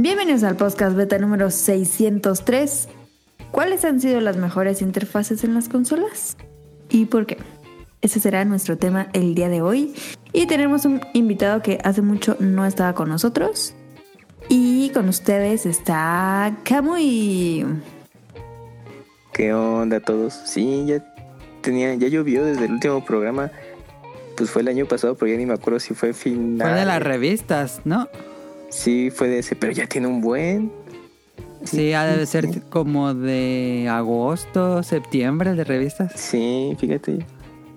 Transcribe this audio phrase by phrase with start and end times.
[0.00, 2.88] Bienvenidos al podcast beta número 603.
[3.50, 6.36] ¿Cuáles han sido las mejores interfaces en las consolas?
[6.88, 7.36] ¿Y por qué?
[8.00, 9.96] Ese será nuestro tema el día de hoy.
[10.32, 13.74] Y tenemos un invitado que hace mucho no estaba con nosotros.
[14.48, 17.66] Y con ustedes está Kamui.
[19.32, 20.32] ¿Qué onda a todos?
[20.32, 21.04] Sí, ya
[21.60, 23.50] tenía, ya llovió desde el último programa.
[24.36, 26.68] Pues fue el año pasado, pero ya ni me acuerdo si fue final.
[26.68, 28.06] Fue de las revistas, ¿no?
[28.68, 30.72] Sí, fue de ese, pero ya tiene un buen.
[31.64, 36.12] Sí, ha de ser como de agosto, septiembre de revistas.
[36.14, 37.26] Sí, fíjate.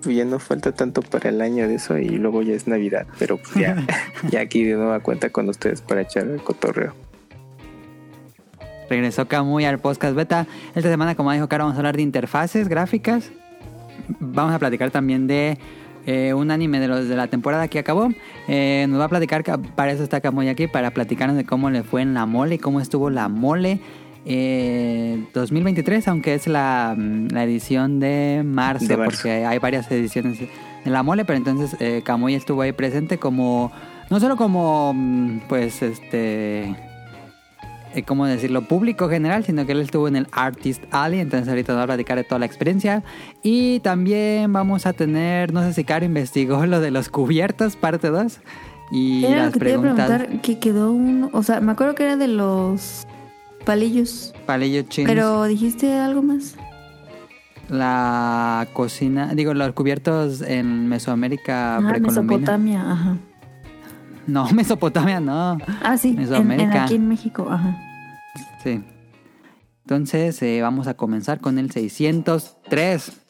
[0.04, 3.36] Ya no falta tanto para el año de eso y luego ya es Navidad, pero
[3.36, 3.86] pues ya,
[4.30, 6.94] ya aquí de nueva cuenta con ustedes para echar el cotorreo.
[8.90, 10.46] Regresó Camuy al podcast beta.
[10.74, 13.30] Esta semana, como dijo Caro, vamos a hablar de interfaces gráficas.
[14.20, 15.56] Vamos a platicar también de
[16.06, 18.10] eh, un anime de los de la temporada que acabó.
[18.48, 19.42] Eh, nos va a platicar,
[19.74, 22.58] para eso está Camuy aquí, para platicarnos de cómo le fue en la mole y
[22.58, 23.80] cómo estuvo la mole
[24.24, 29.10] eh, 2023, aunque es la, la edición de marzo, De marzo.
[29.16, 33.72] porque hay varias ediciones de la mole, pero entonces eh, Camuy estuvo ahí presente como,
[34.10, 36.74] no solo como, mm, pues, este,
[37.94, 38.62] eh, ¿cómo decirlo?
[38.62, 41.86] Público general, sino que él estuvo en el Artist Alley, entonces ahorita nos va a
[41.86, 43.02] platicar de toda la experiencia.
[43.42, 48.08] Y también vamos a tener, no sé si Caro investigó lo de los cubiertos, parte
[48.08, 48.40] 2.
[48.90, 50.06] Y Era lo las que te iba a preguntas.
[50.08, 53.06] preguntar, que quedó uno, o sea, me acuerdo que era de los
[53.64, 55.08] palillos, Palillo chinos.
[55.10, 56.56] pero dijiste algo más.
[57.68, 62.22] La cocina, digo, los cubiertos en Mesoamérica Ah, precolombina.
[62.40, 63.16] Mesopotamia, ajá.
[64.26, 65.58] No, Mesopotamia no.
[65.82, 66.84] Ah, sí, en, en Mesoamérica.
[66.84, 67.76] aquí en México, ajá.
[68.62, 68.82] Sí.
[69.84, 73.21] Entonces eh, vamos a comenzar con el 603.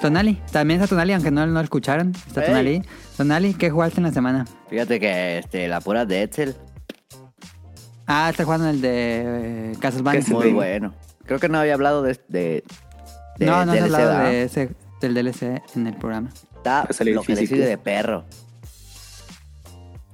[0.00, 2.12] Tonali, también está Tonali, aunque no, no lo escucharon.
[2.26, 2.46] Está Hey.
[2.48, 2.82] Tonali.
[3.16, 4.46] Tonali, ¿qué jugaste en la semana?
[4.68, 6.56] Fíjate que este, la pura de Edsel,
[8.06, 10.20] Ah, está jugando el de eh, Castlevania.
[10.20, 10.30] Castlevania.
[10.32, 10.52] muy Sí.
[10.52, 10.94] bueno.
[11.26, 12.64] Creo que no había hablado de, de,
[13.38, 14.24] de no, no has DLC, hablado ¿verdad?
[14.30, 16.30] de ese, del DLC en el programa.
[16.56, 18.24] Está lo que sigue de perro.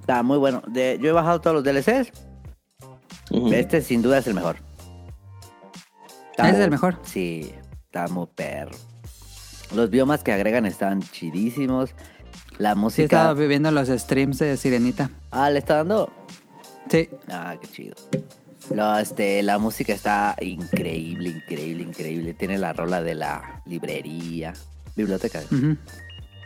[0.00, 0.62] Está muy bueno.
[0.68, 2.12] De- yo he bajado todos los DLCs.
[3.52, 4.56] Este sin duda es el mejor.
[6.32, 6.98] Está ¿Ese es muy- el mejor?
[7.02, 7.52] Sí,
[7.86, 8.76] está muy perro.
[9.74, 11.90] Los biomas que agregan están chidísimos.
[12.58, 13.02] La Sí, música.
[13.04, 15.10] estado viendo los streams de Sirenita.
[15.30, 16.10] Ah, ¿le está dando?
[16.90, 17.94] Sí, Ah, qué chido.
[18.74, 22.34] Lo, este, la música está increíble, increíble, increíble.
[22.34, 24.54] Tiene la rola de la librería,
[24.96, 25.40] biblioteca.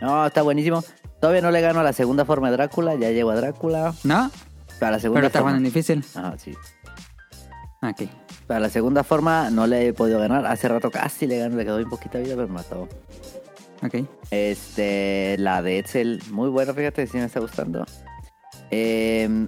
[0.01, 0.83] No, está buenísimo.
[1.21, 3.95] Todavía no le gano a la segunda forma de Drácula, ya llego a Drácula.
[4.05, 4.31] ¿no?
[4.79, 5.59] Para la segunda Pero está forma.
[5.59, 6.05] difícil.
[6.15, 6.55] Ajá, sí.
[7.83, 8.03] Ok.
[8.51, 10.45] Para la segunda forma no le he podido ganar.
[10.45, 12.89] Hace rato casi le gano, le quedó bien poquita vida, pero me mató.
[13.81, 14.05] Ok.
[14.33, 17.87] Este, la de Edsel, muy buena, fíjate, sí me está gustando.
[18.73, 19.47] Eh,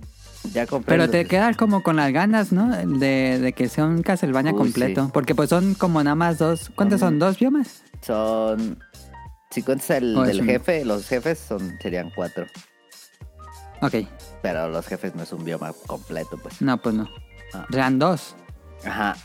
[0.52, 0.94] ya compré.
[0.96, 2.68] Pero te quedas como con las ganas, ¿no?
[2.76, 5.06] De, de que sea un Castlevania Uy, completo.
[5.06, 5.10] sí.
[5.12, 6.70] Porque pues son como nada más dos.
[6.76, 7.18] ¿Cuántos Son-?
[7.18, 7.82] ¿Dos biomas?
[8.02, 8.78] Son.
[9.50, 12.46] Si cuentas el Oh, del un- jefe, los jefes son serían cuatro.
[13.80, 13.94] Ok.
[14.42, 16.62] Pero los jefes no es un bioma completo, pues.
[16.62, 17.08] No, pues no.
[17.52, 17.66] Ah.
[17.72, 18.36] Eran dos.
[18.84, 19.16] Ajá.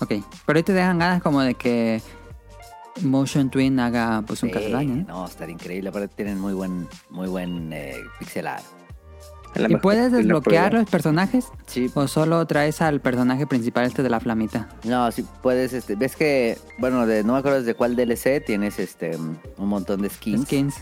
[0.00, 0.14] Ok.
[0.46, 2.00] Pero ahí te dejan ganas como de que
[3.02, 5.20] Motion Twin haga pues un Sí, Castlevania, ¿no?
[5.20, 5.88] no, estaría increíble.
[5.90, 8.64] Aparte tienen muy buen, muy buen eh, pixel art.
[9.56, 11.46] ¿Y puedes desbloquear los personajes?
[11.66, 11.90] Sí.
[11.94, 14.68] ¿O solo traes al personaje principal este de la flamita?
[14.84, 18.78] No, sí puedes, este, ves que, bueno, de, no me acuerdo desde cuál DLC tienes
[18.78, 20.44] este un montón de skins.
[20.44, 20.74] Skins.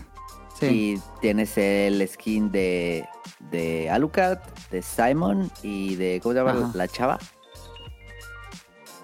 [0.59, 0.65] Sí.
[0.65, 3.05] Y tienes el skin de,
[3.51, 4.39] de Alucard,
[4.69, 6.51] de Simon y de, ¿cómo se llama?
[6.51, 6.71] Ajá.
[6.73, 7.19] La chava.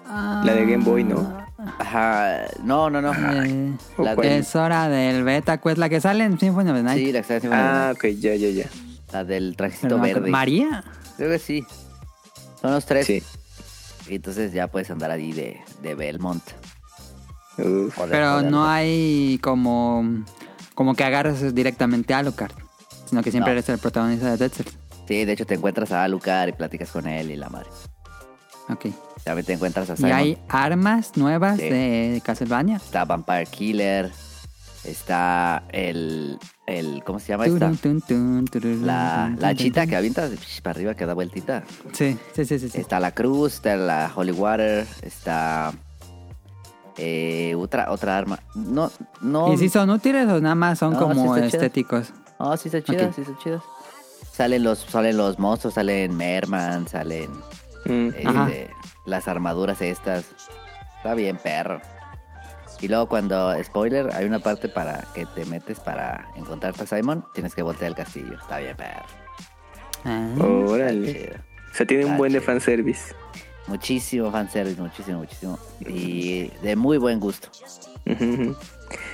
[0.06, 1.44] La de Game Boy, ¿no?
[1.78, 2.42] Ajá.
[2.62, 3.12] No, no, no.
[3.44, 6.76] Eh, ¿O La de- es hora del beta quest, la que sale en Symphony of
[6.76, 6.98] the Night.
[6.98, 8.66] Sí, la que está encima de- Ah, ok, ya, ya, ya.
[9.12, 10.30] La del trajecito no verde.
[10.30, 10.84] ¿María?
[11.16, 11.64] Creo que sí.
[12.60, 13.06] Son los tres.
[13.06, 13.22] Sí.
[14.08, 16.42] Y entonces ya puedes andar ahí de, de Belmont.
[17.56, 17.94] Uf.
[17.96, 18.72] Joder, Pero joder, no joder.
[18.72, 20.24] hay como,
[20.74, 22.52] como que agarres directamente a Alucard,
[23.06, 23.58] sino que siempre No.
[23.58, 24.76] eres el protagonista de Dead Cells.
[25.06, 27.68] Sí, de hecho te encuentras a Alucard y platicas con él y la madre.
[28.68, 28.86] Ok.
[29.24, 30.12] También te encuentras a ¿Y Simon.
[30.12, 31.68] hay armas nuevas Sí.
[31.68, 32.76] de Castlevania?
[32.76, 34.10] Está Vampire Killer.
[34.84, 36.38] Está el.
[36.66, 37.72] el ¿Cómo se llama esta?
[37.72, 38.44] Turun,
[38.86, 40.30] La, la chita que avientas
[40.62, 41.64] para arriba que da vueltita.
[41.92, 42.68] Sí, sí, sí, sí.
[42.68, 42.80] sí.
[42.80, 45.72] Está la Cruz, está la Holy Water, está.
[46.96, 48.38] Eh, otra, otra arma.
[48.54, 48.90] No,
[49.20, 49.52] no.
[49.52, 52.12] ¿Y si son útiles o nada más son No, como están estéticos?
[52.38, 53.14] Oh, sí, está chidas, Ok.
[53.16, 53.62] sí, está chidas.
[54.32, 57.30] Salen los, salen los monstruos, salen Merman, salen
[57.84, 58.08] Mm.
[58.16, 58.70] Este,
[59.04, 60.26] las armaduras estas.
[60.96, 61.80] Está bien, perro.
[62.80, 67.24] Y luego cuando, spoiler, hay una parte para que te metes para encontrarte a Simon,
[67.32, 68.34] tienes que voltear el castillo.
[68.34, 69.04] Está bien, perro.
[70.04, 70.28] Ah.
[70.40, 71.40] Órale.
[71.72, 72.52] O sea, tiene un buen de chido.
[72.52, 73.14] fanservice.
[73.66, 75.58] Muchísimo fanservice, muchísimo, muchísimo.
[75.80, 77.48] Y de muy buen gusto.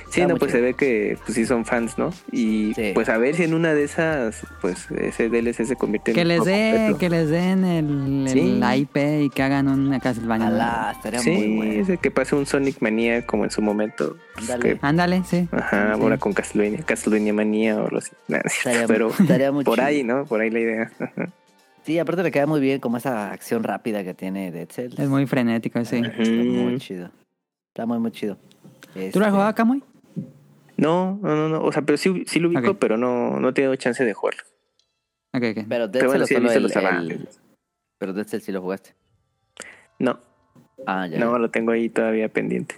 [0.09, 0.59] Sí, no, pues chido.
[0.59, 2.11] se ve que pues sí son fans, ¿no?
[2.33, 2.91] Y Sí.
[2.93, 6.21] pues a ver si en una de esas, pues ese DLC se convierte en Que
[6.23, 8.55] un les dé, que les den el, el- Sí.
[8.59, 10.47] la IP y que hagan una Castlevania.
[10.47, 11.71] Alá, estaría Sí, muy bueno.
[11.81, 14.17] ese que pase un Sonic Manía como en su momento.
[14.35, 14.49] pues,
[14.81, 15.23] Ándale.
[15.23, 15.47] sí.
[15.51, 16.01] ajá, Sí.
[16.01, 18.11] ahora con Castlevania, Castlevania Manía o algo así.
[18.27, 19.87] Nah, Estaría- pero estaría muy por chido.
[19.87, 20.25] ahí, ¿no?
[20.25, 20.91] Por ahí la idea.
[21.83, 24.99] Sí, aparte le queda muy bien como esa acción rápida que tiene Dead Cells.
[24.99, 25.97] Es muy frenético, sí.
[26.05, 27.09] Está muy chido.
[27.69, 28.37] Está muy, muy chido.
[28.93, 29.83] ¿Tú lo has Este, jugado, Camoy?
[30.77, 31.61] No, no, no, no.
[31.63, 34.41] O sea, pero sí, sí lo ubico, pero no, no he tenido chance de jugarlo.
[35.33, 35.65] Ok, ok.
[35.69, 37.29] Pero Dead Pero Cells sí el, los el-.
[37.97, 38.95] Pero Dead Cells sí lo jugaste.
[39.99, 40.19] No,
[40.87, 41.19] Ah, ya.
[41.19, 42.75] no, lo tengo ahí todavía pendiente.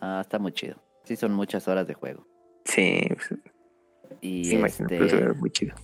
[0.00, 0.76] Ah, está muy chido.
[1.04, 2.26] Sí, son muchas horas de juego.
[2.66, 3.34] Sí, pues,
[4.20, 5.74] Y sí, imagino, este, pero se ve muy chido.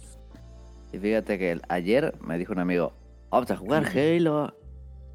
[0.92, 2.92] y fíjate que el- ayer me dijo un amigo,
[3.30, 4.54] vamos a jugar Halo.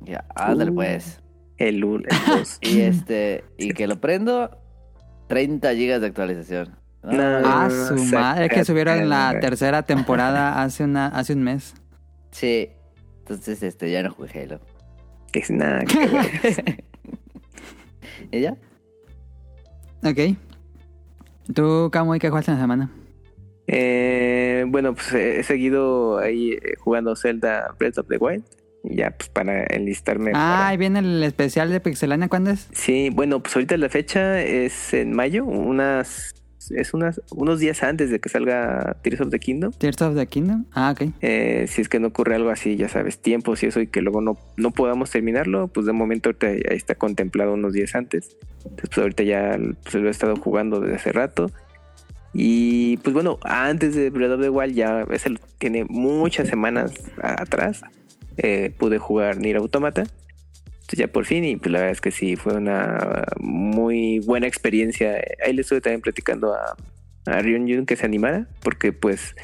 [0.04, 0.76] Y ya, ándale Uh.
[0.76, 1.22] pues.
[1.60, 2.58] El 1, el 2.
[2.62, 4.50] Y este, y que lo prendo,
[5.28, 6.76] 30 gigas de actualización.
[7.04, 7.48] No, No.
[7.48, 8.46] Ah, su madre.
[8.46, 11.76] Es que subieron la tercera temporada hace una hace un mes.
[12.32, 12.70] Sí.
[13.20, 14.60] Entonces, este, ya no jugué Halo.
[15.32, 15.84] Que es nada.
[18.32, 18.58] ¿Y ya?
[20.04, 20.36] Ok.
[21.54, 22.92] ¿Tú, Camoy, qué jugaste en la semana?
[23.68, 28.44] Eh, bueno, pues he seguido ahí eh, jugando Zelda Breath of the Wild.
[28.84, 30.32] Ya, pues para enlistarme.
[30.32, 32.30] Ah, para- ahí viene el especial de Pixelania.
[32.30, 32.70] ¿Cuándo es?
[32.72, 36.34] Sí, bueno, pues ahorita la fecha es en mayo, unas
[36.72, 39.72] es unas unos días antes de que salga Tears of the Kingdom.
[39.74, 40.66] Tears of the Kingdom.
[40.72, 41.10] Ah, ok.
[41.22, 44.02] Eh, si es que no ocurre algo así, ya sabes, tiempos y eso, y que
[44.02, 48.38] luego no, no podamos terminarlo, pues de momento ahorita ya está contemplado unos días antes.
[48.64, 51.52] Entonces, pues ahorita ya pues, lo he estado jugando desde hace rato.
[52.34, 56.94] Y pues bueno, antes de Breath of the Wild, ya ese lo- tiene muchas semanas
[57.22, 57.82] atrás,
[58.42, 60.02] eh, pude jugar Nier Automata.
[60.02, 64.48] Entonces ya por fin, y pues la verdad es que sí, fue una muy buena
[64.48, 65.22] experiencia.
[65.46, 66.76] Ahí le estuve también platicando a,
[67.28, 69.36] a Ryun Jun que se animara, porque pues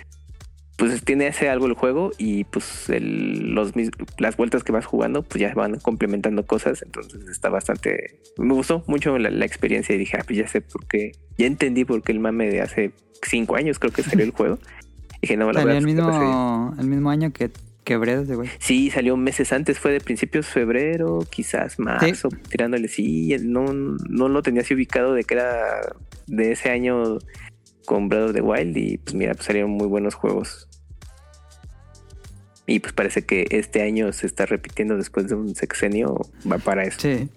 [0.78, 3.72] pues tiene ese algo el juego y pues el- los
[4.18, 8.84] las vueltas que vas jugando pues ya van complementando cosas entonces está bastante me gustó
[8.86, 12.04] mucho la, la experiencia y dije ah, pues ya sé por qué ya entendí por
[12.04, 14.60] qué el mame de hace cinco años creo que salió el juego
[15.22, 16.30] dije no la Salió verdad el es que lo pasé bien.
[16.32, 17.52] mismo, el mismo año que,
[17.86, 18.50] que Breath, güey.
[18.60, 24.28] Sí, salió meses antes, fue de principios de febrero, quizás marzo, tirándole sí, no, no
[24.28, 25.80] lo tenía así ubicado de que era
[26.28, 27.20] de ese año
[27.86, 30.68] con Breath of the Wild y pues mira, pues salieron muy buenos juegos.
[32.68, 36.20] Y pues parece que este año se está repitiendo después de un sexenio,
[36.52, 37.00] va para eso.
[37.00, 37.30] Sí.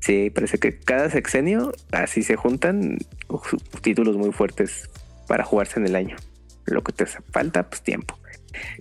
[0.00, 2.98] Sí, parece que cada sexenio así se juntan
[3.80, 4.90] títulos muy fuertes
[5.28, 6.16] para jugarse en el año.
[6.66, 8.18] Lo que te hace falta, pues tiempo.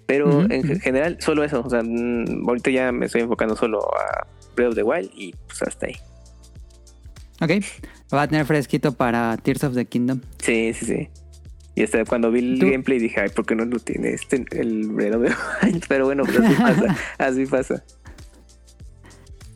[0.06, 1.62] Pero en general, solo eso.
[1.66, 5.34] O sea, mm, ahorita ya me estoy enfocando solo a Breath of the Wild y
[5.48, 5.96] pues hasta ahí.
[7.42, 7.52] Ok.
[8.12, 10.22] Lo va a tener fresquito para Tears of the Kingdom.
[10.40, 11.10] Sí, sí, sí.
[11.76, 12.68] Y hasta cuando vi el ¿Tú?
[12.70, 15.86] gameplay dije, ay, ¿por qué no lo tiene este el Breath of the Wild?
[15.90, 16.98] Pero bueno, pues así pasa.
[17.18, 17.84] así pasa.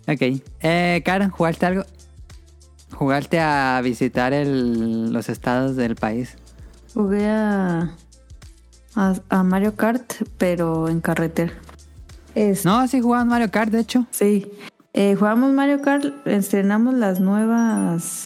[0.07, 0.41] Ok.
[0.61, 1.83] Eh, Karen, ¿jugaste algo?
[2.93, 6.37] ¿Jugaste a visitar el, los estados del país?
[6.93, 7.95] Jugué a,
[8.97, 11.53] a, a Mario Kart, pero en carretera.
[12.35, 14.05] Es, No, sí jugaban Mario Kart, de hecho.
[14.11, 14.51] Sí.
[14.93, 18.25] Eh, jugamos Mario Kart, estrenamos las nuevas.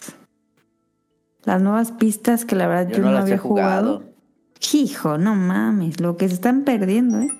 [1.44, 3.98] Las nuevas pistas que la verdad yo, Yo no no las había he jugado.
[3.98, 4.12] jugado.
[4.72, 7.30] Hijo, no mames, lo que se están perdiendo, ¿eh?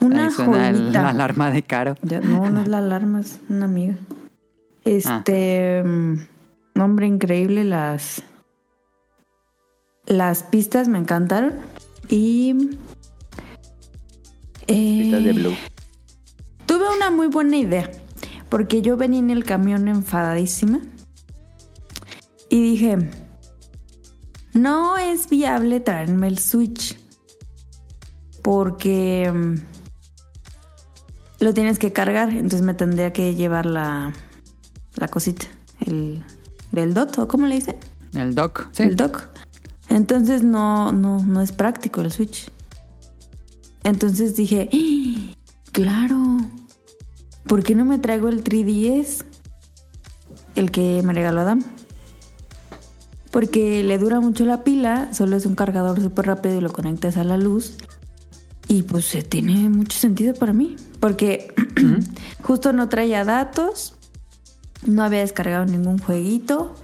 [0.00, 1.02] Una Ahí suena el- joyita.
[1.02, 1.94] la alarma de Caro.
[2.02, 3.94] Ya, no, no es la alarma, es una amiga.
[4.00, 4.14] Ah.
[4.84, 5.82] Este.
[5.84, 6.14] mm,
[6.74, 8.22] Nombre increíble, las.
[10.06, 11.54] Las pistas me encantaron.
[12.08, 12.54] Y.
[14.66, 15.56] eh, de Blue.
[16.66, 17.90] Tuve una muy buena idea.
[18.48, 20.80] Porque yo venía en el camión enfadadísima.
[22.48, 23.10] Y dije.
[24.52, 26.98] No es viable traerme el Switch.
[28.42, 29.30] Porque.
[29.32, 29.54] mm,
[31.40, 32.30] Lo tienes que cargar.
[32.30, 34.12] Entonces me tendría que llevar la.
[34.96, 35.46] La cosita.
[35.80, 36.22] El.
[36.70, 37.76] Del DOT, ¿o cómo le dicen?
[38.14, 38.68] El doc.
[38.72, 38.82] Sí.
[38.84, 39.28] el dock.
[39.88, 42.50] Entonces no, no, no es práctico el Switch.
[43.82, 45.34] Entonces dije, ¡Ah!
[45.72, 46.38] claro,
[47.46, 49.24] ¿por qué no me traigo el 3DS?
[50.54, 51.62] el que me regaló Adam.
[53.30, 57.16] Porque le dura mucho la pila, solo es un cargador súper rápido y lo conectas
[57.16, 57.76] a la luz.
[58.68, 60.76] Y pues tiene mucho sentido para mí.
[61.00, 61.52] Porque
[62.42, 63.94] justo no traía datos,
[64.86, 66.74] no había descargado ningún jueguito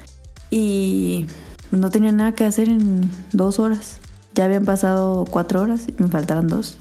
[0.51, 1.27] y
[1.71, 3.99] no tenía nada que hacer en dos horas.
[4.35, 6.77] Ya habían pasado cuatro horas y me faltaban dos.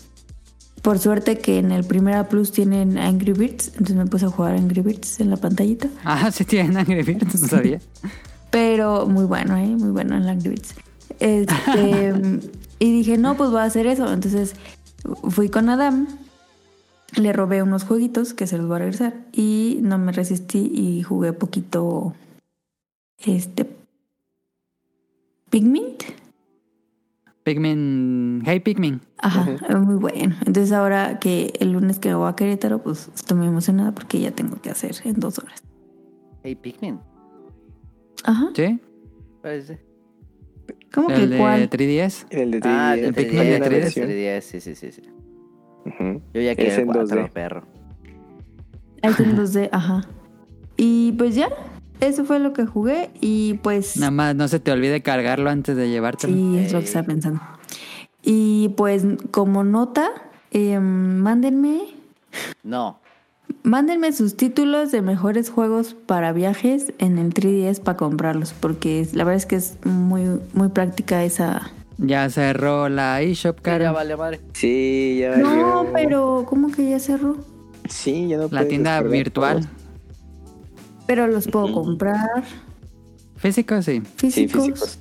[0.82, 4.56] Por suerte que en el Primera Plus tienen Angry Birds, entonces me puse a jugar
[4.56, 5.90] Angry Birds en la pantallita.
[6.06, 7.80] Ah, sí tienen Angry Birds, no sabía.
[8.52, 9.68] Pero muy bueno, ¿eh?
[9.68, 10.76] Muy bueno el Angry Birds.
[11.20, 12.14] Este,
[12.80, 14.12] y dije, no, pues voy a hacer eso.
[14.12, 14.56] Entonces
[15.30, 16.08] fui con Adam,
[17.16, 21.04] le robé unos jueguitos que se los voy a regresar y no me resistí y
[21.04, 22.14] jugué poquito
[23.18, 23.66] este
[25.50, 26.04] Pigment.
[27.44, 28.44] Pikmin.
[28.46, 29.02] Hey, Pikmin.
[29.18, 30.36] Ajá, muy bueno.
[30.46, 34.32] Entonces ahora que el lunes que voy a Querétaro, pues estoy muy emocionada porque ya
[34.32, 35.64] tengo que hacer en dos horas.
[36.44, 37.00] Hey, Pikmin.
[38.24, 38.50] Ajá.
[38.56, 38.80] ¿Sí?
[39.42, 39.80] Parece.
[40.94, 41.70] ¿Cómo El que de cuál?
[41.70, 42.26] 3DS.
[42.30, 42.66] El de 3DS.
[42.66, 43.70] Ah, de el 3DS, Pikmin de Hay una 3DS.
[43.72, 44.08] versión.
[44.10, 45.02] 3DS, sí, sí, sí, sí.
[45.86, 46.22] Ujú.
[46.34, 47.32] Yo ya Es quiero el en 4, 2D.
[47.32, 47.64] perro.
[49.02, 50.02] Ahí está en 2D, ajá.
[50.78, 51.50] Y pues ya,
[52.00, 53.98] eso fue lo que jugué y pues...
[53.98, 56.34] Nada más no se te olvide cargarlo antes de llevártelo.
[56.34, 57.42] Sí, es lo que estaba pensando.
[58.24, 60.10] Y pues como nota,
[60.52, 61.82] eh, mándenme,
[62.64, 63.00] No.
[63.64, 69.24] mándenme sus títulos de mejores juegos para viajes en el 3DS para comprarlos, porque la
[69.24, 71.72] verdad es que es muy, muy práctica esa...
[71.98, 73.92] Ya cerró la eShop, Ya cara.
[73.92, 74.40] vale madre.
[74.54, 75.36] Sí, ya.
[75.38, 77.38] No, ya- pero ¿cómo que ya cerró?
[77.90, 79.68] Sí, ya no La tienda virtual.
[81.10, 82.44] Pero los puedo comprar
[83.36, 84.04] Físico, sí.
[84.18, 84.64] Sí, físicos.
[84.64, 85.00] físicos.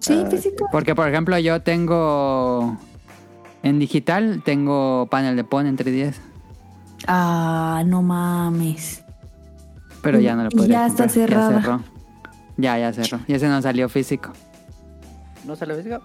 [0.00, 0.68] Sí, Ah, físicos.
[0.72, 2.76] Porque, por ejemplo, yo tengo...
[3.62, 6.16] En digital tengo panel de Pon en 3DS.
[7.06, 9.04] Ah, no mames.
[10.02, 11.52] Pero ya no lo podría ya está cerrada.
[11.54, 11.80] Ya cerró.
[12.56, 13.20] Ya, ya cerró.
[13.28, 14.32] Y ese no salió físico.
[15.46, 16.00] ¿No sale físico?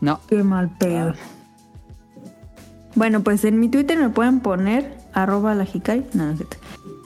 [0.00, 0.18] No.
[0.26, 1.14] Qué mal pedo.
[2.96, 5.64] Bueno, pues en mi Twitter me pueden poner arroba la.
[6.14, 6.56] No, no es cierto.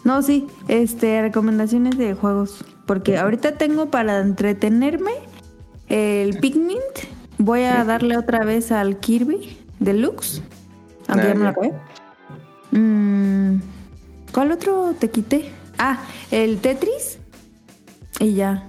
[0.08, 2.64] No, sí, este, recomendaciones de juegos.
[2.86, 5.10] Porque ahorita tengo para entretenerme
[5.88, 6.78] el Pikmin.
[7.36, 10.40] Voy a darle otra vez al Kirby Deluxe.
[11.08, 11.50] Aunque Ah, ya me lo ya.
[11.50, 11.72] acabé.
[12.70, 13.60] Mm,
[14.32, 15.52] ¿Cuál otro te quité?
[15.76, 15.98] Ah,
[16.30, 17.18] el Tetris.
[18.18, 18.66] Y ya.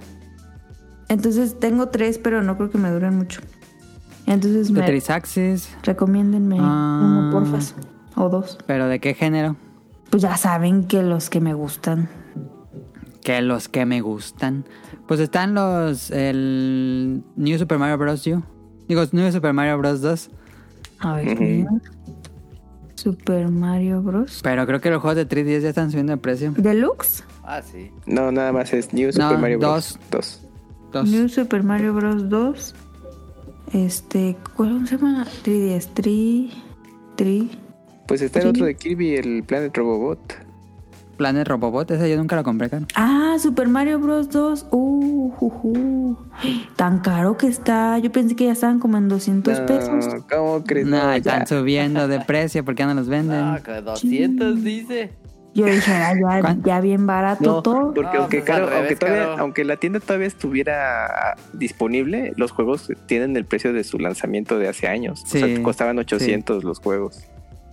[1.08, 3.40] Entonces tengo tres, pero no creo que me duren mucho.
[4.26, 5.70] Entonces me Tetris Axis.
[5.84, 7.00] recomiéndenme Ah.
[7.02, 7.74] uno, porfas.
[8.14, 8.58] O dos.
[8.66, 9.56] ¿Pero de qué género?
[10.10, 12.08] Pues ya saben que los que me gustan.
[13.22, 14.64] Que los que me gustan.
[15.06, 16.10] Pues están los...
[16.10, 18.26] El New Super Mario Bros.
[18.26, 18.42] U.
[18.88, 20.00] Digo, New Super Mario Bros.
[20.00, 20.30] 2.
[21.00, 21.40] A ver.
[21.40, 21.70] Mira.
[22.96, 24.40] Super Mario Bros.
[24.42, 26.52] Pero creo que los juegos de 3DS ya están subiendo de precio.
[26.56, 27.24] Deluxe.
[27.42, 27.90] Ah, sí.
[28.06, 29.98] No, nada más es New Super Mario Bros.
[30.10, 30.40] dos.
[30.42, 30.48] 2.
[30.92, 31.08] Dos.
[31.08, 32.28] New Super Mario Bros.
[32.28, 32.74] 2.
[33.72, 35.24] Este, ¿cuál se llama?
[35.44, 35.88] 3DS.
[35.94, 36.52] 3.
[37.16, 37.44] 3.
[38.10, 40.18] Pues está el otro de Kirby, el Planet Robobot.
[41.16, 42.84] Planet Robobot, ese yo nunca lo compré, cara.
[42.96, 44.30] Ah, Super Mario Bros.
[44.30, 44.66] 2.
[44.72, 46.16] Uh, juju.
[46.74, 47.98] Tan caro que está.
[47.98, 50.06] Yo pensé que ya estaban como en 200 pesos.
[50.08, 50.88] No, ¿Cómo crees?
[50.88, 53.38] No, No, están subiendo de precio porque ya no los venden.
[53.38, 55.12] Ah, que 200 dice.
[55.54, 57.94] Yo dije, ah, ya, ¿Cuán- ya bien barato No, todo.
[57.94, 59.36] porque No, aunque, pues, caro- aunque, revés, todavía, caro.
[59.42, 64.68] aunque la tienda todavía estuviera disponible, los juegos tienen el precio de su lanzamiento de
[64.68, 65.22] hace años.
[65.26, 67.24] Sí, o sea, costaban 800 los juegos.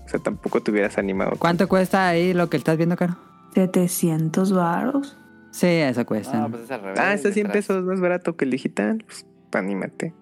[0.08, 1.34] O sea, tampoco te hubieras animado.
[1.38, 3.18] ¿Cuánto cuesta ahí lo que estás viendo, Caro?
[3.54, 5.18] 700 varos.
[5.52, 6.40] Sí, eso cuesta.
[6.40, 7.00] No, pues es al revés.
[7.00, 7.66] Ah, está 100 detrás.
[7.68, 9.04] pesos más barato que el digital.
[9.06, 10.14] Pues, anímate.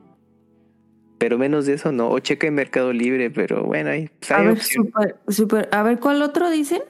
[1.19, 2.09] Pero menos de eso no.
[2.09, 5.69] O checa en Mercado Libre, pero bueno, ahí pues, A hay ver, super, super.
[5.71, 6.81] A ver, ¿cuál otro dicen?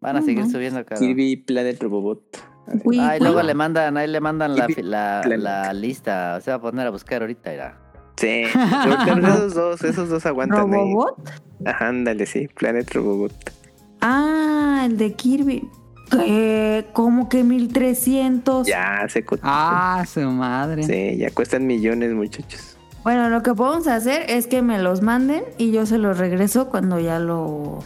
[0.00, 1.00] Van a seguir subiendo, cara.
[1.00, 2.22] Kirby Planet Robobot.
[2.66, 2.82] A ver.
[2.84, 3.26] Wii, Ah, y Wii.
[3.28, 6.40] luego le mandan, ahí le mandan la, la, la lista.
[6.42, 7.80] Se va a poner a buscar ahorita, irá.
[8.16, 8.44] Sí,
[9.22, 10.80] esos dos, esos dos aguantan ahí.
[10.80, 11.30] ¿Robobot?
[11.64, 13.52] Ajá, ándale, sí, Planet Robobot.
[14.00, 15.68] Ah, el de Kirby.
[16.10, 16.86] ¿Qué?
[16.92, 18.66] ¿Cómo que 1300?
[18.66, 19.48] Ya se cotizó.
[19.48, 20.84] Ah, su madre.
[20.84, 22.76] Sí, ya cuestan millones, muchachos.
[23.02, 26.68] Bueno, lo que podemos hacer es que me los manden y yo se los regreso
[26.68, 27.84] cuando ya lo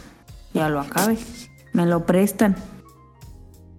[0.53, 1.17] ya lo acabe.
[1.73, 2.55] Me lo prestan.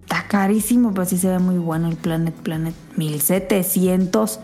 [0.01, 4.39] Está carísimo, pero sí se ve muy bueno el Planet Planet 1700.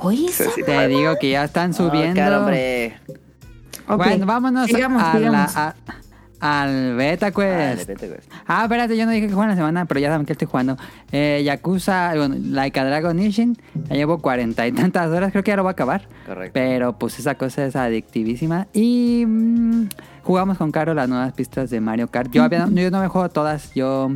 [0.00, 0.30] Oye,
[0.64, 2.20] Te digo que ya están subiendo.
[2.20, 2.94] Ah, cara, hombre.
[3.86, 5.56] Bueno, vámonos sigamos, a la- sigamos.
[5.56, 5.74] a-
[6.40, 7.90] al Beta Ah, Quest.
[8.46, 10.76] Ah, espérate, yo no dije que juega la semana, pero ya saben que estoy jugando.
[11.10, 13.56] Eh, Yakuza, bueno, Like a Dragon Ishin.
[13.88, 16.06] Ya llevo cuarenta y tantas horas, creo que ya lo voy a acabar.
[16.26, 16.52] Correcto.
[16.54, 18.68] Pero pues esa cosa es adictivísima.
[18.72, 19.88] Y mm,
[20.22, 22.30] jugamos con Caro las nuevas pistas de Mario Kart.
[22.30, 23.72] Yo, había, yo no me juego todas.
[23.74, 24.08] Yo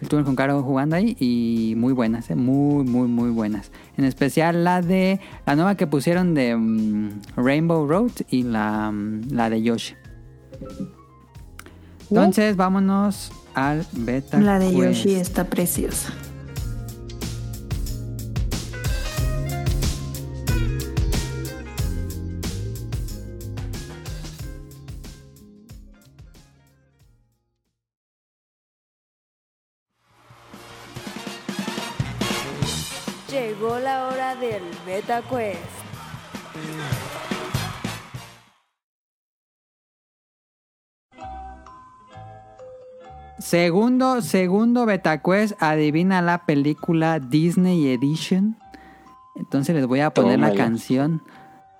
[0.00, 2.34] Estuve con Caro jugando ahí y muy buenas, ¿eh?
[2.34, 3.70] muy, muy, muy buenas.
[4.00, 9.28] En especial la de la nueva que pusieron de mm, Rainbow Road y la, mm,
[9.30, 9.94] la de Yoshi.
[12.08, 14.40] Entonces, vámonos al beta.
[14.40, 14.78] La de quest.
[14.78, 16.14] Yoshi está preciosa.
[33.60, 35.58] Llegó la hora del Beta Quest.
[43.38, 48.56] Segundo, segundo beta quest, adivina la película Disney Edition.
[49.34, 51.22] Entonces les voy a poner la canción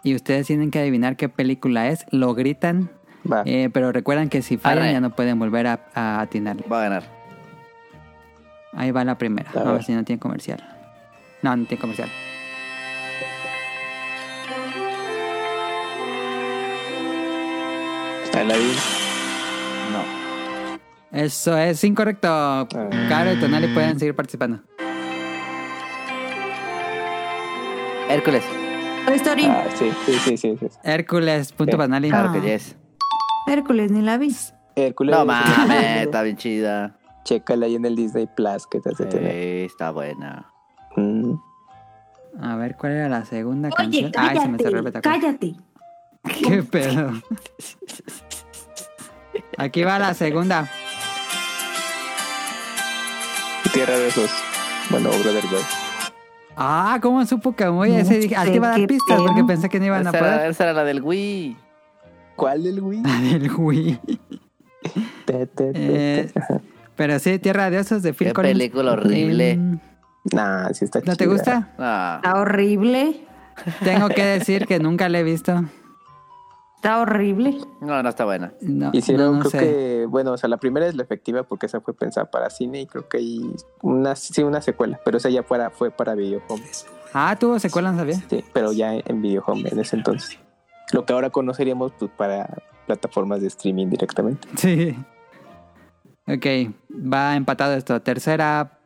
[0.03, 2.07] y ustedes tienen que adivinar qué película es.
[2.11, 2.91] Lo gritan,
[3.45, 4.93] eh, pero recuerdan que si fallan Arre.
[4.93, 6.65] ya no pueden volver a, a atinarle.
[6.67, 7.03] Va a ganar.
[8.73, 9.51] Ahí va la primera.
[9.55, 9.85] A A ver ver.
[9.85, 10.80] si no tiene comercial.
[11.43, 12.11] No, no tiene comercial.
[18.35, 18.77] Aladdin.
[19.93, 21.19] No.
[21.19, 22.29] Eso es incorrecto.
[23.09, 24.61] Caro y Tonali pueden seguir participando.
[28.09, 28.45] Hércules.
[29.07, 29.45] Toy Story.
[29.47, 30.57] Ah, sí, sí, sí, sí.
[30.59, 30.67] sí.
[30.85, 31.77] Hércules, punto Sí.
[31.77, 32.09] para Tonali.
[32.09, 32.33] Claro Ah.
[32.33, 32.77] que yes.
[33.47, 34.35] Hércules, ni la vi.
[34.77, 35.15] Hércules.
[35.15, 36.97] No mames, está bien chida.
[37.25, 39.33] Chécala ahí en el Disney Plus que te hace tener.
[39.33, 40.50] Sí, está buena.
[40.97, 41.35] Mm.
[42.43, 44.13] A ver, ¿cuál era la segunda Oye, canción?
[44.17, 45.55] Ay, se me cerró el cállate, cállate.
[46.49, 47.13] ¿Qué pedo?
[49.59, 50.69] Aquí va la segunda.
[53.73, 54.31] Tierra de esos.
[54.91, 55.61] Bueno, Brother Bird.
[56.57, 58.19] Ah, ¿cómo supo que muy ese?
[58.19, 59.27] Dije, te iba a dar pistas pedo.
[59.27, 60.51] porque pensé que no iban a Esa era, poder.
[60.51, 61.57] esa era la del Wii.
[62.37, 63.03] ¿Cuál del Wii?
[63.03, 64.01] La del Wii.
[65.27, 66.33] Te, te, te, Eh.
[66.97, 68.53] Pero sí, Tierra de Osos de Phil Qué Collins.
[68.59, 69.57] película horrible.
[69.57, 69.79] Mm,
[70.33, 71.73] Nah, sí está ¿No te gusta?
[71.79, 73.27] Ah, Está horrible.
[73.83, 75.65] Tengo que decir que nunca la he visto.
[76.77, 77.59] Está horrible.
[77.81, 78.55] no, no está buena.
[78.63, 79.59] No, Hicieron, no, no creo sé.
[79.59, 82.81] que, bueno, o sea, la primera es la efectiva porque esa fue pensada para cine
[82.81, 86.65] y creo que hay una, sí, una secuela, pero esa ya fuera, fue para videohome.
[87.13, 88.23] Ah, tuvo secuela, no sabía.
[88.31, 90.39] Sí, pero ya en videohome en ese entonces.
[90.93, 92.49] Lo que ahora conoceríamos pues, para
[92.87, 94.49] plataformas de streaming directamente.
[94.57, 94.97] Sí.
[96.27, 96.47] Ok,
[96.91, 98.01] va empatado esto.
[98.01, 98.79] Tercera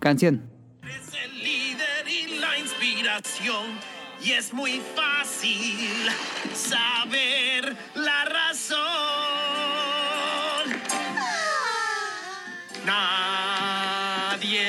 [0.00, 0.49] canción.
[0.90, 3.78] Es el líder y la inspiración
[4.22, 6.10] y es muy fácil
[6.52, 8.80] saber la razón.
[12.84, 14.60] Nadie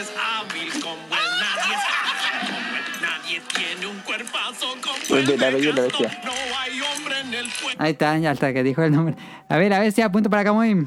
[0.00, 5.26] es hábil como él, nadie es hábil como él, nadie tiene un cuerpazo como Pues
[5.26, 6.02] de el la Bella la Gastón.
[6.02, 6.22] Bestia.
[6.24, 7.76] No hay hombre en el pueblo.
[7.82, 9.14] Ahí está, ya hasta que dijo el nombre.
[9.48, 10.86] A ver, a ver si apunto para acá muy.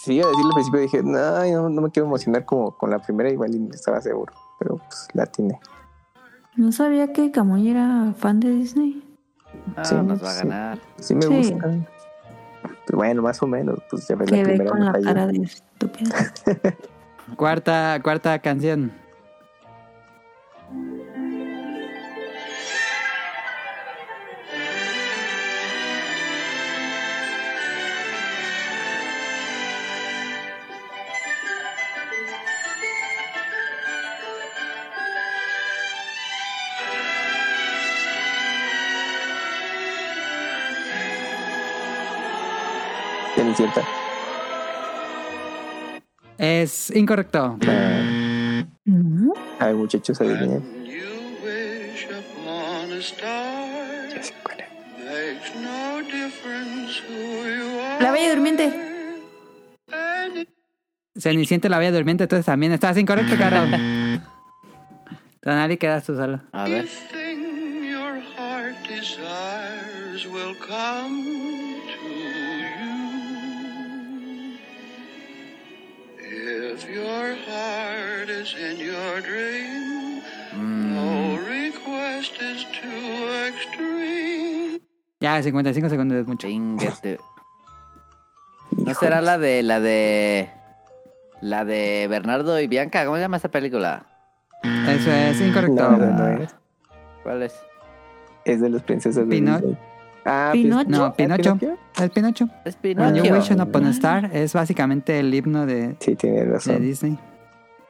[0.00, 3.00] Sí, a decirlo al principio, dije, no, no, no me quiero emocionar como con la
[3.00, 5.58] primera, igual y no estaba seguro, pero pues la tiene.
[6.54, 9.02] No sabía que Camuy era fan de Disney.
[9.76, 10.78] Ah, Sí, nos va a ganar.
[11.00, 11.28] Sí me Sí.
[11.52, 11.68] gusta.
[12.62, 15.04] Pues bueno, más o menos, pues ya ves la primera con me la falló.
[15.04, 16.10] cara de estúpido.
[17.36, 18.92] Cuarta, cuarta canción.
[43.48, 43.82] Cenicienta.
[46.36, 47.58] Es incorrecto.
[47.66, 49.32] Ah, No.
[49.58, 50.62] a ver, muchachos, adivinen.
[50.84, 54.08] You wish upon a star.
[54.14, 54.66] Ya sé cuál es.
[55.02, 58.02] Makes no difference who you are.
[58.04, 58.70] La Bella Durmiente.
[61.16, 63.64] Cenicienta la Bella Durmiente, entonces también estás incorrecto, Caro.
[65.40, 66.40] Tonali quedas tú solo.
[66.52, 66.86] A ver.
[76.78, 80.22] If your heart is in your dream,
[80.94, 84.80] no request is too extreme.
[85.20, 86.46] Ya, 55 segundos es mucho.
[86.46, 87.18] Chinguete.
[88.76, 90.48] ¿No será la de la de
[91.40, 93.04] la de Bernardo y Bianca?
[93.04, 94.06] ¿Cómo se llama esa película?
[94.62, 95.74] Eso es incorrecto.
[95.90, 96.54] No, no, no es.
[97.24, 97.54] ¿Cuál es?
[98.44, 99.76] Es de las princesas de Pino- Disney.
[100.30, 100.88] Ah, Pinocho.
[100.90, 101.58] No, ¿Ah, Pinocho.
[101.98, 102.48] Es Pinocho.
[102.66, 103.22] Es When You.
[103.34, 106.82] Wish Upon a Star es básicamente el himno de, Sí, tiene de razón.
[106.82, 107.18] Disney.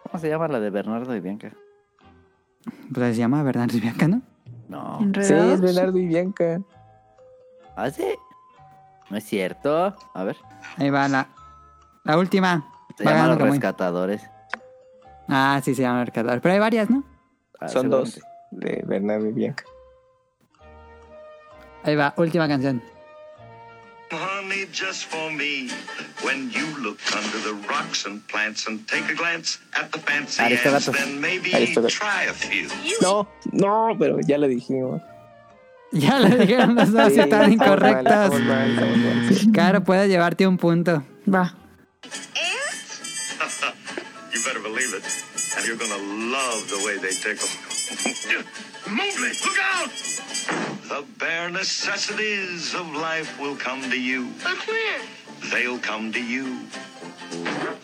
[0.05, 1.51] ¿Cómo se llama la de Bernardo y Bianca?
[2.95, 4.23] Pues se llama Bernardo y Bianca, ¿no?
[4.69, 4.99] No.
[5.21, 6.61] Sí, es Leonardo y Bianca.
[7.77, 8.05] ¿Ah, sí?
[9.11, 9.97] ¿No es cierto?
[10.15, 10.37] A ver.
[10.77, 11.29] Ahí va la,
[12.05, 12.71] la última.
[12.97, 14.23] Se Va llaman los rescatadores.
[15.29, 16.41] Ah, sí, se llama Rescatador.
[16.41, 17.05] Pero hay varias, ¿no?
[17.61, 18.21] Ah, Son dos
[18.51, 19.65] de Bernardo y Bianca.
[21.85, 22.83] Ahí va, última canción.
[24.11, 25.69] Honey, just for me.
[26.23, 30.41] When you look under the rocks and plants and take a glance at the fancy
[30.43, 30.93] ants, Aristogatos.
[30.97, 31.93] then maybe Aristogatos.
[31.93, 32.69] try a few.
[33.03, 35.03] No, no, pero ya lo dijimos.
[35.93, 38.33] Ya le dijeron las dos Sí, están incorrectas.
[38.33, 39.53] estamos mal, sí.
[39.53, 41.03] Claro, puede llevarte un punto.
[41.27, 41.55] Va.
[44.33, 45.05] You better believe it.
[45.57, 45.99] And you're gonna
[46.31, 47.49] love the way they tickle.
[48.89, 49.29] Move me!
[49.45, 49.91] Look out!
[50.89, 54.29] The bare necessities of life will come to you.
[55.53, 56.67] They'll come to you.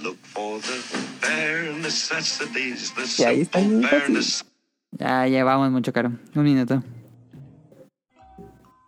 [0.03, 0.83] Look for the
[1.21, 4.45] bare necessities, the Y ahí está necessities.
[4.93, 6.12] Ya llevamos mucho, caro.
[6.35, 6.83] Un minuto.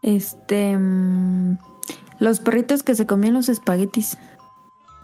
[0.03, 0.77] Este.
[0.79, 1.59] mm,
[2.21, 4.17] los perritos que se comían los espaguetis.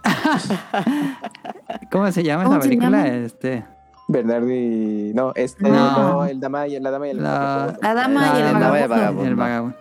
[1.90, 3.04] ¿Cómo se llama ¿Cómo esa película?
[3.04, 3.08] llama?
[3.08, 3.64] Este.
[4.12, 5.12] Bernardo y...
[5.14, 5.68] No, este...
[5.68, 6.12] No.
[6.12, 7.22] No, el dama y, la dama y el...
[7.22, 8.88] La- La dama y el vagabundo.
[8.88, 9.24] vagabundo.
[9.24, 9.76] El vagabundo.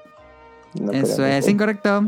[0.79, 2.05] No, Eso es eh, incorrecto.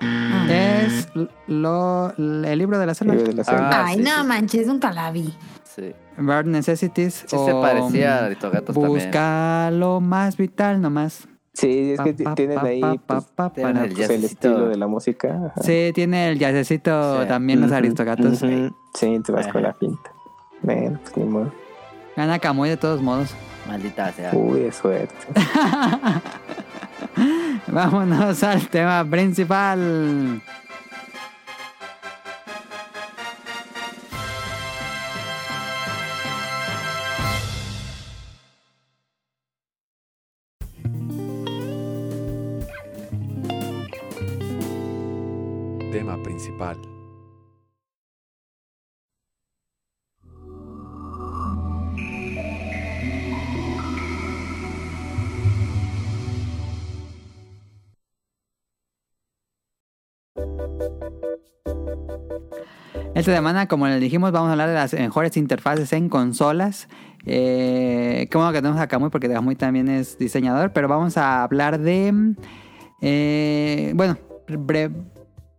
[0.00, 0.46] Ah.
[0.50, 1.08] Es
[1.46, 3.14] lo, el libro de la selva.
[3.14, 3.70] libro de la selva.
[3.72, 4.26] Ah, Ay, sí, no sí.
[4.26, 5.34] manches, nunca la vi.
[5.64, 5.92] Sí.
[6.18, 7.14] Bare Necessities.
[7.26, 8.74] Sí se o, parecía a Aristogatos.
[8.74, 11.28] Busca lo más vital nomás.
[11.52, 14.24] Sí, es que Pa, ti- pa, tienen pa, ahí pa, pues, tienen el pues, el
[14.24, 15.28] estilo de la música.
[15.28, 15.62] ajá.
[15.62, 17.28] Sí, tiene el jazzecito Sí.
[17.28, 18.42] también los Ujú, aristogatos.
[18.42, 18.74] ujú.
[18.94, 19.68] Sí, te vas con Ajá.
[19.68, 20.10] la pinta.
[20.62, 21.52] Bueno, pues ni modo.
[22.20, 23.30] Gana Camuy de todos modos.
[23.66, 24.32] Maldita sea.
[24.34, 25.14] Uy, de suerte.
[27.66, 30.42] Vámonos al tema principal.
[45.90, 46.99] Tema principal.
[63.20, 66.88] Esta semana, como les dijimos, vamos a hablar de las mejores interfaces en consolas.
[67.26, 72.34] Eh, que tenemos a Camuy porque Camuy también es diseñador, pero vamos a hablar de...
[73.02, 74.16] eh, bueno,
[74.48, 74.90] bre-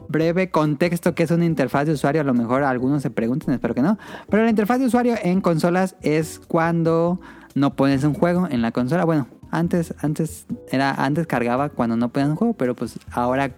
[0.07, 2.21] breve contexto que es una interfaz de usuario.
[2.21, 3.99] A lo mejor algunos se preguntan, espero que no.
[4.27, 7.21] Pero la interfaz de usuario en consolas es cuando
[7.53, 9.05] no pones un juego en la consola.
[9.05, 13.51] Bueno, antes, antes era, antes cargaba cuando no ponías un juego, pero pues ahora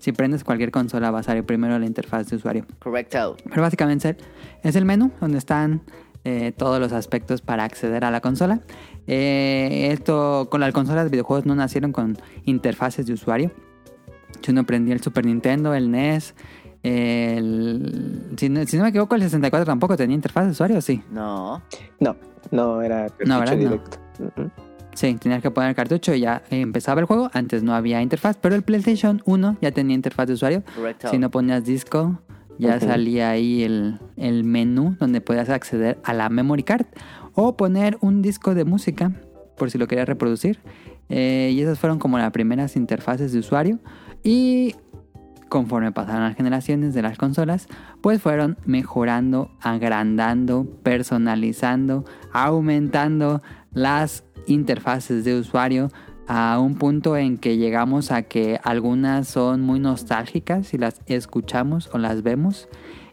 [0.00, 2.66] si prendes cualquier consola va a salir primero la interfaz de usuario.
[2.80, 3.36] Correcto.
[3.48, 4.16] Pero básicamente
[4.64, 5.82] es el- menú donde están
[6.24, 8.60] eh, todos los aspectos para acceder a la consola.
[9.06, 13.52] Eh, esto con las consolas de videojuegos no nacieron con interfaces de usuario.
[14.42, 16.34] Si uno prendía el Super Nintendo, el NES,
[16.82, 21.02] el, si, no, si no me equivoco, el 64 tampoco tenía interfaz de usuario, sí.
[21.10, 21.62] No.
[21.98, 22.16] No,
[22.50, 23.56] no era No, ¿verdad?
[23.56, 23.58] No.
[23.58, 23.98] directo.
[24.18, 24.50] Ujú.
[25.00, 27.30] Sí, tenías que poner el cartucho y ya eh, empezaba el juego.
[27.32, 30.62] Antes no había interfaz, pero el PlayStation 1 ya tenía interfaz de usuario.
[30.76, 31.08] Correcto.
[31.08, 32.20] Si no ponías disco,
[32.58, 36.84] ya salía ahí el, el menú donde podías acceder a la memory card
[37.32, 39.12] o poner un disco de música
[39.56, 40.58] por si lo querías reproducir.
[41.08, 43.78] Eh, y esas fueron como las primeras interfaces de usuario.
[44.22, 44.74] Y
[45.48, 47.68] conforme pasaron las generaciones de las consolas,
[48.02, 55.90] pues fueron mejorando, agrandando, personalizando, aumentando las interfaces de usuario
[56.26, 61.90] a un punto en que llegamos a que algunas son muy nostálgicas si las escuchamos
[61.92, 62.68] o las vemos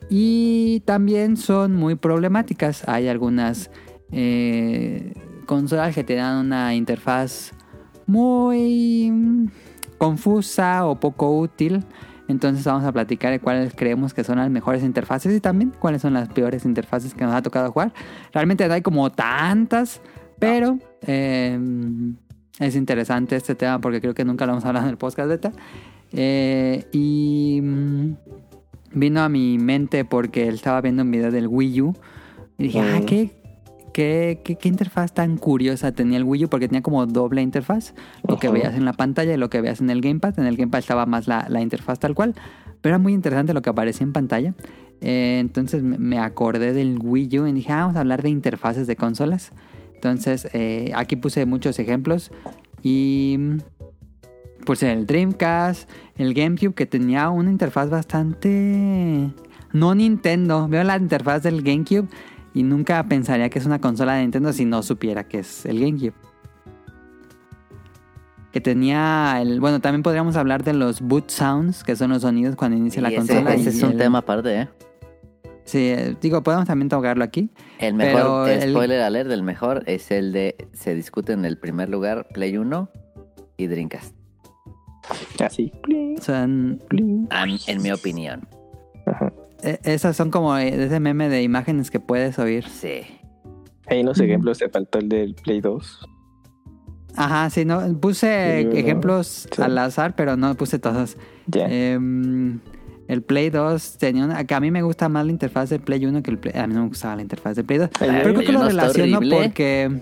[0.10, 2.88] y también son muy problemáticas.
[2.88, 3.72] Hay algunas
[4.12, 5.14] eh,
[5.46, 7.54] consolas que te dan una interfaz
[8.06, 9.50] muy
[9.98, 11.84] confusa o poco útil.
[12.28, 16.02] Entonces vamos a platicar de cuáles creemos que son las mejores interfaces y también cuáles
[16.02, 17.94] son las peores interfaces que nos ha tocado jugar.
[18.34, 20.02] Realmente hay como tantas,
[20.40, 21.60] pero eh,
[22.60, 25.52] es interesante este tema porque creo que nunca lo hemos hablado en el podcast beta.
[26.14, 28.16] Eh, y mm,
[28.94, 31.94] vino a mi mente porque estaba viendo un video del Wii U
[32.58, 33.02] y dije, ah.
[33.06, 33.32] ¿qué,
[33.94, 37.94] qué, qué, qué interfaz tan curiosa tenía el Wii U porque tenía como doble interfaz.
[38.28, 40.40] Lo que veías en la pantalla y lo que veías en el gamepad.
[40.40, 42.34] En el gamepad estaba más la, la interfaz tal cual.
[42.82, 44.54] Pero era muy interesante lo que aparecía en pantalla.
[45.02, 48.30] Eh, entonces me- me acordé del Wii U y dije, ah, vamos a hablar de
[48.30, 49.52] interfaces de consolas.
[49.98, 52.32] Entonces eh, aquí puse muchos ejemplos
[52.84, 53.58] y mm,
[54.64, 59.32] puse el Dreamcast, el GameCube que tenía una interfaz bastante...
[59.74, 60.68] No Nintendo.
[60.70, 62.08] Veo la interfaz del GameCube
[62.54, 65.80] y nunca pensaría que es una consola de Nintendo si no supiera que es el
[65.80, 66.14] GameCube.
[68.52, 69.60] Que tenía el...
[69.60, 73.10] Bueno, también podríamos hablar de los boot sounds, que son los sonidos cuando inicia la
[73.10, 73.54] ese, consola.
[73.56, 74.70] ese es un el- tema aparte, ¿eh?
[75.68, 77.50] Sí, eh, digo, podemos también tocarlo aquí.
[77.80, 81.90] El mejor, el- spoiler alert del mejor es el de, se discute en el primer
[81.90, 82.90] lugar, Play 1
[83.58, 84.16] y Dreamcast.
[85.44, 85.72] Así.
[86.22, 88.48] Son, en mi opinión.
[89.06, 89.32] Ajá.
[89.64, 92.66] eh, esas son como eh, ese meme de imágenes que puedes oír.
[92.68, 93.02] Sí.
[93.88, 96.08] Hay unos ejemplos, te faltó el del Play 2.
[97.16, 98.72] Ajá, sí, no, puse Sí, no.
[98.74, 99.62] ejemplos Sí.
[99.62, 101.18] al azar, pero no puse todos.
[101.48, 101.68] Ya.
[101.70, 102.60] Em,
[103.08, 106.06] el Play 2 tenía una, que a mí me gusta más la interfaz del Play
[106.06, 106.54] 1 que el Play...
[106.58, 107.90] A mí no me gustaba la interfaz del Play 2.
[108.00, 109.36] Ay, Pero creo que lo 1 está relaciono horrible.
[109.44, 110.02] porque...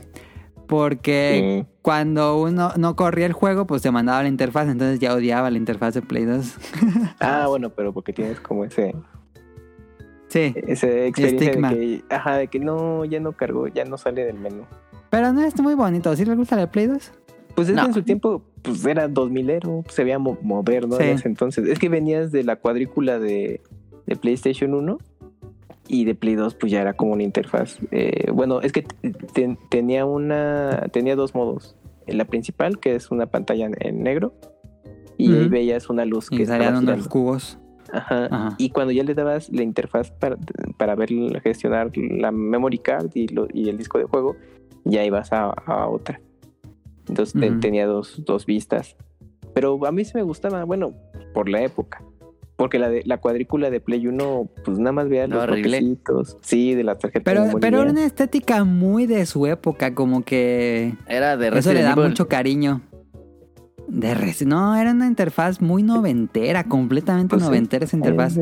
[0.68, 1.74] Porque Mm.
[1.84, 5.58] cuando uno no corría el juego, pues te mandaba la interfaz, entonces ya odiaba la
[5.58, 6.54] interfaz de Play 2.
[7.20, 8.96] Ah, bueno, pero porque tienes como ese,
[10.28, 11.70] Sí, ese experiencia Estigma.
[11.70, 14.64] de que, ajá, de que no, ya no cargó, ya no sale del menú.
[15.12, 16.14] pero no es muy bonito.
[16.16, 17.12] ¿Sí les gusta el Play 2?
[17.56, 17.88] Pues es que No.
[17.88, 21.04] en su tiempo, pues era 2000ero, se veía mo- moderno Sí.
[21.04, 21.68] en ese entonces.
[21.68, 23.62] Es que venías de la cuadrícula de,
[24.06, 24.98] de PlayStation 1
[25.88, 27.78] y de Play 2 pues ya era como una interfaz.
[27.92, 28.82] Eh, bueno, es que
[29.34, 31.76] ten- tenía una, tenía dos modos.
[32.08, 34.34] La principal, que es una pantalla en, negro,
[35.18, 37.10] y ahí veías una luz que Y salían girando.
[37.10, 37.58] cubos.
[37.94, 38.26] Ajá.
[38.26, 38.56] Ajá.
[38.58, 40.38] Y cuando ya le dabas la interfaz para,
[40.78, 41.10] para ver,
[41.42, 44.36] gestionar la memory card y, lo- y el disco de juego,
[44.84, 46.20] ya ibas a, a otra.
[47.08, 47.60] Entonces te- Ujú.
[47.60, 48.96] tenía dos, dos vistas.
[49.54, 50.94] Pero a mí sí me gustaba, bueno,
[51.34, 52.04] por la época.
[52.58, 55.80] Porque la, de, la cuadrícula de Play 1, pues nada más veía No, los horrible.
[55.82, 56.38] bloquecitos.
[56.42, 57.60] Sí, de la tarjeta de Pero, memoria.
[57.68, 61.86] pero era una estética muy de su época, como que Era de eso le Resident
[61.86, 62.08] da Evil.
[62.10, 62.82] mucho cariño.
[63.88, 67.48] De res- no, era una interfaz muy noventera, completamente Pues sí.
[67.50, 68.34] noventera esa interfaz.
[68.34, 68.42] Sí.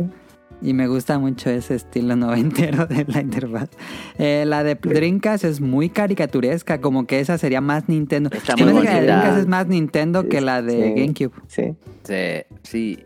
[0.62, 3.70] Y me gusta mucho ese estilo noventero de la interfaz.
[4.18, 8.30] Eh, la de Dreamcast es muy caricaturesca, como que esa sería más Nintendo.
[8.32, 9.02] Está muy que la de.
[9.02, 11.02] Dreamcast es más Nintendo que la de Sí.
[11.02, 11.32] GameCube.
[11.48, 11.76] Sí.
[12.04, 13.06] Sí, sí.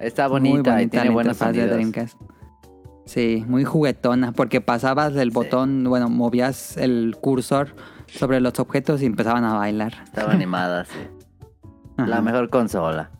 [0.00, 1.66] Está muy bonita, bonita y tiene la buenos interfaz de.
[1.66, 2.18] Dreamcast.
[3.06, 7.74] Sí, muy juguetona, porque pasabas el botón, bueno, movías el cursor
[8.06, 9.94] sobre los objetos y empezaban a bailar.
[10.04, 10.98] Estaba animada, sí.
[12.06, 13.10] La mejor consola.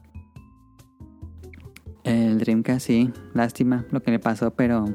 [2.05, 4.87] El Dreamcast, sí, lástima lo que le pasó, pero...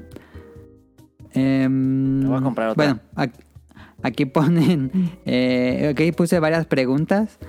[1.34, 3.02] Me voy a comprar otra.
[3.16, 3.34] Bueno,
[4.04, 4.92] aquí ponen...
[5.26, 7.40] Eh, aquí puse varias preguntas.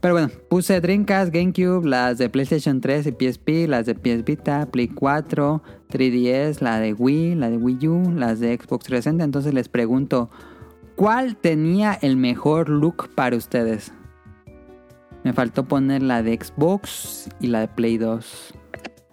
[0.00, 4.66] Pero bueno, puse Dreamcast, GameCube, las de PlayStation 3 y PSP, las de PS Vita,
[4.70, 9.24] Play 4, 3DS, la de Wii, la de Wii U, las de Xbox 360.
[9.24, 10.30] Entonces les pregunto,
[10.94, 13.92] ¿cuál tenía el mejor look para ustedes?
[15.24, 18.54] Me faltó poner la de Xbox y la de Play 2.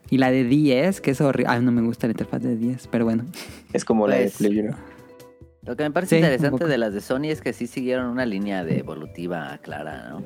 [0.09, 1.51] Y la de 10, que es horrible.
[1.51, 3.25] Ay, no me gusta la interfaz de 10, pero bueno.
[3.73, 4.75] Es como la de Pues, Play 1.
[5.63, 8.25] Lo que me parece Sí, interesante de las de Sony es que sí siguieron una
[8.25, 10.21] línea de evolutiva clara, ¿no?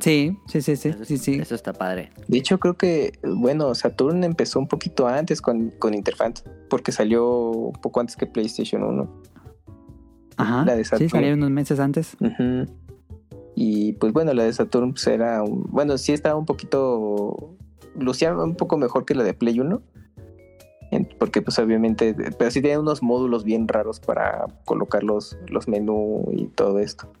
[0.00, 1.34] Sí, sí, sí, sí, Eso, sí, sí.
[1.34, 2.10] eso está padre.
[2.28, 7.28] De hecho, creo que, bueno, Saturn empezó un poquito antes con, con interfaz, porque salió
[7.50, 9.22] un poco antes que PlayStation 1.
[10.36, 10.64] Ajá.
[10.64, 11.10] la de Sí, Saturn.
[11.10, 12.16] salieron unos meses antes.
[12.20, 12.66] Ujú.
[13.56, 17.56] Y pues bueno, la de Saturn pues, era, un- bueno, sí estaba un poquito,
[17.96, 19.80] lucía un poco mejor que la de Play 1.
[20.90, 25.68] En- Porque pues obviamente, pero sí tenía unos módulos bien raros para colocar los, los
[25.68, 27.12] menús y todo esto.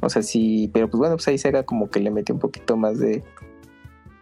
[0.00, 2.76] O sea, sí, pero pues bueno, pues ahí Sega como que le metió un poquito
[2.76, 3.22] más de,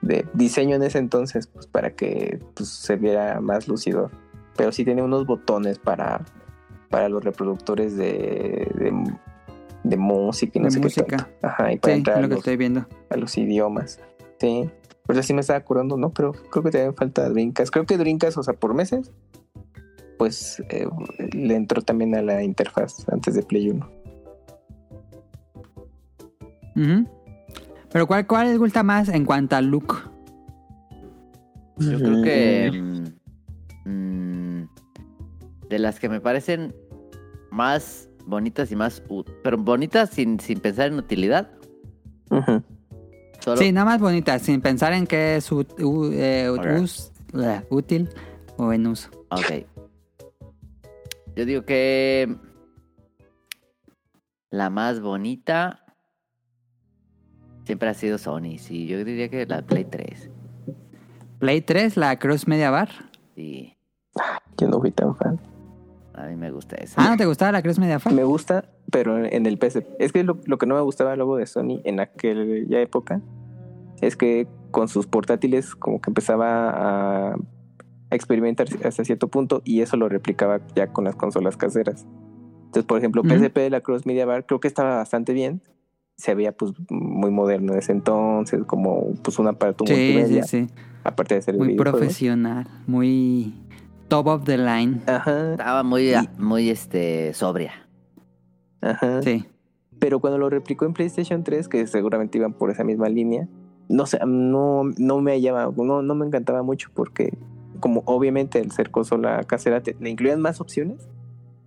[0.02, 4.10] de diseño en ese entonces, pues para que pues, se viera más lucidor.
[4.56, 6.24] Pero sí tenía unos botones para,
[6.90, 8.92] para los reproductores de, de,
[9.84, 11.04] de música y no De sé música.
[11.06, 11.32] qué tanto.
[11.42, 12.86] Ajá, y para Sí, entrar es a lo que los, estoy viendo.
[13.10, 14.00] a los idiomas.
[14.38, 14.70] Sí.
[15.06, 16.10] Pues así me estaba acordando, ¿no?
[16.10, 17.70] Pero creo que también falta Drinkas.
[17.70, 19.12] Creo que Drinkas, o sea, por meses,
[20.18, 20.88] pues eh,
[21.32, 23.88] le entró también a la interfaz antes de Play 1.
[26.76, 27.08] Ujú.
[27.92, 30.10] Pero ¿cuál, ¿cuál les gusta más en cuanto al look?
[31.78, 32.70] Yo creo que...
[33.84, 34.68] mm, mm,
[35.68, 36.74] de las que me parecen
[37.50, 39.02] más bonitas y más...
[39.42, 41.50] Pero bonitas sin, sin pensar en utilidad.
[42.30, 42.62] Ujú.
[43.46, 45.72] Solo, Sí, nada más bonita, sin pensar en qué es ut-
[46.12, 47.12] eh, us-
[47.70, 48.08] útil
[48.56, 49.08] o en uso.
[49.30, 49.64] Ok.
[51.36, 52.34] Yo digo que
[54.50, 55.84] la más bonita
[57.64, 58.58] siempre ha sido Sony.
[58.58, 60.28] Sí, yo diría que la Play 3.
[61.38, 62.88] Play 3, la Cross Media Bar.
[63.36, 63.76] Sí,
[64.58, 65.38] Yo no fui tan fan.
[66.16, 67.00] A mí me gusta esa.
[67.04, 68.12] Ah, ¿no te gustaba la Cross Media Bar?
[68.14, 69.86] Me gusta, pero en el PC.
[69.98, 73.20] Es que lo, lo que no me gustaba luego de Sony en aquella época
[74.00, 79.80] es que con sus portátiles como que empezaba a, a experimentar hasta cierto punto y
[79.80, 82.06] eso lo replicaba ya con las consolas caseras.
[82.66, 83.30] Entonces, por ejemplo, Ujú.
[83.34, 85.62] PSP de la Cross Media Bar creo que estaba bastante bien.
[86.16, 90.42] Se veía pues muy moderno en ese entonces, como pues un aparato Sí, sí, multimedia,
[90.44, 90.66] sí.
[91.04, 93.52] aparte de ser Muy profesional, muy
[94.08, 95.00] top of the line.
[95.06, 97.72] Ajá, Estaba muy, muy este, sobria.
[98.80, 99.22] ajá.
[99.22, 99.44] Sí.
[99.98, 103.48] Pero cuando lo replicó en PlayStation 3, que seguramente iban por esa misma línea,
[103.88, 107.36] no sé, no, no me llama, no, no me encantaba mucho porque
[107.80, 111.08] como obviamente el ser consola casera te, le incluían más opciones.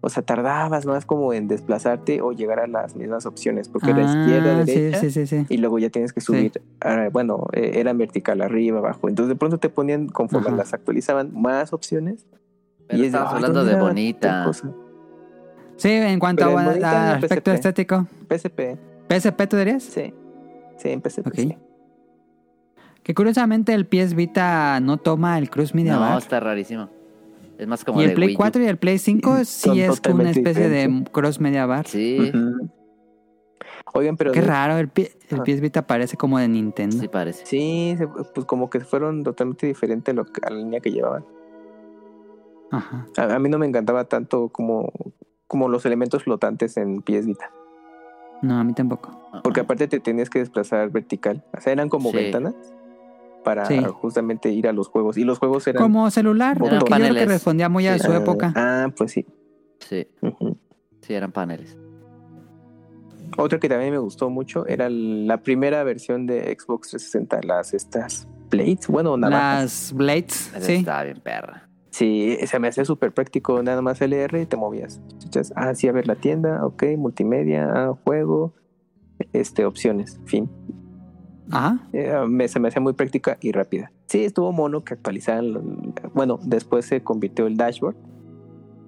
[0.02, 4.02] O sea, tardabas más como en desplazarte o llegar a las mismas opciones, porque era
[4.02, 5.46] izquierda, Ah, sí, derecha, sí, sí, sí.
[5.50, 9.10] y luego ya tienes que subir, ah, bueno, eh, era vertical, arriba, abajo.
[9.10, 10.56] Entonces de pronto te ponían, conforme Ajá.
[10.58, 12.26] las actualizaban, más opciones.
[12.88, 14.20] Pero es de, estamos "Ay, hablando ¿dónde de bonita.
[14.30, 14.72] tal cosa?".
[15.76, 18.08] Sí, en cuanto Pero a, en bonita a en aspecto estético.
[18.30, 18.78] PSP,
[19.10, 19.84] ¿PSP tú dirías?
[19.84, 20.14] sí.
[20.78, 21.28] Sí, en PSP.
[21.28, 21.34] Ok.
[21.36, 21.58] sí.
[23.04, 26.18] Que curiosamente el PS Vita no toma el Cruz Media No, Bar.
[26.20, 26.90] está rarísimo.
[27.60, 28.38] Es más como Y el de Play Wii U.
[28.38, 31.04] 4 y el Play 5 Son sí es una especie de.
[31.12, 31.86] Cross Media Bar.
[31.88, 32.32] Sí.
[33.94, 35.44] Oigan, pero Qué de- raro, el, pi- el Ah.
[35.44, 36.98] PS Vita parece como de Nintendo.
[36.98, 37.46] sí parece.
[37.46, 37.98] Sí,
[38.34, 41.26] pues como que fueron totalmente diferentes a, la línea que llevaban.
[42.72, 43.08] Ajá.
[43.18, 44.92] A, a mí no me encantaba tanto como,
[45.48, 47.52] como los elementos flotantes en PS Vita.
[48.42, 49.20] No, a mí tampoco.
[49.44, 51.44] Porque aparte te tenías que desplazar vertical.
[51.58, 52.18] O sea, eran como Sí.
[52.18, 52.56] ventanas
[53.44, 53.80] para Sí.
[53.94, 55.18] justamente ir a los juegos.
[55.18, 55.82] Y los juegos eran...
[55.82, 58.06] Como celular, porque yo creo que respondía muy a Sí.
[58.06, 58.54] su época.
[58.56, 59.26] Ah, pues sí.
[59.80, 60.08] Sí,
[61.02, 61.78] sí, eran paneles.
[63.38, 68.28] Otra que también me gustó mucho era la primera versión de Xbox 360, las estas
[68.50, 69.62] plates, bueno, navajas.
[69.62, 70.74] Las Blades, sí.
[70.74, 71.70] Estaba bien perra.
[71.92, 75.02] Sí, se me hacía súper práctico, nada más LR y te movías.
[75.26, 78.54] Echas, Ah, sí, a ver la tienda, ok, multimedia, ah, juego,
[79.34, 80.50] este, opciones, fin.
[81.52, 81.80] Ajá.
[81.94, 83.92] Eh, me- se me hacía muy práctica y rápida.
[84.08, 85.94] Sí, estuvo mono que actualizaran.
[86.14, 87.96] Bueno, después se convirtió el dashboard,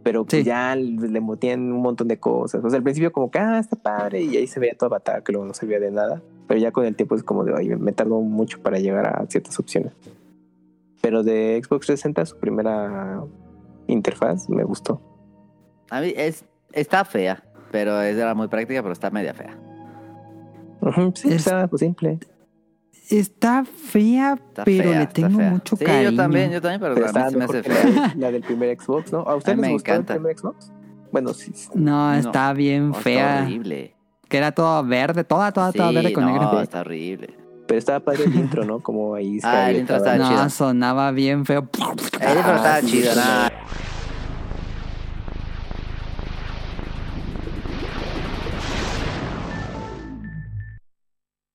[0.04, 0.44] pero Sí.
[0.44, 2.64] ya le metían un montón de cosas.
[2.64, 5.24] O sea, al principio como que, ah, está padre, y ahí se veía tu avatar,
[5.24, 6.22] que luego no servía de nada.
[6.48, 9.26] Pero ya con el tiempo es como de, oye, me tardó mucho para llegar a
[9.28, 9.94] ciertas opciones.
[11.02, 13.24] Pero de Xbox 360, su primera
[13.88, 15.02] interfaz, me gustó.
[15.90, 19.58] A mí es, está fea, pero es- era muy práctica, pero está media fea.
[21.16, 22.20] Sí, Es- estaba pues, simple.
[23.10, 25.50] Está fea, Está pero fea, le está tengo fea.
[25.52, 26.12] mucho sí, cariño.
[26.12, 28.14] yo también, yo también, pero, Pero estaba se me hace fea.
[28.18, 29.20] la, del primer Xbox, ¿no?
[29.22, 30.14] ¿A ustedes les gustó el encanta.
[30.16, 30.72] primer Xbox?
[31.12, 31.52] Bueno, sí.
[31.54, 31.70] sí.
[31.76, 32.18] No, No.
[32.18, 33.42] está bien No, está fea.
[33.44, 33.96] horrible.
[34.30, 36.62] Que era todo verde, toda, toda, toda Sí, verde con no, negro.
[36.62, 37.36] está horrible.
[37.68, 38.80] Pero estaba padre el intro, ¿no?
[38.80, 40.50] Como ahí Ah, el intro estaba- estaba No, chido.
[40.50, 41.68] sonaba bien feo.
[41.70, 43.48] Pero estaba sí, chido, sí, nada.
[43.48, 43.82] El intro, el estaba chido.
[43.82, 43.91] El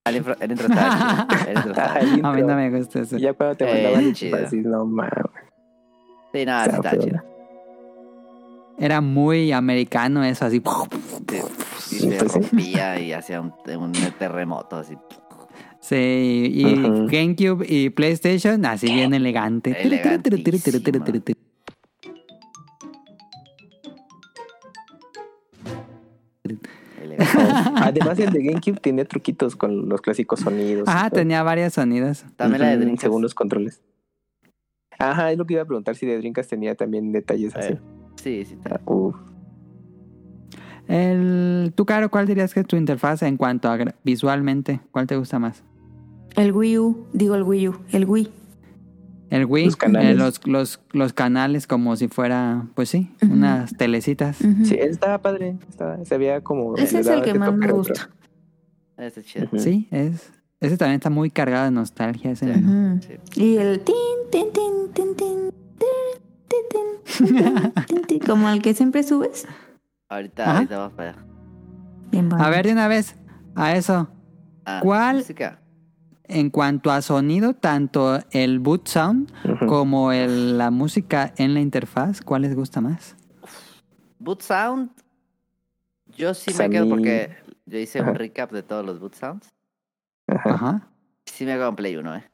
[1.48, 1.74] El chido.
[1.76, 3.16] A mí no me gusta eso.
[3.18, 4.36] Ya cuando te Eh, mandaban el chido.
[4.46, 5.12] así, no mames.
[6.32, 7.00] Sí, nada, estaba feo.
[7.02, 7.22] chido.
[8.78, 10.62] Era muy americano eso, así.
[11.28, 11.40] Sí,
[11.78, 14.96] Sí, y se pues rompía y hacía un, un terremoto así.
[15.80, 17.06] Sí, y Ujú.
[17.06, 19.70] GameCube y PlayStation, así bien elegante.
[27.76, 30.88] Además, el de GameCube tiene truquitos con los clásicos sonidos.
[30.88, 32.24] Ajá, tenía varios sonidos.
[32.36, 33.02] También la de Dreamcast.
[33.02, 33.82] Según los controles.
[34.98, 37.74] Ajá, es lo que iba a preguntar si de Dreamcast tenía también detalles así.
[38.16, 38.58] Sí, sí.
[38.70, 39.14] Ah, uf.
[40.88, 44.80] El, ¿Tú, Caro, cuál dirías que es tu interfaz en cuanto a visualmente?
[44.92, 45.64] ¿Cuál te gusta más?
[46.36, 48.30] El Wii U, digo el Wii U, el Wii.
[49.30, 50.10] El Wii, Los canales.
[50.10, 53.32] eh, los, los, los canales como si fuera, pues sí, Ujú.
[53.32, 54.40] unas telecitas.
[54.40, 54.64] Ujú.
[54.64, 55.56] Sí, él estaba padre.
[55.68, 56.76] Estaba, se veía como.
[56.76, 58.08] Ese es el que más me gusta.
[58.96, 59.46] Ese es chido.
[59.46, 59.58] Ujú.
[59.58, 60.32] Sí, es.
[60.60, 62.30] Ese también está muy cargado de nostalgia.
[62.30, 63.18] Ese Sí.
[63.34, 63.40] Sí.
[63.42, 63.94] Y el tin,
[64.30, 65.88] tin, tin, tin, tin, tin,
[66.48, 69.46] tin, tin, tin, tin, tin, como el que siempre subes.
[70.08, 70.56] Ahorita, Ajá.
[70.58, 71.24] ahorita vamos para allá.
[72.12, 73.16] Bien A ver, de una vez,
[73.56, 74.08] a eso.
[74.64, 75.16] Ah, ¿Cuál?
[75.16, 75.60] música.
[76.28, 79.30] En cuanto a sonido, tanto el boot sound
[79.68, 83.14] como el- la música en la interfaz, ¿cuál les gusta más?
[84.18, 84.90] Boot Sound.
[86.16, 88.10] Yo sí Pues me quedo mí- porque yo hice Ajá.
[88.10, 89.52] un recap de todos los Boot Sounds.
[90.26, 90.50] Ajá.
[90.54, 90.88] Ajá.
[91.26, 92.24] Sí me quedo en Play 1, eh.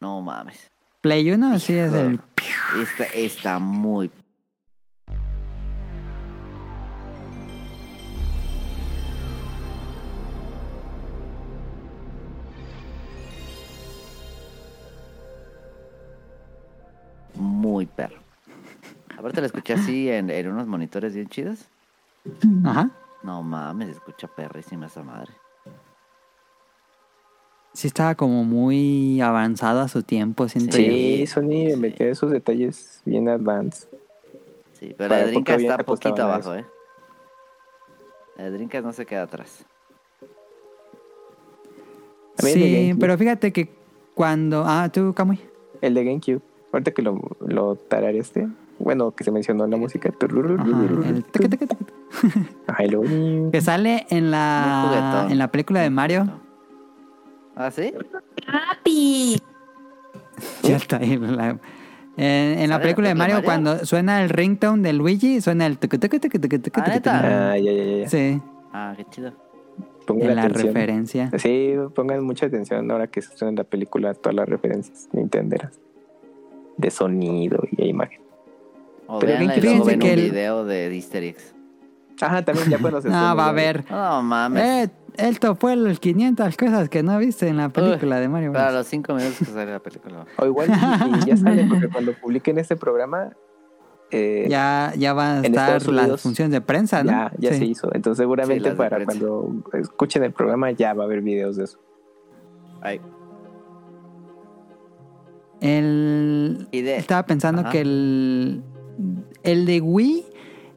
[0.00, 0.70] No mames.
[1.00, 2.20] Play 1 sí es el...
[2.82, 4.10] Está, está muy.
[17.38, 18.18] Muy perro.
[19.16, 21.68] Aparte lo escuché así en, en unos monitores bien chidos.
[22.64, 22.90] Ajá.
[23.22, 25.32] No mames, se escucha perrísima esa madre.
[27.72, 30.84] Sí estaba como muy avanzado a su tiempo, siento yo.
[30.84, 31.76] Sí, Sony Sí.
[31.76, 33.88] metió esos detalles bien advanced.
[34.72, 36.64] Sí, pero Para la bien está poquito abajo, eh.
[38.36, 39.64] La de Dreamcast no se queda atrás.
[42.38, 43.68] Sí, pero fíjate que
[44.14, 44.62] cuando...
[44.64, 45.40] Ah, tú, Camuy.
[45.80, 46.40] El de GameCube.
[46.72, 48.48] Ahorita que lo, lo tarareaste.
[48.78, 50.10] Bueno, que se mencionó en la música.
[52.66, 56.28] Ajá, el Que sale en la, en la película de Mario.
[57.56, 57.92] ¿Ah, sí?
[58.46, 59.38] ¡Papi!
[60.62, 61.16] Ya está ahí.
[61.16, 61.58] la-
[62.16, 63.46] en, en la ¿Sale película de Mario, Mario?
[63.46, 66.96] cuando suena el ringtone de Luigi, suena el tucu, tucu, tucu, tucu, tucu, Ah, tucu,
[67.00, 67.10] tucu.
[67.14, 68.08] Ah, ya, ya, ya.
[68.08, 68.40] Sí,
[68.72, 69.32] Ah, qué chido.
[70.06, 70.66] Pongan en la atención.
[70.74, 71.30] referencia.
[71.38, 75.78] Sí, pongan mucha atención ahora que se suena en la película todas las referencias nintenderas.
[76.78, 78.20] De sonido y de imagen.
[79.06, 81.54] O Pero luego ven que un el- video de Easter eggs.
[82.20, 83.84] Ajá, también ya cuando se No, va a ver.
[83.90, 84.88] No mames.
[84.88, 88.52] Eh, esto fue el 500 cosas que no viste en la película de Mario.
[88.52, 88.74] Para Bros.
[88.78, 90.24] los cinco minutos que sale la película.
[90.36, 93.30] O igual y, y ya sale, porque cuando publiquen este programa,
[94.10, 97.10] eh, Ya, ya van a estar Estados las Unidos funciones de prensa, ¿no?
[97.10, 97.58] ya, ya Sí.
[97.58, 97.94] se hizo.
[97.94, 101.78] Entonces seguramente Sí, para cuando escuchen el programa ya va a haber videos de eso.
[102.80, 103.00] Ay.
[105.60, 106.68] El...
[106.70, 107.70] Y de- Estaba pensando Ajá.
[107.70, 108.62] que el...
[109.42, 110.24] El de Wii...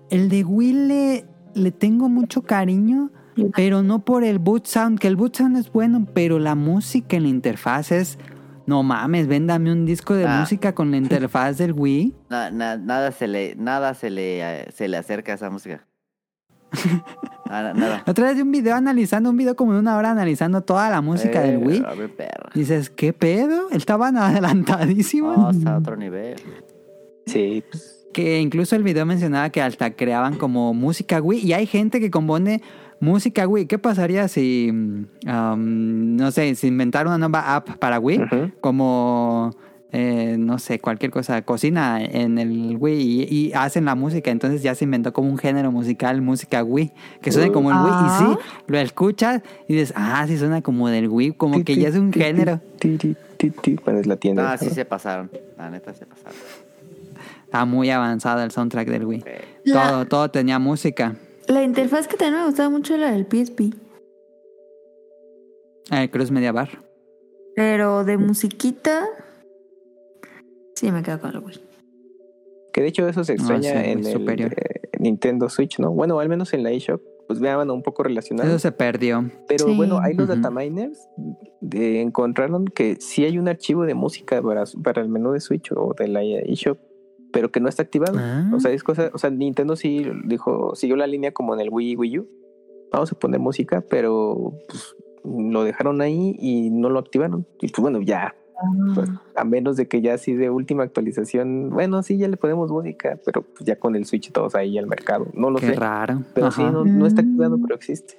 [0.09, 1.25] El de Wii le,
[1.55, 3.11] le tengo mucho cariño,
[3.55, 7.15] pero no por el boot sound, que el boot sound es bueno, pero la música
[7.17, 8.19] en la interfaz es...
[8.67, 10.39] No mames, véndame un disco de Ah.
[10.41, 12.13] música con la interfaz del Wii.
[12.29, 15.87] Na- na- nada se le, nada se le, eh, se le acerca a esa música.
[17.51, 18.03] Nada, nada.
[18.05, 20.89] La otra vez vi un video analizando, un video como de una hora analizando toda
[20.89, 21.83] la música Eh, del Wii.
[21.85, 22.49] A ver, perra.
[22.55, 23.69] Dices, ¿qué pedo?
[23.71, 25.37] Estaban adelantadísimos.
[25.37, 26.35] No, está a otro nivel.
[27.25, 31.45] Sí, pues, Que incluso el video mencionaba que hasta creaban como música Wii.
[31.45, 32.61] Y hay gente que compone
[33.01, 33.65] música Wii.
[33.65, 38.53] ¿Qué pasaría si, mm, um, no sé, si inventaron una nueva app para Wii?
[38.61, 39.51] Como,
[39.93, 44.31] eh, no sé, cualquier cosa, cocina en el Wii y, y hacen la música.
[44.31, 47.93] Entonces ya se inventó como un género musical, música Wii, que suena como el Wii.
[48.05, 48.37] Y sí,
[48.67, 52.11] lo escuchas y dices, ah, sí suena como del Wii, como que ya es un
[52.11, 52.61] Ti, género.
[52.79, 54.51] es la tienda.
[54.53, 55.29] Ah, sí se pasaron.
[55.57, 56.37] La neta se pasaron.
[57.43, 59.23] Está muy avanzado el soundtrack del Wii.
[59.65, 61.15] La- Todo, todo tenía música.
[61.47, 63.73] La interfaz que también me gustaba mucho era la del PSP.
[65.91, 66.69] El Cruz Media Bar.
[67.55, 69.05] Pero de musiquita.
[70.81, 71.59] Sí, me quedo con el Wii.
[72.73, 74.51] Que de hecho eso se No, extraña sí, en el superior.
[74.57, 75.91] eh, Nintendo Switch, ¿no?
[75.91, 78.49] Bueno, al menos en la eShop, pues vean un poco relacionado.
[78.49, 79.29] Eso se perdió.
[79.47, 79.75] Pero Sí.
[79.77, 80.35] bueno, hay los Ujú.
[80.37, 81.07] dataminers
[81.59, 85.71] de, encontraron que sí hay un archivo de música para, para el menú de Switch
[85.75, 86.79] o de la eShop,
[87.31, 88.17] pero que no está activado.
[88.19, 88.49] Ah.
[88.55, 91.69] O sea, es cosa, o sea, Nintendo sí dijo, siguió la línea como en el
[91.69, 92.27] Wii Wii U.
[92.91, 97.45] Vamos a poner música, pero pues, lo dejaron ahí y no lo activaron.
[97.61, 98.35] Y pues bueno, ya,
[98.95, 102.71] pues, a menos de que ya sí de última actualización, bueno, sí, ya le ponemos
[102.71, 105.27] música, pero pues, ya con el Switch todos ahí al mercado.
[105.33, 106.21] No lo Qué sé, raro.
[106.33, 106.55] pero Ajá.
[106.67, 108.15] sí, no, no está activado, pero existe.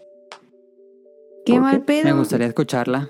[1.45, 1.85] Qué ¿Por mal qué?
[1.85, 2.05] pedo.
[2.05, 3.09] Me gustaría escucharla.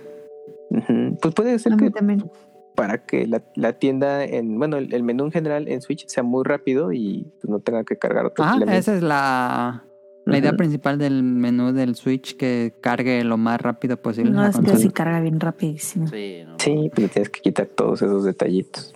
[1.20, 2.30] Pues puede ser A que también.
[2.74, 6.22] para que la, la tienda en, bueno, el, el menú en general en Switch sea
[6.22, 8.80] muy rápido y pues, no tenga que cargar otros Ajá, elementos.
[8.88, 9.84] esa es la,
[10.24, 14.30] la idea principal del menú del Switch, que cargue lo más rápido posible.
[14.30, 16.06] No, es que sí carga bien rapidísimo.
[16.06, 16.56] sí, no.
[16.58, 18.94] Sí, pues tienes que quitar todos esos detallitos.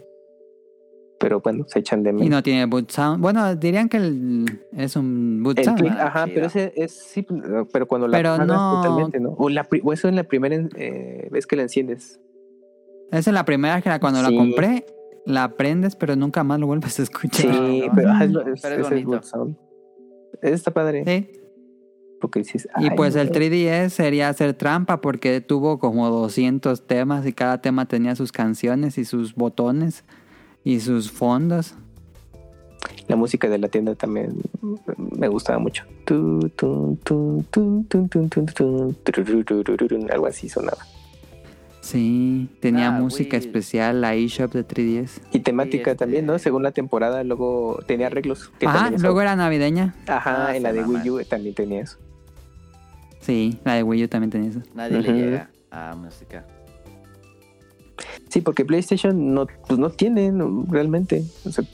[1.18, 2.28] Pero bueno, se echan de Y menos.
[2.28, 3.22] no tiene boot sound.
[3.22, 4.44] Bueno, dirían que el-
[4.76, 5.78] es un boot El sound.
[5.80, 6.46] click, ajá, sí, pero no.
[6.48, 7.26] ese es sí,
[7.72, 9.30] pero cuando la Pero apagas no- totalmente, ¿no?
[9.30, 12.20] O, la, pri- o eso en la primera eh, vez que la enciendes.
[13.10, 14.84] Esa es la primera que la- cuando la compré,
[15.24, 17.52] la prendes, pero nunca más lo vuelves a escuchar.
[17.52, 18.10] Sí, no, pero,
[18.52, 19.08] es, Pero bonito.
[19.08, 19.56] boot sound.
[20.42, 21.04] Está padre.
[21.04, 21.40] Sí.
[22.78, 27.86] Y pues el 3DS sería hacer trampa porque tuvo como 200 temas y cada tema
[27.86, 30.04] tenía sus canciones y sus botones
[30.64, 31.74] y sus fondos.
[33.08, 34.40] La música de la tienda también
[34.96, 35.84] me gustaba mucho.
[40.10, 40.78] Algo así sonaba.
[41.86, 45.20] Sí, tenía Ah, música especial la eShop de 3DS.
[45.32, 46.36] Y temática este- también, ¿no?
[46.40, 48.50] Según la temporada, luego tenía arreglos.
[48.58, 49.94] que Ajá, también luego era navideña.
[50.08, 50.82] Ajá, Ah, en la de.
[50.84, 51.98] Wii U también tenía eso.
[53.20, 54.62] Sí, la de Wii U también tenía eso.
[54.74, 56.44] Nadie le llega a música.
[58.30, 61.22] Sí, porque PlayStation no, pues no tiene no, realmente.
[61.44, 61.64] O sea,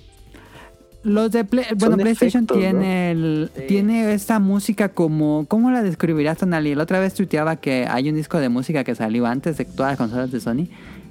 [1.05, 3.63] Los de Play- bueno, PlayStation efectos, tiene el, Sí.
[3.67, 6.75] tiene esta música como ¿cómo la describirías Tonali?
[6.75, 9.93] La otra vez tuiteaba que hay un disco de música que salió antes de todas
[9.93, 10.69] las consolas de Sony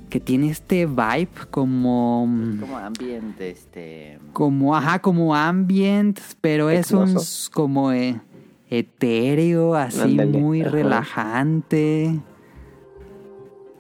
[0.10, 2.28] que tiene este vibe como
[2.60, 4.20] Como ambiente, este.
[4.34, 7.16] como ajá, como ambient, pero es un
[7.54, 8.20] como eh,
[8.70, 10.70] etéreo, así muy ajá.
[10.72, 12.20] relajante.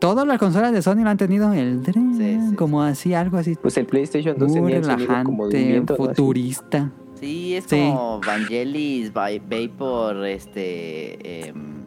[0.01, 3.37] Todas las consolas de Sony lo han tenido el dren, Sí, sí, como así algo
[3.37, 6.05] así pues el PlayStation 2 muy sonido como relajante, viento, ¿no?
[6.05, 6.91] Futurista.
[7.19, 7.77] Sí, es Sí.
[7.77, 11.47] como Vangelis, Va- Vapor, este.
[11.49, 11.85] em,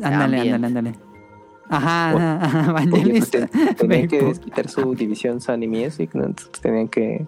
[0.00, 0.54] Ándale, Ambient.
[0.64, 0.98] ándale, ándale.
[1.68, 3.30] Ajá, O- ajá, pues Vangelis.
[3.30, 6.26] ten- tenían que desquitar su división Sony Music, ¿no?
[6.26, 7.26] Entonces tenían que,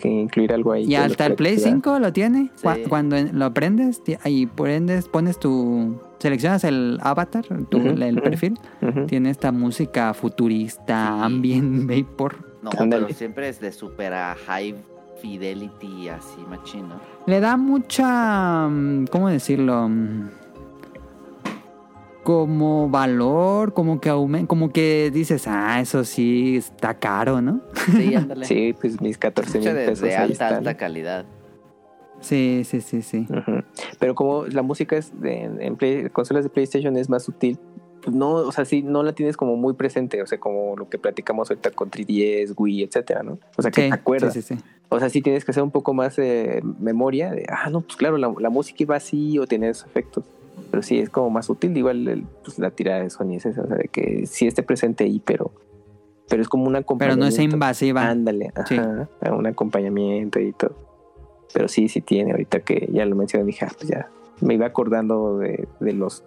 [0.00, 0.84] que incluir algo ahí.
[0.84, 2.50] Y hasta el Play conecte, 5 lo tiene.
[2.56, 2.66] Sí.
[2.88, 6.00] Cuando lo prendes y prendes, pones tu.
[6.18, 8.58] Seleccionas el avatar, tu- el perfil.
[9.06, 11.24] Tiene esta música futurista, Sí.
[11.24, 12.36] ambient vapor.
[12.62, 14.12] No, pero siempre es de super
[14.46, 14.74] high
[15.22, 17.00] fidelity, así machino.
[17.26, 18.68] Le da mucha.
[18.68, 19.88] mm, ¿Cómo decirlo?
[22.30, 27.60] Como valor, como que aumenta, como que dices, ah, eso sí está caro, ¿no?
[27.96, 28.44] Sí, ándale.
[28.46, 31.24] Sí, pues mis 14 mil de, pesos de ahí alta, alta calidad.
[32.20, 33.26] Sí, sí, sí, sí.
[33.98, 37.58] Pero como la música es de, en Play- consolas de PlayStation es más sutil,
[38.02, 40.88] pues no, o sea, sí, no la tienes como muy presente, o sea, como lo
[40.88, 43.38] que platicamos ahorita con 3DS, Wii, etcétera, ¿no?
[43.56, 44.34] O sea, que Sí, te acuerdas.
[44.34, 44.62] sí, sí, sí.
[44.88, 47.96] O sea, sí tienes que hacer un poco más eh, memoria de, ah, no, pues
[47.96, 50.24] claro, la, la música iba así o tenía esos efectos.
[50.70, 51.76] Pero sí, es como más sutil.
[51.76, 54.62] Igual el- pues, la tirada de Sony es esa, o sea, de que sí esté
[54.62, 55.52] presente ahí, pero,
[56.28, 57.24] pero es como un Pero acompañamiento.
[57.24, 58.02] no es invasiva.
[58.08, 58.76] Ándale, Sí.
[58.76, 60.74] ajá, un acompañamiento y todo.
[61.52, 62.30] Pero sí, sí tiene.
[62.32, 64.08] Ahorita que ya lo mencioné, dije, ah, pues ya
[64.40, 66.22] me iba acordando de, de los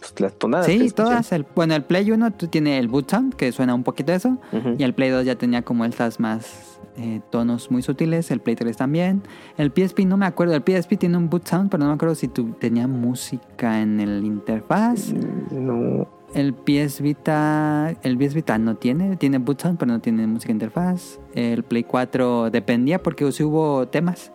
[0.00, 0.66] pues, las tonadas.
[0.66, 1.30] Sí, todas.
[1.32, 4.38] El, bueno, el Play 1 tú tiene el boot sound, que suena un poquito eso.
[4.78, 8.30] Y el Play 2 ya tenía como estas más eh, tonos muy sutiles.
[8.30, 9.22] El Play 3 también.
[9.56, 10.54] El PSP no me acuerdo.
[10.54, 14.00] El PSP tiene un boot sound, pero no me acuerdo si tu- tenía música en
[14.00, 15.12] el interfaz.
[15.12, 20.00] Mm, No, El PS Vita, el PS Vita no tiene, tiene boot sound, pero no
[20.00, 21.18] tiene música interfaz.
[21.34, 24.32] El Play 4 dependía porque sí hubo temas.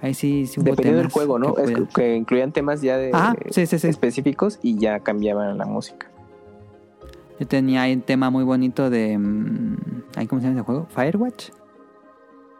[0.00, 1.54] Ahí sí, sí hubo dependiendo del juego, ¿no?
[1.54, 4.98] que Es podían- que, que incluían temas ya de Ah, sí, sí, específicos y ya
[5.00, 6.08] cambiaban la música.
[7.40, 9.18] Yo tenía ahí un tema muy bonito de...
[9.18, 9.76] mm,
[10.28, 10.86] ¿Cómo se llama ese juego?
[10.94, 11.50] Firewatch.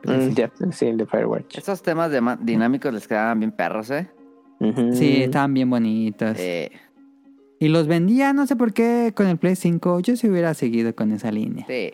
[0.05, 1.59] Mm, sí, el de Firewatch.
[1.59, 4.11] Esos temas de dinámicos les quedaban bien perros, ¿eh?
[4.93, 6.37] Sí, estaban bien bonitos.
[6.39, 6.71] Eh,
[7.59, 10.01] Y los vendía, no sé por qué, con el Play 5.
[10.01, 11.65] Yo sí hubiera seguido con esa línea.
[11.67, 11.93] sí.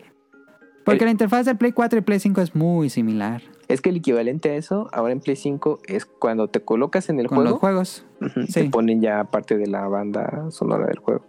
[0.85, 3.89] Porque El- la interfaz del Play 4 y Play 5 es muy similar Es que
[3.91, 7.35] el equivalente a eso, ahora en Play 5, es cuando te colocas en el con
[7.37, 8.05] juego, los juegos.
[8.47, 8.53] sí.
[8.63, 11.23] te ponen ya parte de la banda sonora del juego.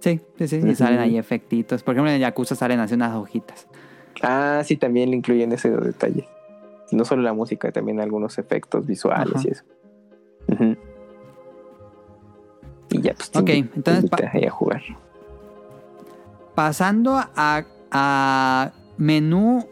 [0.00, 0.60] Sí, sí, sí.
[0.64, 1.82] Y salen ahí efectitos.
[1.82, 3.66] Por ejemplo, en el Yakuza salen así unas hojitas.
[4.22, 6.26] Ah, sí, también le incluyen ese detalle.
[6.90, 9.44] No solo la música, también algunos efectos visuales Ajá.
[9.44, 9.64] y eso.
[12.90, 14.82] Y ya, pues te Ok, entonces, ahí a jugar.
[16.54, 19.66] Pasando a, a menú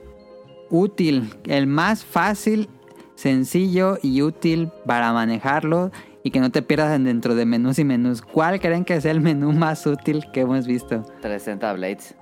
[0.71, 2.69] útil, el más fácil,
[3.15, 5.91] sencillo y útil para manejarlo
[6.23, 8.23] y que no te pierdas dentro de menús y menús.
[8.23, 11.03] ¿Cuál creen que es el menú más útil que hemos visto?
[11.21, 12.15] 360 Blades.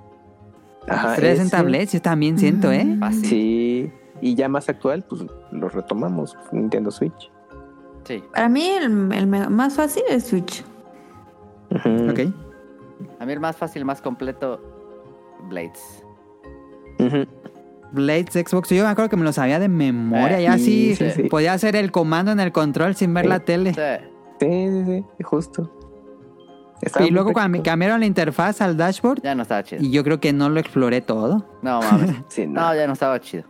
[0.90, 1.56] Ajá, Tres en ese.
[1.56, 2.96] tablets, yo también siento, ¿eh?
[2.98, 3.24] Fácil.
[3.24, 3.28] Sí.
[3.28, 7.30] Sí, y ya más actual, pues lo retomamos, Nintendo Switch.
[8.32, 10.64] Para mí el, más fácil es Switch.
[11.70, 12.10] Ujú.
[12.10, 12.20] Ok.
[13.20, 14.60] A mí el más fácil, más completo,
[15.48, 16.02] Blades.
[16.98, 17.26] Ujú.
[17.92, 21.10] Blades Xbox, yo me acuerdo que me lo sabía de memoria, Eh, ya sí, sí,
[21.10, 21.28] sí, sí.
[21.28, 23.28] podía hacer el comando en el control sin ver Sí.
[23.28, 23.74] la tele.
[23.74, 23.80] Sí.
[24.40, 24.84] Sí, sí,
[25.18, 25.70] sí, justo.
[26.82, 29.82] Estaba Y luego cuando cambiaron la interfaz al dashboard, Ya no estaba chido.
[29.82, 31.44] y yo creo que no lo exploré todo.
[31.62, 32.16] No mames.
[32.28, 32.60] Sí, no.
[32.60, 33.44] No, ya no estaba chido.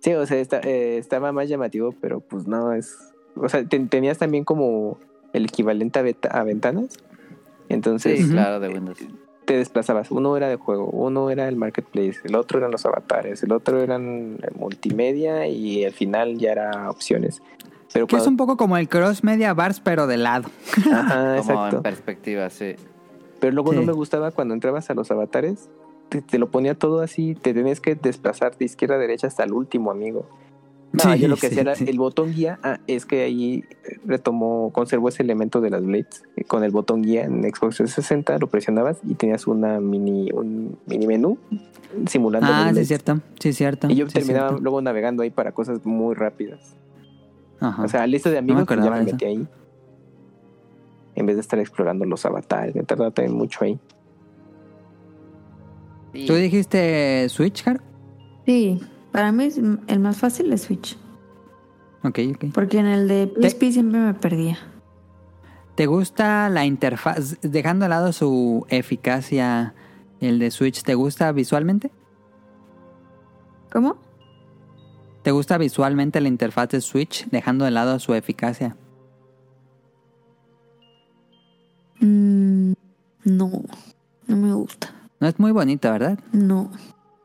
[0.00, 2.96] Sí, o sea, está- eh, estaba más llamativo, pero pues no es.
[3.34, 4.98] O sea, ten- tenías también como
[5.32, 6.96] el equivalente a, beta- a ventanas.
[7.68, 8.98] Entonces Sí, claro, de Windows.
[9.44, 10.10] te desplazabas.
[10.12, 13.80] Uno era de juego, uno era el marketplace, el otro eran los avatares, el otro
[13.82, 17.42] eran multimedia y al final ya era opciones.
[17.96, 20.50] Pero Que es un poco como el Cross Media Bars, pero de lado.
[20.92, 21.76] Ajá, Como exacto.
[21.78, 22.74] en perspectiva, sí.
[23.40, 25.68] Pero luego no me gustaba cuando entrabas a los avatares,
[26.08, 29.44] te, te lo ponía todo así, te tenías que desplazar de izquierda a derecha hasta
[29.44, 30.26] el último amigo.
[30.92, 31.84] No, Sí, yo lo que sí, hacía era sí.
[31.88, 36.22] el botón guía, ah, es que ahí eh, retomó, conservó ese elemento de las blades.
[36.36, 40.78] Eh, Con el botón guía en Xbox 360 lo presionabas y tenías una mini, un
[40.86, 41.38] mini menú
[42.06, 43.20] simulando Ah, sí, es cierto.
[43.40, 43.88] Sí, es cierto.
[43.90, 44.62] Y yo terminaba cierto.
[44.62, 46.76] luego navegando ahí para cosas muy rápidas.
[47.60, 47.82] Ajá.
[47.84, 49.12] O sea, lista de amigos pues, ya me eso.
[49.12, 49.48] metí ahí.
[51.14, 53.78] En vez de estar explorando los avatares, me tardaba también mucho ahí.
[56.12, 56.26] Sí.
[56.26, 57.80] ¿Tú dijiste Switch, Car?
[58.46, 58.80] Sí,
[59.12, 60.96] para mí es- el más fácil es Switch.
[62.04, 62.44] Ok, ok.
[62.54, 64.58] Porque en el de PSP siempre me perdía.
[65.74, 67.38] ¿Te gusta la interfaz?
[67.42, 69.74] Dejando de lado su eficacia,
[70.20, 71.90] el de Switch, ¿te gusta visualmente?
[73.72, 73.96] ¿Cómo?
[75.26, 78.76] ¿Te gusta visualmente la interfaz de Switch, dejando de lado su eficacia?
[81.98, 82.74] Mm,
[83.24, 83.50] no,
[84.28, 84.94] no me gusta.
[85.18, 86.20] No es muy bonita, ¿verdad?
[86.30, 86.70] No.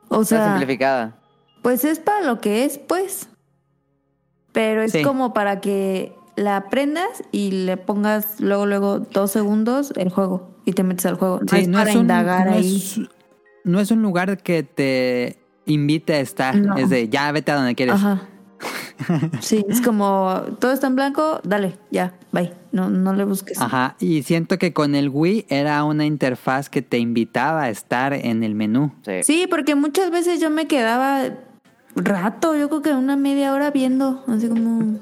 [0.09, 1.19] O Está sea, simplificada.
[1.61, 3.29] pues es para lo que es, pues.
[4.51, 5.03] Pero es Sí.
[5.03, 10.73] como para que la aprendas y le pongas luego, luego dos segundos el juego y
[10.73, 11.39] te metes al juego.
[11.41, 12.77] No es para indagar no ahí.
[12.77, 12.99] es-
[13.63, 15.37] no es un lugar que te
[15.71, 16.55] invite a estar.
[16.55, 16.75] No.
[16.77, 17.95] Es de ya vete a donde quieres.
[17.95, 18.21] Ajá.
[19.39, 22.53] Sí, es como todo está en blanco, dale, ya, bye.
[22.71, 23.59] No, no le busques.
[23.59, 28.13] Ajá, y siento que con el Wii era una interfaz que te invitaba a estar
[28.13, 28.91] en el menú.
[29.03, 29.23] Sí.
[29.23, 31.23] Sí, porque muchas veces yo me quedaba
[31.95, 34.99] rato, yo creo que una media hora viendo, así como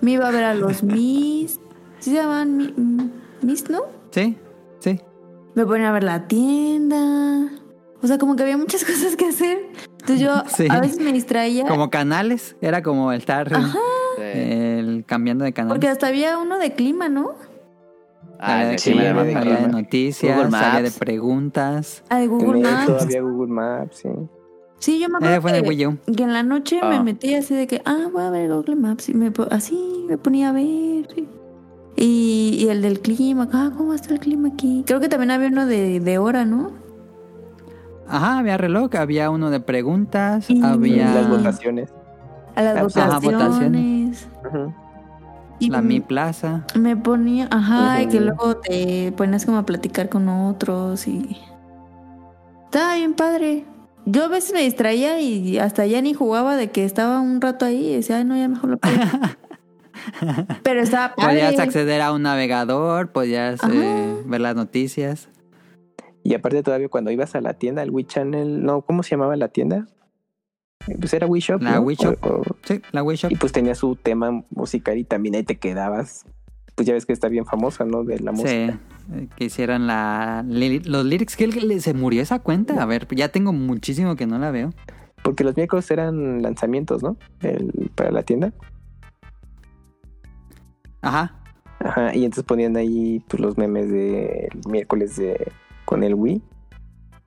[0.00, 1.52] me iba a ver a los Mis,
[2.00, 3.10] ¿sí se llaman Mi-
[3.42, 3.82] Mis, no?
[4.10, 4.36] Sí,
[4.80, 5.00] sí.
[5.54, 7.48] Me ponía a ver la tienda.
[8.02, 9.58] O sea, como que había muchas cosas que hacer.
[10.00, 10.66] Entonces yo Sí.
[10.70, 11.66] a veces me distraía.
[11.66, 13.50] Como canales, era como el estar
[14.18, 15.70] el, cambiando de canal.
[15.72, 17.34] Porque hasta había uno de clima, ¿no?
[18.38, 22.02] Ah, Había de clima había de noticias, Google había de preguntas.
[22.08, 22.86] Ah, de Google Maps.
[22.86, 24.08] todavía Google Maps, sí.
[24.78, 25.98] Sí, yo me Eh, acuerdo fue en el que, Wii U.
[26.16, 27.02] que en la noche me Ah.
[27.02, 29.10] metía así de que, ah, voy a ver Google Maps.
[29.10, 31.06] Y me, así me ponía a ver.
[31.14, 31.28] sí.
[31.96, 34.84] Y, y el del clima, ah, ¿cómo está el clima aquí?
[34.86, 36.72] Creo que también había uno de, de hora, ¿no?
[38.10, 41.92] Ajá, había reloj, había uno de preguntas, Y- había Las votaciones.
[42.56, 44.28] A las pues, ajá, votaciones.
[45.58, 46.64] Y la Mi Plaza.
[46.74, 51.36] Me ponía, ajá, y que luego te ponías como a platicar con otros y...
[52.64, 53.64] Estaba bien padre.
[54.06, 57.64] Yo a veces me distraía y hasta ya ni jugaba de que estaba un rato
[57.66, 58.94] ahí y decía, ay, no, ya mejor lo apago".
[60.62, 61.40] Pero estaba padre.
[61.40, 65.28] Podías acceder a un navegador, podías eh, ver las noticias.
[66.22, 69.36] Y aparte todavía cuando ibas a la tienda, al Wii Channel, no, ¿cómo se llamaba
[69.36, 69.86] la tienda?
[70.98, 71.62] Pues era Wii Shop.
[71.62, 71.80] La ¿no?
[71.82, 72.16] Wii Shop.
[72.22, 73.32] O- o- Sí, la Wii Shop.
[73.32, 76.24] y pues tenía su tema musical y también ahí te quedabas.
[76.74, 78.04] Pues ya ves que está bien famosa, ¿no?
[78.04, 78.78] De la Sí, música.
[79.14, 81.36] eh, que hicieran la, los lyrics.
[81.36, 82.82] que se murió esa cuenta?
[82.82, 84.72] A ver, ya tengo muchísimo que no la veo.
[85.22, 87.16] Porque los miércoles eran lanzamientos, ¿no?
[87.42, 88.52] El- para la tienda.
[91.02, 91.36] Ajá.
[91.80, 95.50] Ajá, y entonces ponían ahí pues, los memes de el miércoles de
[95.90, 96.40] con el Wii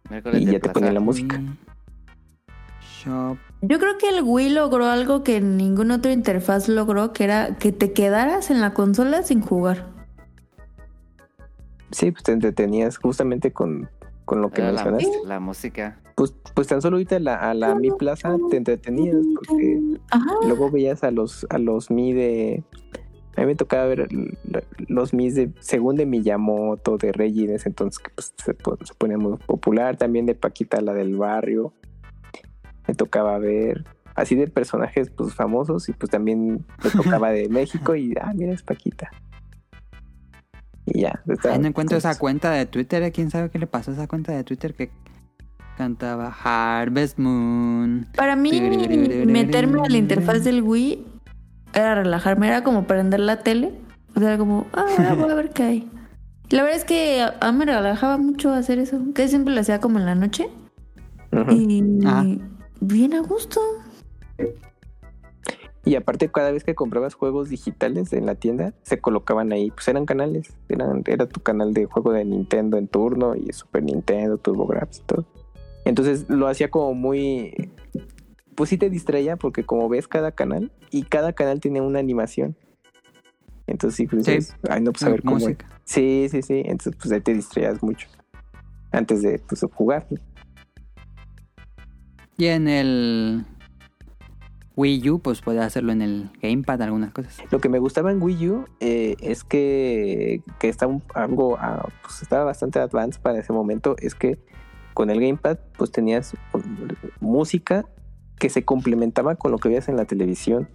[0.10, 1.42] Miércoles y ya te ponían la música.
[2.82, 3.38] Shop.
[3.62, 7.74] Yo creo que el Wii logró algo que ningún otro interfaz logró, que era que
[7.74, 9.86] te quedaras en la consola sin jugar.
[11.92, 13.90] Sí, pues te entretenías justamente con,
[14.24, 15.12] con lo que Era mencionaste.
[15.26, 16.00] la música.
[16.16, 20.32] Pues, pues tan solo ahorita a la, a la Mi Plaza te entretenías porque Ajá.
[20.48, 22.64] luego veías a los a los Mi de
[23.36, 24.08] a mí me tocaba ver
[24.88, 28.54] los Mi de según de Miyamoto, de Reggie en ese entonces que pues, se,
[28.86, 31.74] se ponía muy popular, también de Paquita la del barrio.
[32.88, 37.96] Me tocaba ver así de personajes pues famosos y pues también me tocaba de México
[37.96, 39.10] y ah, mira es Paquita.
[40.86, 43.02] Y ya, estaba- Ay, no encuentro esa cuenta de Twitter.
[43.04, 43.12] ¿eh?
[43.12, 44.92] ¿Quién sabe qué le pasó a esa cuenta de Twitter que
[45.78, 48.08] cantaba Harvest Moon?
[48.16, 48.52] Para mí,
[49.26, 51.08] meterme a la interfaz del Wii
[51.74, 53.74] era relajarme, era como prender la tele.
[54.16, 55.90] O sea, era como, ah, ahora voy a ver qué hay.
[56.50, 59.62] La verdad es que a, a mí me relajaba mucho hacer eso, que siempre lo
[59.62, 60.50] hacía como en la noche.
[61.50, 62.24] Y Ah.
[62.80, 63.60] bien a gusto.
[65.86, 69.88] Y aparte, cada vez que comprabas juegos digitales en la tienda, se colocaban ahí, pues
[69.90, 70.54] eran canales.
[70.70, 75.02] Eran, era tu canal de juego de Nintendo en turno y Super Nintendo, TurboGrafx y
[75.02, 75.26] todo.
[75.86, 77.72] Entonces lo hacía como muy.
[78.56, 82.56] Pues sí te distraía porque como ves cada canal y cada canal tiene una animación.
[83.68, 84.32] Entonces sí, pues Sí.
[84.36, 85.36] dices, ay no, pues a ver cómo.
[85.40, 85.68] música.
[85.86, 86.62] Sí, sí, sí.
[86.66, 88.08] Entonces pues ahí te distraías mucho.
[88.92, 90.06] Antes de pues, jugar.
[92.38, 93.46] Y en el
[94.76, 97.38] Wii U, pues podía hacerlo en el Gamepad, algunas cosas.
[97.52, 101.88] Lo que me gustaba en Wii U eh, es que, que estaba un- algo, ah,
[102.02, 103.96] pues estaba bastante advanced para ese momento.
[104.00, 104.40] Es que
[104.94, 106.62] con el gamepad, pues tenías um,
[107.20, 107.86] música
[108.44, 110.68] que se complementaba con lo que veías en la televisión.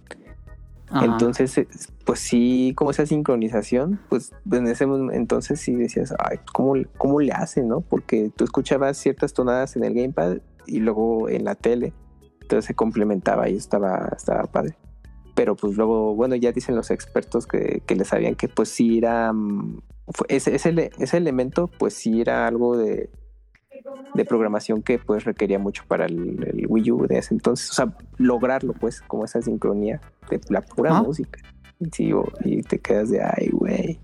[0.89, 1.05] Ajá.
[1.05, 1.67] Entonces, eh,
[2.03, 7.31] pues sí, como esa sincronización, pues en ese entonces sí decías, ay, ¿cómo, ¿cómo le
[7.31, 7.81] hacen, no?
[7.81, 11.93] Porque tú escuchabas ciertas tonadas en el gamepad y luego en la tele.
[12.41, 14.75] Entonces se complementaba y estaba, estaba padre.
[15.35, 18.97] Pero pues luego, bueno, ya dicen los expertos que, que le sabían que pues sí
[18.97, 23.11] era, mm, fue- ese, ese, ese elemento pues sí era algo de,
[24.13, 27.69] de programación que pues requería mucho para el, el Wii U de ese entonces.
[27.71, 31.03] O sea, lograrlo pues, como esa sincronía de la pura Ah.
[31.03, 31.39] música.
[31.91, 33.99] Sí, o- y te quedas de, ay, güey.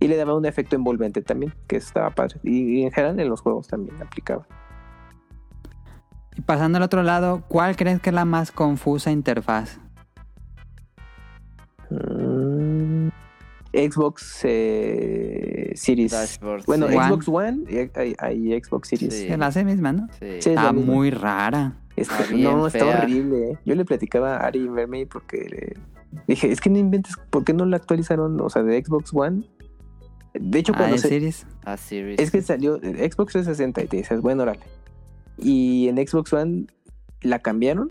[0.00, 2.38] Y le daba un efecto envolvente también, que estaba padre.
[2.42, 4.46] Y, y en general en los juegos también aplicaba.
[6.36, 9.78] Y pasando al otro lado, ¿cuál crees que es la más confusa interfaz?
[11.88, 12.45] Mm,
[13.76, 16.12] Xbox eh, Series.
[16.12, 16.64] Dashboard.
[16.66, 16.94] Bueno, sí.
[16.94, 19.14] Xbox One y hay, hay Xbox Series.
[19.14, 19.28] Sí.
[19.36, 20.08] La C misma, ¿no?
[20.18, 20.18] Sí.
[20.20, 20.36] Sí.
[20.38, 21.78] es Está muy rara.
[21.96, 23.52] Está- Está bien no, está horrible.
[23.52, 23.58] eh.
[23.64, 25.74] Yo le platicaba a Ari y Mermaid porque eh,
[26.26, 28.40] dije, es que no inventes, ¿por qué no la actualizaron?
[28.40, 29.44] O sea, de Xbox One.
[30.34, 31.46] De hecho, Ah, cuando de se, A Series.
[31.64, 32.18] Ah, Series.
[32.20, 34.60] es que salió eh, Xbox 360 y te dices, bueno, órale.
[35.38, 36.66] Y en Xbox One
[37.26, 37.90] la cambiaron,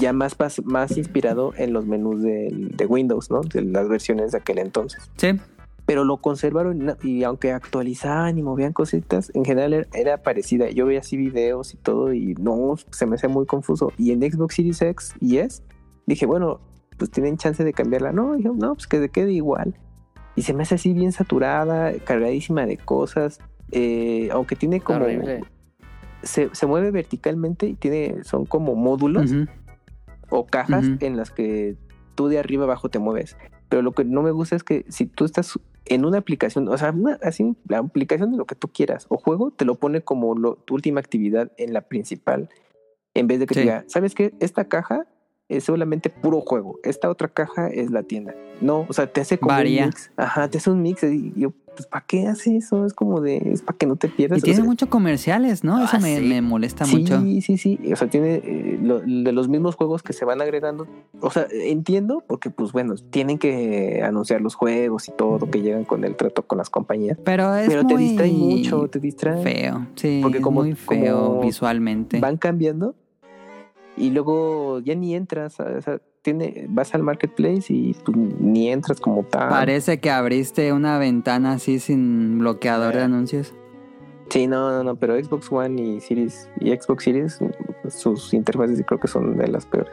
[0.00, 3.40] ya más, más inspirado en los menús de, Windows, ¿no?
[3.40, 5.10] De las versiones de aquel entonces.
[5.16, 5.38] Sí.
[5.86, 10.70] Pero lo conservaron y aunque actualizaban y movían cositas, en general era, parecida.
[10.70, 13.92] Yo veía así videos y todo y no, se me hacía muy confuso.
[13.98, 15.62] Y en Xbox Series X y S,
[16.06, 16.60] dije, bueno,
[16.98, 18.12] pues tienen chance de cambiarla.
[18.12, 19.78] No, dije, no, pues que se quede igual.
[20.36, 23.40] Y se me hace así bien saturada, cargadísima de cosas.
[23.70, 25.04] eh, aunque tiene como...
[25.04, 25.42] horrible.
[26.24, 29.32] Se, se mueve verticalmente y tiene, son como módulos
[30.30, 31.76] o cajas en las que
[32.14, 33.36] tú de arriba abajo te mueves.
[33.68, 36.78] Pero lo que no me gusta es que si tú estás en una aplicación, o
[36.78, 40.00] sea, una- así la aplicación de lo que tú quieras o juego, te lo pone
[40.00, 42.48] como lo- tu última actividad en la principal,
[43.14, 43.66] en vez de que te Sí.
[43.66, 44.32] diga, ¿sabes qué?
[44.40, 45.06] Esta caja
[45.48, 48.34] es solamente puro juego, esta otra caja es la tienda.
[48.62, 50.10] No, o sea, te hace como un mix.
[50.16, 52.86] Ajá, te hace un mix y yo, pues, ¿para qué hace eso?
[52.86, 54.38] Es como de, es para que no te pierdas.
[54.38, 55.82] Y O tiene sea, muchos comerciales, ¿no?
[55.82, 56.24] Eso Ah, me, sí.
[56.26, 57.20] me molesta sí, mucho.
[57.20, 60.86] Sí, sí, O sea, tiene eh, lo- de los mismos juegos que se van agregando.
[61.20, 65.84] O sea, entiendo porque, pues bueno, tienen que anunciar los juegos y todo que llegan
[65.84, 67.18] con el trato con las compañías.
[67.24, 69.42] Pero es Pero te muy distrae mucho, te distrae.
[69.42, 69.86] feo.
[69.96, 72.20] Sí, Porque es como- muy feo como visualmente.
[72.20, 72.94] Van cambiando
[73.96, 75.58] y luego ya ni entras.
[75.60, 79.48] O sea, tiene, vas al marketplace y pues, ni entras como tal.
[79.50, 83.04] Parece que abriste una ventana así sin bloqueador de Eh.
[83.04, 83.54] anuncios.
[84.30, 87.38] Sí, no, no, no, pero Xbox One y Series y Xbox Series,
[87.90, 89.92] sus interfaces creo que son de las peores.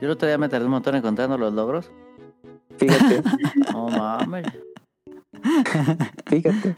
[0.00, 1.92] Yo el otro día me tardé un montón encontrando los logros.
[2.78, 3.22] Fíjate.
[3.72, 4.46] No mames.
[6.26, 6.74] Fíjate.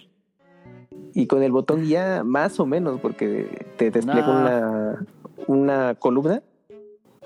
[1.15, 4.41] Y con el botón guía, más o menos, porque te despliega No.
[4.41, 5.07] una,
[5.47, 6.43] una columna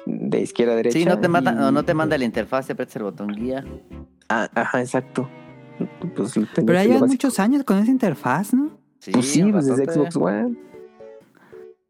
[0.07, 0.99] de izquierda a derecha.
[0.99, 3.29] Sí, no te mata, y- no, no te manda la interfaz, te apretas el botón
[3.29, 3.65] guía.
[4.29, 5.29] Ah, ajá, exacto.
[6.15, 7.07] Pues, Pero básico.
[7.07, 8.71] muchos años con esa interfaz, ¿no?
[8.99, 9.93] Sí, Pues sí, pues desde.
[9.93, 10.57] Xbox One.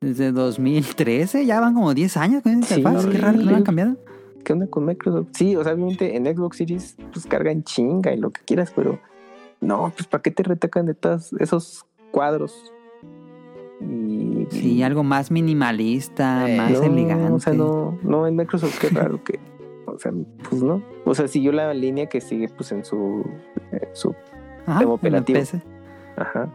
[0.00, 3.06] Desde 2013, ya van como 10 años con esa Sí, interfaz.
[3.06, 3.96] Qué raro que no han cambiado.
[4.44, 5.28] ¿Qué onda con Microsoft?
[5.32, 8.98] Sí, o sea, obviamente en Xbox Series pues cargan chinga y lo que quieras, pero
[9.60, 12.71] no, pues ¿para qué te retacan de todos esos cuadros?
[13.88, 17.32] Y, Sí, algo más minimalista, Eh, más no, elegante.
[17.32, 19.38] O sea, no, no, en Microsoft qué raro que,
[19.86, 20.12] o sea,
[20.48, 20.82] pues no.
[21.04, 23.24] O sea, siguió la línea que sigue pues en su,
[23.92, 24.14] su,
[24.66, 25.40] Ajá, tema en el operativo.
[26.16, 26.48] Ajá.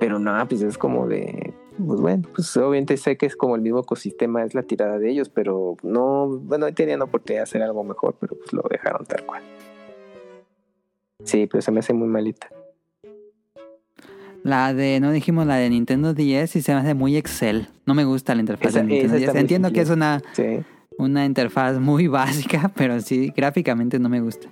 [0.00, 1.54] Pero no, pues es como de,
[1.84, 5.10] pues bueno, pues obviamente sé que es como el mismo ecosistema, es la tirada de
[5.10, 9.24] ellos, pero no, bueno, tenían oportunidad de hacer algo mejor, pero pues lo dejaron tal
[9.26, 9.42] cual.
[11.24, 12.48] Sí, pero se me hace muy malita.
[14.44, 17.66] La de, no dijimos la de Nintendo 10 y se me hace muy Excel.
[17.86, 19.34] No me gusta la interfaz Esa- de Nintendo esa está 10.
[19.34, 20.60] muy Entiendo que es una, Sí.
[20.98, 22.06] una interfaz muy
[22.60, 24.48] básica, pero sí, gráficamente no me gusta.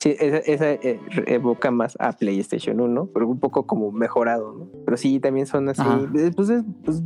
[0.00, 4.66] Sí, esa, esa, eh, evoca más a PlayStation 1, pero un poco como mejorado, ¿no?
[4.84, 6.00] Pero sí, también son así, Ajá.
[6.16, 7.02] eh, pues es pues,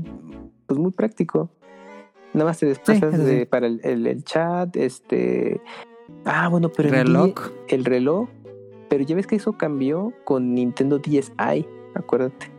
[0.67, 1.51] pues muy práctico.
[2.33, 3.35] Nada más te desplazas eso sí.
[3.37, 5.61] de- para el, el- el chat, este...
[6.25, 7.35] Ah, bueno, pero el Reloj.
[7.69, 8.29] die- el reloj,
[8.89, 12.51] pero ya ves que eso cambió con Nintendo 10i, acuérdate.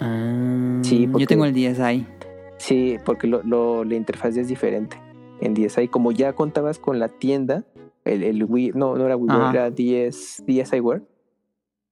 [0.00, 2.06] Ah, Sí, Yo tengo el 10 ahí.
[2.58, 5.00] Sí, porque lo, lo- la interfaz ya es diferente
[5.40, 5.90] en 10i.
[5.90, 7.64] Como ya contabas con la tienda,
[8.04, 9.50] el, el Wii, no, no era Wii, Ajá.
[9.50, 11.02] era 10, DSiWare.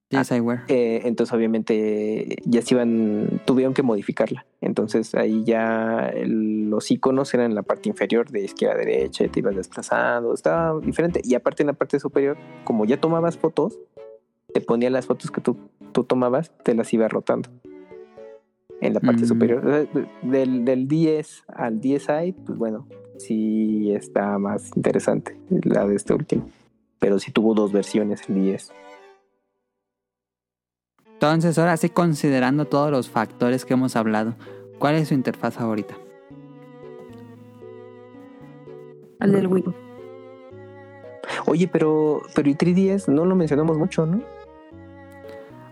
[0.09, 0.61] 10 iWare.
[0.69, 4.47] Eh, entonces obviamente ya se iban, tuvieron que modificarla.
[4.61, 9.27] Entonces ahí ya el- los iconos eran en la parte inferior de izquierda a derecha,
[9.27, 11.21] te ibas desplazando, estaba diferente.
[11.25, 13.81] Y aparte en la parte superior, como ya tomabas fotos,
[14.57, 15.55] te ponía las fotos que tú,
[15.93, 17.51] tú tomabas, te las iba rotando.
[18.81, 19.27] En la parte Mm.
[19.27, 19.87] superior.
[20.23, 22.89] Del, del 10 al 10i, pues bueno,
[23.19, 26.49] sí está más interesante la de este último.
[26.99, 28.73] Pero sí tuvo dos versiones el 10.
[31.13, 34.37] Entonces, ahora sí, considerando todos los factores que hemos hablado,
[34.79, 35.99] ¿cuál es su interfaz favorita?
[39.21, 39.65] Al del Wii.
[41.47, 44.23] Oye, pero, pero y 3DS no lo mencionamos mucho, ¿no?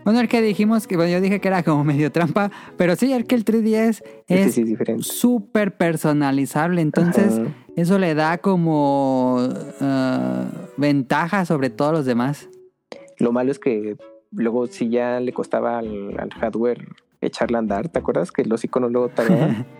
[0.04, 3.12] Bueno, el que dijimos que, bueno, yo dije que era como medio trampa, pero sí,
[3.12, 7.48] el que el 3DS Este es sí súper personalizable, entonces Ajá.
[7.76, 9.38] eso le da como
[9.80, 10.46] ah,
[10.76, 12.48] ventaja sobre todos los demás.
[13.18, 13.96] Lo malo es que
[14.30, 16.86] luego si ya le costaba al, al hardware
[17.22, 19.66] echarla a andar, ¿te acuerdas que los iconos luego tardaban?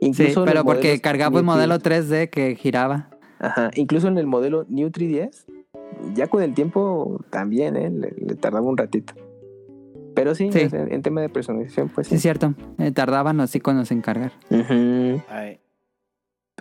[0.00, 3.08] Sí, Incluso en pero porque cargaba un New modelo 3DS 3D que giraba.
[3.38, 5.46] Ajá, incluso en el modelo New 3DS,
[6.14, 7.90] ya con el tiempo también, ¿eh?
[7.90, 9.14] Le, le tardaba un ratito.
[10.14, 12.54] Pero sí, en, tema de personalización, pues Sí, es cierto.
[12.78, 14.32] eh, tardaban los iconos en cargar.
[14.50, 15.20] Ujú.
[15.28, 15.58] Ay,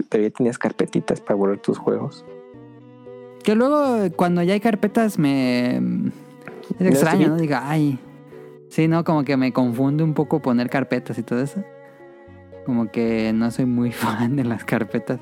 [0.10, 2.26] Pero ya tenías carpetitas para borrar tus juegos.
[3.43, 5.76] Que luego, cuando ya hay carpetas, me.
[5.76, 5.82] Es
[6.80, 7.38] ¿No extraño, es ¿no?
[7.38, 7.99] Diga, ay.
[8.70, 9.04] Sí, ¿no?
[9.04, 11.64] Como que me confunde un poco poner carpetas y todo eso.
[12.66, 15.20] Como que no soy muy fan de las carpetas.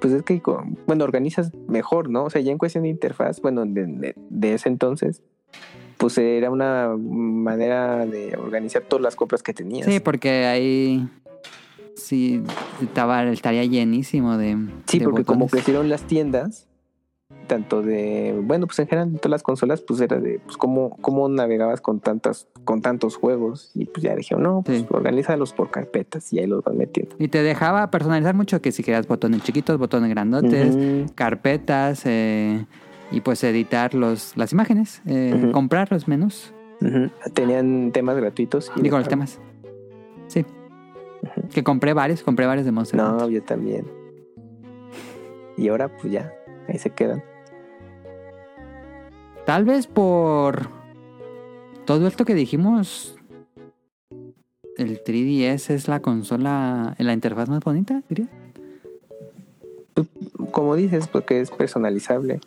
[0.00, 0.40] Pues es que,
[0.86, 2.24] bueno, organizas mejor, ¿no?
[2.24, 5.22] O sea, ya en cuestión de interfaz, bueno, de, de- de ese entonces,
[6.00, 9.86] pues era una manera de organizar todas las compras que tenías.
[9.86, 11.06] Sí, porque ahí
[11.94, 12.42] sí
[12.82, 14.56] estaba, estaría llenísimo de.
[14.86, 16.66] Sí, de porque como crecieron las tiendas,
[17.48, 21.28] tanto de, bueno, pues en general todas las consolas, pues era de, pues cómo, cómo
[21.28, 23.70] navegabas con tantas, con tantos juegos.
[23.74, 24.86] Y pues ya dijeron, no, pues Sí.
[24.88, 27.14] organízalos por carpetas y ahí los van metiendo.
[27.18, 30.78] Y te dejaba personalizar mucho que si querías botones chiquitos, botones grandotes,
[31.14, 32.64] carpetas eh,
[33.10, 36.52] y pues editar los, las imágenes, eh, comprar los menús.
[37.34, 38.70] Tenían temas gratuitos.
[38.76, 39.38] y digo los temas.
[40.28, 40.44] Sí.
[41.52, 43.28] Que compré varios, compré varios de Monster No, Hunter.
[43.30, 43.86] yo también.
[45.56, 46.32] Y ahora pues ya,
[46.68, 47.22] ahí se quedan.
[49.44, 50.68] Tal vez por
[51.84, 53.16] todo esto que dijimos,
[54.78, 58.28] el 3DS es la consola, la interfaz más bonita, diría.
[60.52, 62.40] Como dices, porque es personalizable.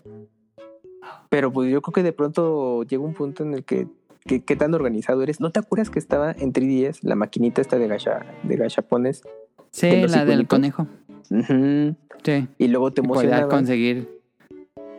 [1.34, 3.88] Pero pues yo creo que de pronto llega un punto en el que
[4.24, 5.40] qué tan organizado eres.
[5.42, 9.24] ¿No te acuerdas que estaba en 3DS la maquinita esta de gacha, de gachapones?
[9.72, 10.86] Sí, ¿De los la del iconitos?
[10.86, 10.88] conejo.
[11.32, 11.96] Ujú.
[12.24, 12.48] Sí.
[12.60, 14.22] Y luego te emocionabas conseguir.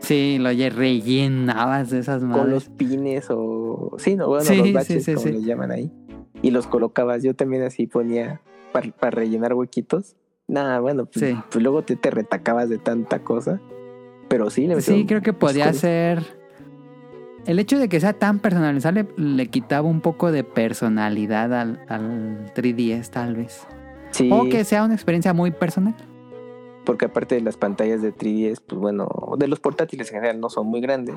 [0.01, 2.53] Sí, lo lle- rellenabas de esas con madres.
[2.53, 3.95] los pines o...
[3.99, 5.33] Sí, no, bueno, Sí, los baches, sí, como sí.
[5.35, 5.93] les llaman ahí.
[6.43, 7.23] Y los colocabas.
[7.23, 8.41] Yo también así ponía
[8.73, 10.17] para rellenar huequitos.
[10.49, 13.61] Nada, bueno, pues, pues luego te, te retacabas de tanta cosa.
[14.29, 15.81] Pero sí, le Sí, creo que podía cosas.
[15.81, 16.23] ser.
[17.47, 22.53] El hecho de que sea tan personalizable le quitaba un poco de personalidad al, al
[22.55, 23.67] 3DS, tal vez.
[24.13, 25.95] Sí, O que sea una experiencia muy personal.
[26.85, 29.09] porque aparte de las pantallas de 3DS, pues bueno,
[29.39, 31.17] de los portátiles en general no son muy grandes.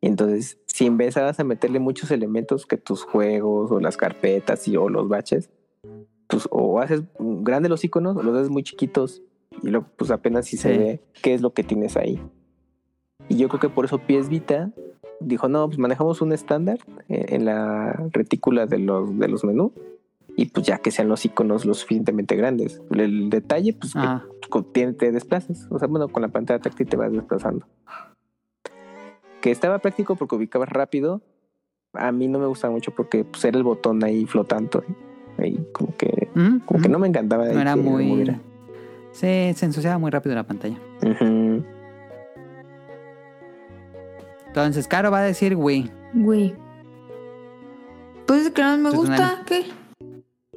[0.00, 4.76] Y entonces, si empezabas a meterle muchos elementos que tus juegos o las carpetas y
[4.76, 5.48] o los baches,
[6.28, 9.22] pues o haces grandes los iconos o los haces muy chiquitos
[9.62, 10.78] y luego pues apenas si se Sí.
[10.78, 12.20] ve qué es lo que tienes ahí.
[13.28, 14.70] Y yo creo que por eso PS Vita
[15.20, 16.78] dijo, no, pues manejamos un estándar
[17.08, 19.72] en, en la retícula de los, de los menús
[20.36, 22.82] y pues ya que sean los iconos lo suficientemente grandes.
[22.90, 25.66] El detalle, pues que Ah, con- te, desplazas.
[25.70, 27.66] O sea, bueno, con la pantalla táctil te vas desplazando.
[29.40, 31.22] Que estaba práctico porque ubicabas rápido.
[31.94, 34.82] A mí no me gustaba mucho porque pues, era el botón ahí flotando.
[34.86, 34.94] ¿eh?
[35.38, 36.92] Ahí como que, mm, como que mm.
[36.92, 37.46] no me encantaba.
[37.46, 38.06] No era que muy.
[38.06, 38.40] moviera.
[39.16, 40.76] Sí, se ensuciaba muy rápido la pantalla.
[44.48, 45.90] Entonces, Caro va a decir Wii.
[46.14, 46.54] Güey.
[48.26, 49.42] Pues es que no me Pues gusta.
[49.46, 49.64] ¿Qué?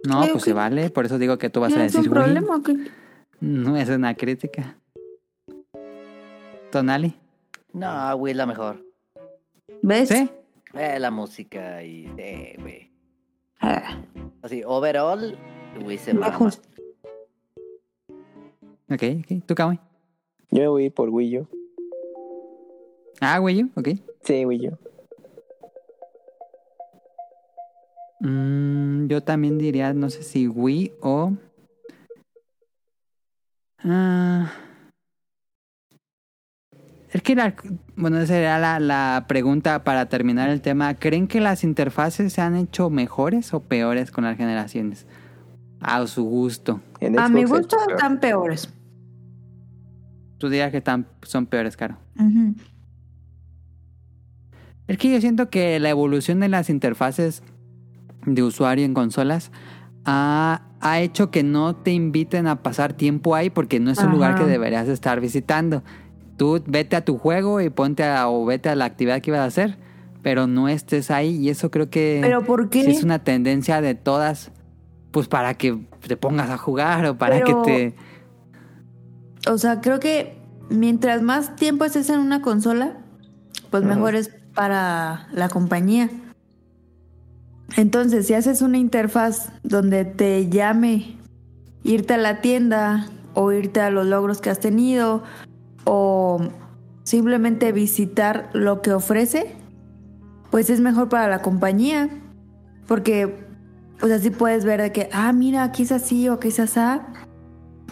[0.08, 0.90] No, pues se vale.
[0.90, 2.24] Por eso digo que tú vas a ¿Tienes decir un Wii.
[2.26, 2.76] problema o qué?
[3.42, 4.76] No es una crítica.
[6.72, 7.16] Tonali.
[7.74, 8.84] No, güey, la mejor.
[9.82, 10.10] ¿Ves?
[10.10, 10.30] ¿Sí?
[10.74, 12.12] Eh, la música y...
[12.18, 12.92] Eh, güey.
[13.62, 13.98] Ah,
[14.42, 15.38] Así, overall,
[15.82, 16.50] güey, se mama.
[18.92, 19.46] Ok, ok.
[19.46, 19.56] ¿Tú?
[20.52, 21.48] Yo me voy por Wii U.
[23.22, 23.90] Ah, Wii U, ok.
[24.24, 24.78] Sí, Wii U.
[28.22, 31.34] Mm, yo también diría, no sé si Wii o...
[33.80, 34.52] Ah,
[37.12, 37.56] es que la,
[37.96, 40.94] bueno, esa sería la, la pregunta para terminar el tema.
[40.96, 45.08] ¿Creen que las interfaces se han hecho mejores o peores con las generaciones?
[45.80, 46.82] A su gusto.
[47.18, 48.74] A mi gusto están peores.
[50.40, 51.98] Tú dirías que están, son peores, Caro.
[54.88, 57.44] Es que yo siento que la evolución de las interfaces
[58.26, 59.52] de usuario en consolas
[60.06, 64.12] ha, ha hecho que no te inviten a pasar tiempo ahí porque no es un
[64.12, 64.44] lugar Ajá.
[64.46, 65.84] que deberías estar visitando.
[66.38, 69.42] Tú vete a tu juego y ponte a, o vete a la actividad que ibas
[69.42, 69.78] a hacer,
[70.24, 72.84] pero no estés ahí y eso creo que ¿Pero por qué?
[72.84, 74.52] sí es una tendencia de todas,
[75.12, 75.78] pues para que
[76.08, 77.96] te pongas a jugar o para Pero- que te...
[79.48, 80.38] O sea, creo que
[80.70, 82.98] mientras más tiempo estés en una consola,
[83.70, 86.10] pues mejor es para la compañía.
[87.76, 91.18] Entonces, si haces una interfaz donde te llame
[91.84, 95.24] irte a la tienda o irte a los logros que has tenido
[95.86, 96.40] o
[97.04, 99.56] simplemente visitar lo que ofrece,
[100.52, 102.10] pues es mejor para la compañía.
[102.88, 103.48] Porque,
[104.00, 106.80] pues así puedes ver de que, ah, mira, aquí es así o aquí es así.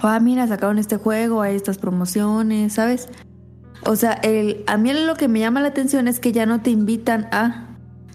[0.03, 3.09] Ah, mira, sacaron este juego, hay estas promociones, ¿sabes?
[3.85, 6.61] O sea, el, a mí lo que me llama la atención es que ya no
[6.61, 7.63] te invitan a...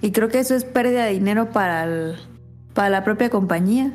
[0.00, 2.16] Y creo que eso es pérdida de dinero para, el-
[2.74, 3.92] para la propia compañía.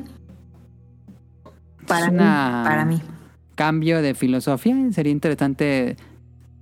[1.86, 3.00] Para Es mí, para mí.
[3.54, 4.74] cambio de filosofía.
[4.92, 5.96] Sería interesante,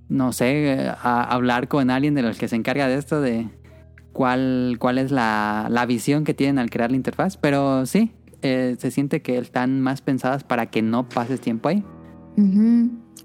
[0.09, 3.49] no sé, a- hablar con alguien de los que se encarga de esto, de
[4.13, 7.37] cuál, cuál es la, la visión que tienen al crear la interfaz.
[7.37, 8.11] Pero sí,
[8.41, 11.83] eh, se siente que están más pensadas para que no pases tiempo ahí.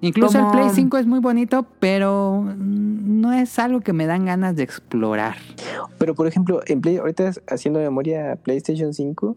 [0.00, 4.06] Incluso Como- el Play 5 es muy bonito, pero mm, no es algo que me
[4.06, 5.36] dan ganas de explorar.
[5.98, 9.36] Pero por ejemplo, en Play, ahorita haciendo memoria PlayStation 5,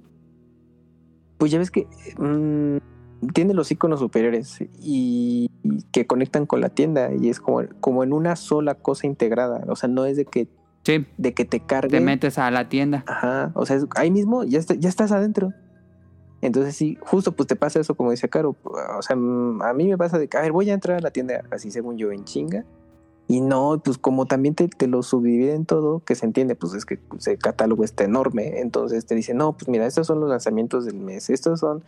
[1.37, 6.69] pues ya ves que mm, tiene los iconos superiores y, y que conectan con la
[6.69, 9.63] tienda y es como, como en una sola cosa integrada.
[9.67, 10.47] O sea, no es de que,
[10.83, 11.89] Sí, de que te cargue.
[11.97, 13.03] te metes a la tienda.
[13.07, 15.51] Ajá, o sea, es- ahí mismo ya, está- ya estás adentro.
[16.45, 18.55] Entonces sí, justo pues te pasa eso como dice Caro.
[18.63, 21.01] O sea, mm, a mí me pasa de que, a ver, voy a entrar a
[21.01, 22.65] la tienda así según yo en chinga.
[23.27, 26.85] Y no, pues como también te, te lo subdividen todo, que se entiende, pues es
[26.85, 28.59] que pues, el catálogo está enorme.
[28.59, 31.83] Entonces te dicen, no, pues mira, estos son los lanzamientos del mes, estos son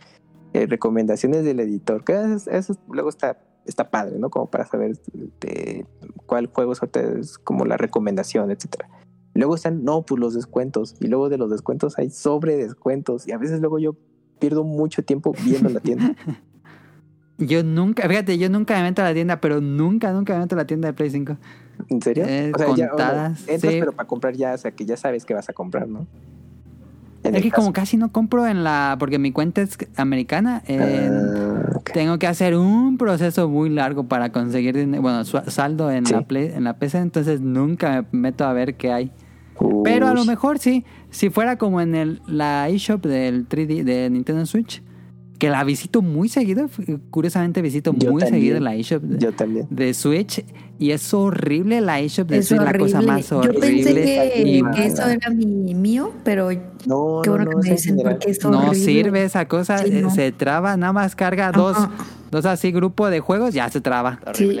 [0.52, 2.02] eh, recomendaciones del editor.
[2.02, 4.30] Que eso, eso luego está, está padre, ¿no?
[4.30, 4.98] Como para saber
[5.40, 5.86] de
[6.26, 8.88] cuál juego es como la recomendación, etcétera.
[9.34, 10.96] Luego están, no, pues los descuentos.
[10.98, 13.28] Y luego de los descuentos hay sobre descuentos.
[13.28, 13.94] Y a veces luego yo
[14.38, 16.14] pierdo mucho tiempo viendo la tienda.
[17.40, 20.56] Yo nunca, fíjate, yo nunca me meto a la tienda, pero nunca, nunca me meto
[20.56, 21.36] a la tienda de Play 5.
[21.88, 22.24] ¿En serio?
[22.26, 23.78] Eh, ya, bueno, contadas, entras, sí.
[23.78, 26.04] pero para comprar ya, o sea, que ya sabes que vas a comprar, ¿no?
[27.22, 27.62] En Es que caso.
[27.62, 32.56] como casi no compro en la, porque mi cuenta es americana, Ah, tengo que hacer
[32.56, 36.14] un proceso muy largo para conseguir dinero, bueno, saldo en Sí.
[36.14, 39.12] la Play, en la PC, entonces nunca me meto a ver qué hay.
[39.84, 40.84] Pero a lo mejor sí,
[41.18, 44.82] si fuera como en el, la eShop del 3D de Nintendo Switch,
[45.38, 48.40] que la visito muy seguido, f- curiosamente visito Yo muy también.
[48.42, 49.66] seguido la eShop de, Yo también.
[49.70, 50.44] de Switch
[50.80, 53.06] y es horrible la eShop de Es Switch, la cosa horrible.
[53.06, 53.60] más Yo horrible.
[53.60, 57.96] pensé que, eso era mi mío, pero No, qué no, bueno no, que me dicen
[57.96, 58.14] general.
[58.14, 58.74] porque es no horrible.
[58.74, 60.10] sirve esa cosa, Sí, eh, no.
[60.10, 61.76] se traba, nada más carga dos,
[62.32, 64.18] dos así grupo de juegos, ya se traba.
[64.34, 64.56] Sí.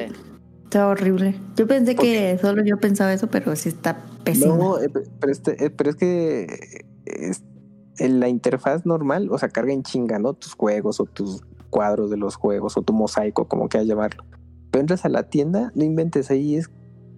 [0.68, 1.34] Está horrible.
[1.56, 4.54] Yo pensé ¿Por que solo yo pensaba eso, pero sí está pésimo.
[4.54, 7.42] No, eh, pero, este- eh, pero es que eh, es-
[7.98, 10.34] en la interfaz normal, o sea, carga en chinga, ¿no?
[10.34, 11.40] Tus juegos o tus
[11.70, 14.24] cuadros de los juegos o tu mosaico, como quieras llamarlo.
[14.70, 16.68] Pero entras a la tienda, no inventes, ahí es,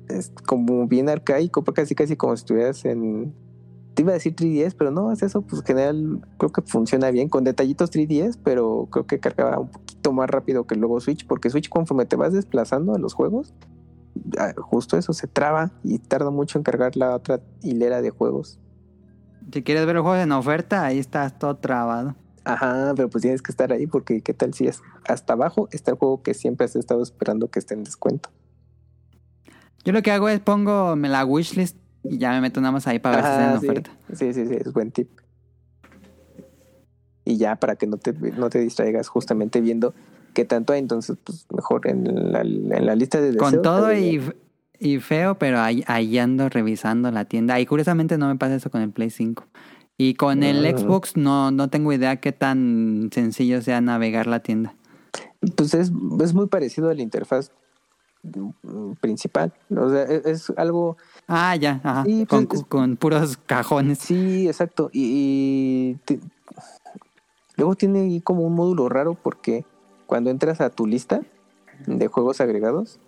[0.09, 3.35] es como bien arcaico, pues casi casi como si estuvieras en...
[3.95, 7.11] Te iba a decir 3DS, pero no, es eso, pues en general creo que funciona
[7.11, 11.27] bien, con detallitos 3DS, pero creo que cargaba un poquito más rápido que luego Switch,
[11.27, 13.55] porque Switch conforme te vas desplazando a los juegos,
[14.57, 18.59] justo eso se traba y tarda mucho en cargar la otra hilera de juegos.
[19.53, 22.15] Si quieres ver los juegos en oferta, ahí estás todo trabado.
[22.45, 25.91] Ajá, pero pues tienes que estar ahí porque qué tal si es hasta abajo está
[25.93, 28.31] el juego que siempre has estado esperando que esté en descuento.
[29.85, 32.87] Yo lo que hago es pongo me la wishlist y ya me meto nada más
[32.87, 33.69] ahí para ver si está en sí.
[33.69, 33.91] oferta.
[34.15, 35.11] Sí, sí, sí, es buen tip.
[37.31, 39.95] Y ya para que no te, no te distraigas justamente viendo
[40.35, 43.51] qué tanto hay, entonces pues mejor en la, en la lista de deseos.
[43.53, 44.20] Con todo y,
[44.81, 47.61] y feo, pero ahí, ahí ando revisando la tienda.
[47.61, 49.45] Y curiosamente no me pasa eso con el Play 5.
[49.97, 50.76] Y con el Ah.
[50.76, 54.74] Xbox no, no tengo idea qué tan sencillo sea navegar la tienda.
[55.57, 57.53] Pues es, es muy parecido a la interfaz
[58.24, 59.53] mm, principal.
[59.76, 60.97] O sea, es, es algo
[61.28, 62.05] Ah, ya, ajá.
[62.05, 63.99] Sí, con, pues, es- con puros cajones.
[63.99, 64.91] Sí, exacto.
[64.93, 66.18] Y, y
[67.61, 69.65] luego tiene ahí como un módulo raro porque
[70.07, 71.21] cuando entras a tu lista
[71.87, 72.99] de juegos agregados,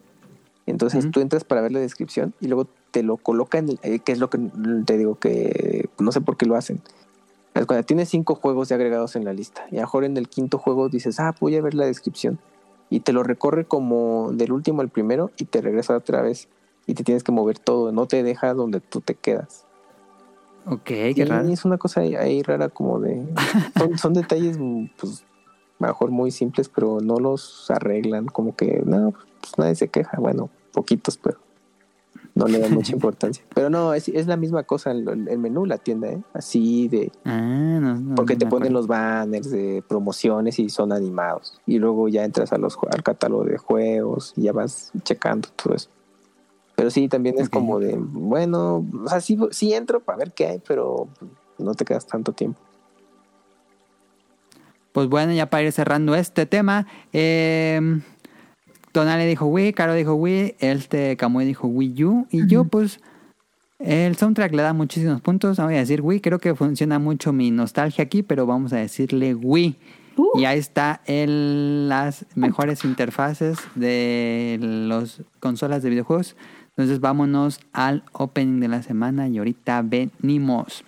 [0.66, 1.10] entonces Ujú.
[1.10, 4.12] tú entras para ver la descripción y luego te lo coloca en el, eh, que
[4.12, 4.38] es lo que
[4.84, 6.82] te digo que no sé por qué lo hacen.
[7.54, 10.18] Es Cuando tienes cinco juegos ya agregados en la lista y a lo mejor en
[10.18, 12.38] el quinto juego dices, ah, voy a ver la descripción
[12.90, 16.48] y te lo recorre como del último al primero y te regresa otra vez
[16.86, 19.64] y te tienes que mover todo, no te deja donde tú te quedas.
[20.66, 21.48] Ok, Sí, qué raro.
[21.48, 23.26] es una cosa ahí, ahí rara como de...
[23.78, 24.58] Son, son detalles,
[24.98, 25.24] pues,
[25.78, 28.26] mejor muy simples, pero no los arreglan.
[28.26, 30.18] Como que, no, pues nadie se queja.
[30.18, 31.38] Bueno, poquitos, pero
[32.34, 33.44] no le dan mucha importancia.
[33.54, 36.22] Pero no, es, es la misma cosa el, el menú, la tienda, ¿eh?
[36.32, 37.10] Así de...
[37.24, 41.60] Ah, no, no, Porque no te ponen los banners de promociones y son animados.
[41.66, 45.74] Y luego ya entras a los, al catálogo de juegos y ya vas checando todo
[45.74, 45.90] eso.
[46.82, 50.48] Pero sí, también es como de, bueno, o sea, sí, sí entro para ver qué
[50.48, 51.06] hay, pero
[51.56, 52.58] no te quedas tanto tiempo.
[54.90, 58.00] Pues bueno, ya para ir cerrando este tema, eh,
[58.90, 62.70] Tonale dijo Wii, Caro dijo Wii, este Kamui dijo Wii U, y yo Ujú.
[62.70, 63.00] pues
[63.78, 67.52] el soundtrack le da muchísimos puntos, voy a decir Wii, creo que funciona mucho mi
[67.52, 69.78] nostalgia aquí, pero vamos a decirle Wii.
[70.16, 70.38] Uh.
[70.38, 76.36] Y ahí está el, las mejores interfaces de las consolas de videojuegos.
[76.76, 80.84] Entonces vámonos al opening de la semana y ahorita venimos.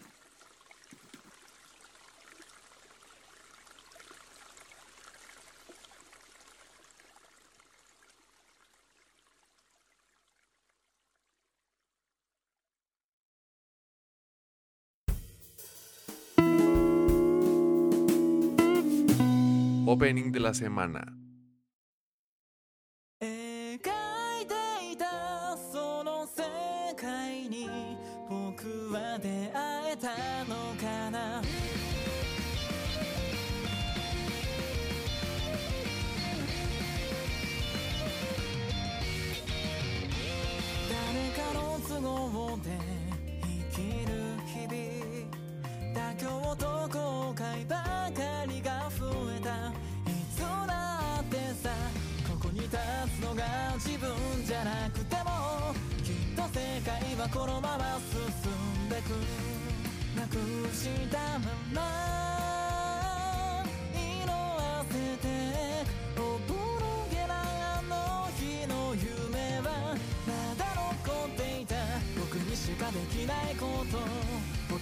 [19.87, 21.24] Opening de la semana.
[47.35, 47.77] 後悔ば
[48.15, 49.73] かりが増えた。
[50.09, 51.69] いつだってさ
[52.31, 52.79] ここに立
[53.21, 54.15] つのが自分
[54.47, 55.75] じゃなくても
[56.05, 58.53] きっと世界はこのまま進
[58.87, 59.11] んでく。
[60.17, 60.37] なく
[60.73, 61.81] したまま
[63.93, 64.95] 色あせ
[65.27, 65.74] て。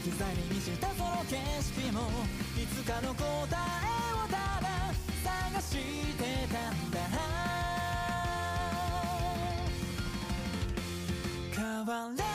[0.02, 2.10] 置き去りにしたその景色も
[2.60, 3.24] いつかの答え
[4.12, 4.66] をただ
[5.22, 5.76] 探し
[6.16, 6.98] てたんだ。
[11.54, 12.31] 変われ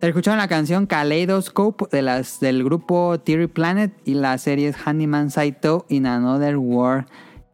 [0.00, 5.30] Escucharon la canción Kaleidoscope de las, del grupo Theory Planet y la serie es Handyman
[5.30, 7.06] Saito in Another World.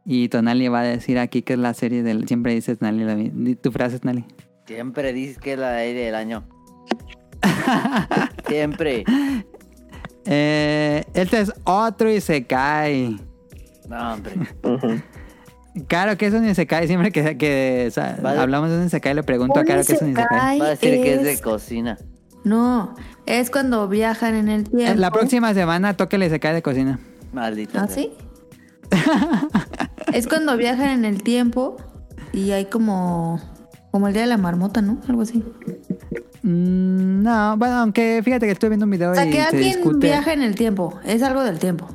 [0.05, 2.29] Y Tonali va a decir aquí que es la serie del...
[2.29, 4.25] Siempre dices, Tonali, tu frase, Tonali.
[4.65, 6.45] Siempre dices que es la serie del año.
[8.49, 9.05] Siempre.
[10.25, 13.21] Eh, este es otro Isekai.
[13.89, 14.35] No, hombre.
[15.89, 16.87] Claro que es un Isekai.
[16.87, 18.39] Siempre que, que o sea, Vale.
[18.39, 20.61] hablamos de un Isekai le pregunto a Caro que es un Isekai.
[20.61, 21.99] Va a decir que es de cocina.
[22.47, 22.95] No,
[23.27, 24.93] es cuando viajan en el tiempo.
[24.93, 27.01] Eh, La próxima semana toque el Isekai de cocina.
[27.33, 27.83] Maldita.
[27.83, 28.05] ¿Ah, sea.
[28.05, 28.13] sí?
[30.13, 31.77] es cuando viajan en el tiempo
[32.33, 33.41] y hay como...
[33.91, 35.01] Como el día de la marmota, ¿no?
[35.09, 35.43] Algo así.
[36.43, 39.43] Mm, no, bueno, aunque fíjate que estoy viendo un video O sea, y que se
[39.43, 40.07] alguien discute.
[40.07, 41.01] viaja en el tiempo.
[41.05, 41.89] Es algo del tiempo.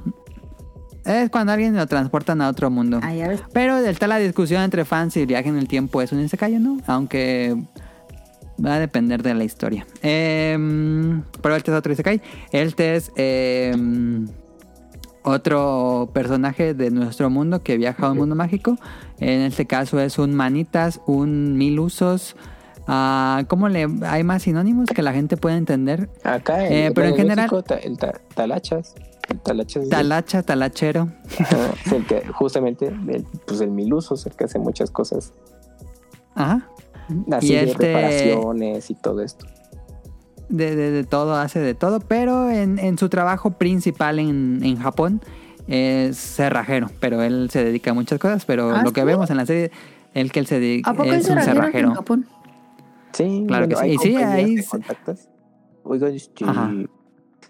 [1.06, 3.00] Es cuando alguien lo transportan a otro mundo.
[3.02, 3.42] Ah, ya ves.
[3.54, 6.60] Pero está la discusión entre fans si viaje en el tiempo es un isekai o
[6.60, 6.78] no.
[6.88, 7.56] Aunque
[8.64, 9.86] va a depender de la historia.
[10.02, 12.22] Em, pero este es otro isekai.
[12.52, 14.28] Este es em,
[15.24, 18.78] otro personaje de nuestro mundo que viaja a un mundo mágico.
[19.20, 22.36] En este caso es un manitas, un mil usos.
[22.88, 26.10] Ah, ¿Cómo le hay más sinónimos que la gente pueda entender?
[26.24, 28.96] Acá en, Eh, pero en bueno, general- México, el ta- talachas.
[29.30, 31.08] El talachas Talacha, talachero.
[31.40, 35.32] Ajá, es el que justamente el, pues el miluso es el que hace muchas cosas
[36.36, 36.68] Ajá.
[37.32, 39.46] Así Y de este- reparaciones y todo esto.
[40.50, 44.78] de, de- de todo, hace de todo, pero en, en su trabajo principal en, en
[44.78, 45.22] Japón
[45.68, 49.08] es cerrajero, pero él se dedica a muchas cosas, pero ¿Ah, lo que sí?
[49.08, 49.72] vemos en la serie,
[50.14, 51.90] el que él se dedica ¿A poco es un cerrajero.
[51.90, 52.26] en Japón?
[53.14, 53.82] Sí, Claro que sí.
[53.84, 55.30] hay Y sí, ahí contactas.
[55.84, 56.72] Oigan, este, Ajá.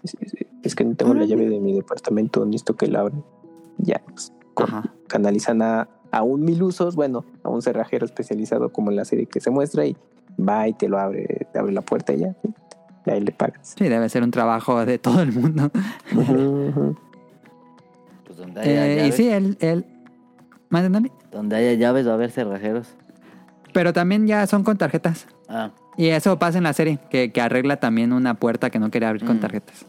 [0.04, 1.34] es, es- es que no tengo la Órale.
[1.34, 3.24] llave de mi departamento, necesito que la abran.
[3.78, 4.68] Ya, pues, con-
[5.08, 9.40] canalizan a, a un milusos, bueno, a un cerrajero especializado como en la serie que
[9.40, 9.96] se muestra y
[10.38, 12.50] va y te lo abre, te abre la puerta y ya, ¿sí?
[13.06, 13.74] y ahí le pagas.
[13.76, 15.70] Sí, debe ser un trabajo de todo el mundo.
[18.26, 19.84] Pues donde haya, Eh, y sí, él, él
[20.68, 21.10] mándame.
[21.30, 22.88] donde haya llaves va a haber cerrajeros.
[23.72, 25.26] Pero también ya son con tarjetas.
[25.48, 28.90] Ah, Y eso pasa en la serie, que, que arregla también una puerta que no
[28.90, 29.40] quería abrir con Mm.
[29.40, 29.86] tarjetas.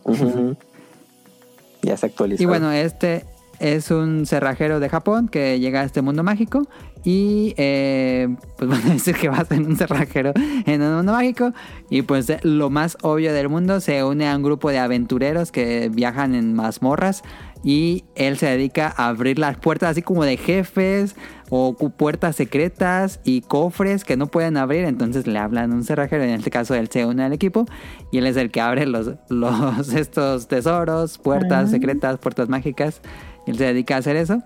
[1.81, 2.41] Ya se actualizó.
[2.41, 3.25] Y bueno, este
[3.63, 6.67] es un cerrajero de Japón que llega a este mundo mágico
[7.05, 10.33] y eh, pues van a decir que va a ser un cerrajero
[10.65, 11.53] en un mundo mágico
[11.89, 15.89] y pues lo más obvio del mundo se une a un grupo de aventureros que
[15.89, 17.23] viajan en mazmorras
[17.65, 21.15] y él se dedica a abrir las puertas así como de jefes
[21.49, 26.23] o puertas secretas y cofres que no pueden abrir entonces le hablan a un cerrajero
[26.23, 27.65] en este caso él se une al equipo
[28.11, 31.67] y él es el que abre los, los estos tesoros puertas Ah.
[31.67, 33.01] secretas puertas mágicas
[33.47, 34.41] él se dedica a hacer eso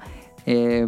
[0.45, 0.87] Eh,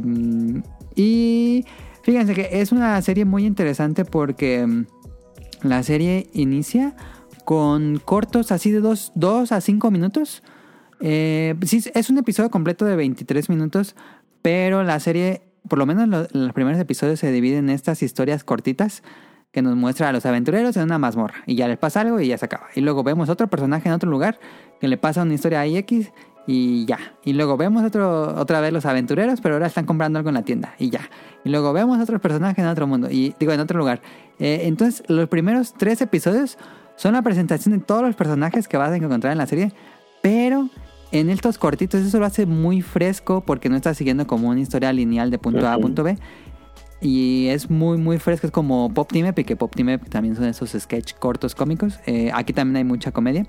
[0.95, 1.65] y
[2.03, 4.85] fíjense que es una serie muy interesante porque mm,
[5.63, 6.95] la serie inicia
[7.45, 10.43] con cortos así de 2 a 5 minutos.
[11.01, 11.55] Eh,
[11.93, 13.95] es un episodio completo de 23 minutos,
[14.41, 18.43] pero la serie, por lo menos lo- los primeros episodios se dividen en estas historias
[18.43, 19.03] cortitas
[19.51, 22.27] que nos muestra a los aventureros en una mazmorra y ya les pasa algo y
[22.27, 22.67] ya se acaba.
[22.75, 24.39] Y luego vemos otro personaje en otro lugar
[24.79, 26.11] que le pasa una historia a X
[26.51, 26.97] y ya.
[27.23, 30.41] Y luego vemos otro, otra vez los aventureros, pero ahora están comprando algo en la
[30.41, 31.07] tienda y ya.
[31.45, 34.01] Y luego vemos otros personajes en otro mundo y digo en otro lugar.
[34.39, 36.57] Eh, entonces los primeros tres episodios
[36.95, 39.71] son la presentación de todos los personajes que vas a encontrar en la serie,
[40.23, 40.69] pero
[41.11, 44.91] en estos cortitos eso lo hace muy fresco porque no está siguiendo como una historia
[44.91, 46.17] lineal de punto A a punto B.
[46.99, 48.47] Y es muy, muy fresco.
[48.47, 51.99] Es como Pop Team Epic, que Pop Team Epic también son esos sketch cortos cómicos.
[52.07, 53.45] Eh, aquí también hay mucha comedia.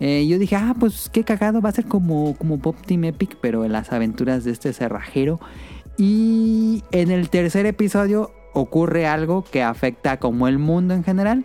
[0.00, 3.36] Eh, yo dije, ah, pues qué cagado, va a ser como, como Pop Team Epic,
[3.40, 5.40] pero en las aventuras de este cerrajero.
[5.96, 11.44] Y en el tercer episodio ocurre algo que afecta como el mundo en general.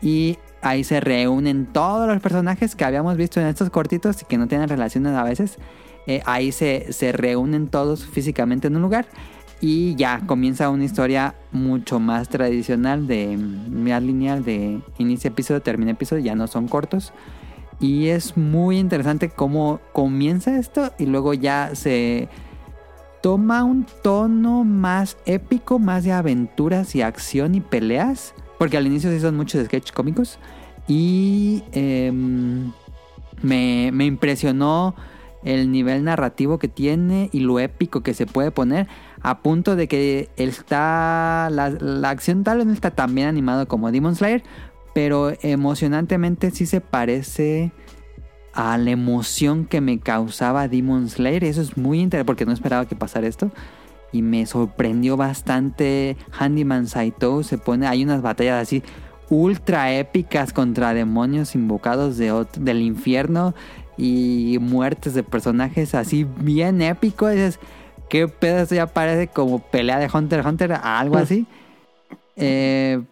[0.00, 4.38] Y ahí se reúnen todos los personajes que habíamos visto en estos cortitos y que
[4.38, 5.58] no tienen relaciones a veces.
[6.06, 9.06] Eh, ahí se, se reúnen todos físicamente en un lugar.
[9.60, 15.90] Y ya comienza una historia mucho más tradicional, de más lineal, de inicio episodio, termina
[15.90, 17.12] episodio, ya no son cortos.
[17.80, 22.28] Y es muy interesante cómo comienza esto y luego ya se
[23.22, 28.34] toma un tono más épico, más de aventuras y acción y peleas.
[28.58, 30.38] Porque al inicio sí son muchos sketches cómicos.
[30.86, 32.72] Y em,
[33.42, 34.94] me, me impresionó
[35.42, 38.88] el nivel narrativo que tiene y lo épico que se puede poner.
[39.22, 41.48] A punto de que está.
[41.50, 44.42] La, la acción tal vez no está tan bien animado como Demon Slayer.
[44.94, 47.72] Pero emocionantemente sí se parece
[48.52, 51.44] a la emoción que me causaba Demon Slayer.
[51.44, 53.50] Eso es muy interesante porque no esperaba que pasara esto.
[54.12, 56.16] Y me sorprendió bastante.
[56.36, 57.86] Handyman Saito se pone.
[57.86, 58.82] Hay unas batallas así
[59.28, 63.54] ultra épicas contra demonios invocados de del infierno.
[63.96, 67.30] Y muertes de personajes así bien épicos.
[67.30, 67.60] Dices,
[68.08, 68.58] ¿qué pedo?
[68.58, 71.46] Esto ya parece como pelea de Hunter x Hunter, algo así.
[72.36, 73.02] Eh,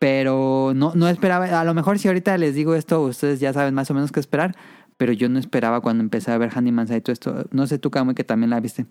[0.00, 3.74] pero no, no esperaba, a lo mejor si ahorita les digo esto, ustedes ya saben
[3.74, 4.56] más o menos qué esperar,
[4.96, 7.44] pero yo no esperaba cuando empecé a ver Handyman Saito esto.
[7.50, 8.86] No sé tú, Kamui, que también la viste.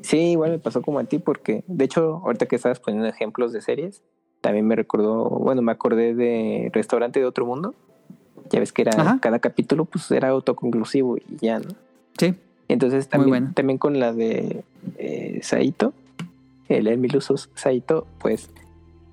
[0.00, 3.52] Sí, igual me pasó como a ti, porque de hecho, ahorita que estabas poniendo ejemplos
[3.52, 4.02] de series,
[4.40, 7.74] también me recordó, bueno, me acordé de Restaurante de Otro Mundo.
[8.48, 9.18] Ya ves que era Ajá.
[9.20, 11.68] cada capítulo, pues era autoconclusivo y ya, ¿no?
[12.18, 12.34] Sí,
[12.68, 13.52] Entonces también, bueno.
[13.54, 14.64] también con la de
[14.96, 15.92] eh, Saito,
[16.70, 18.48] el Emilusos Saito, pues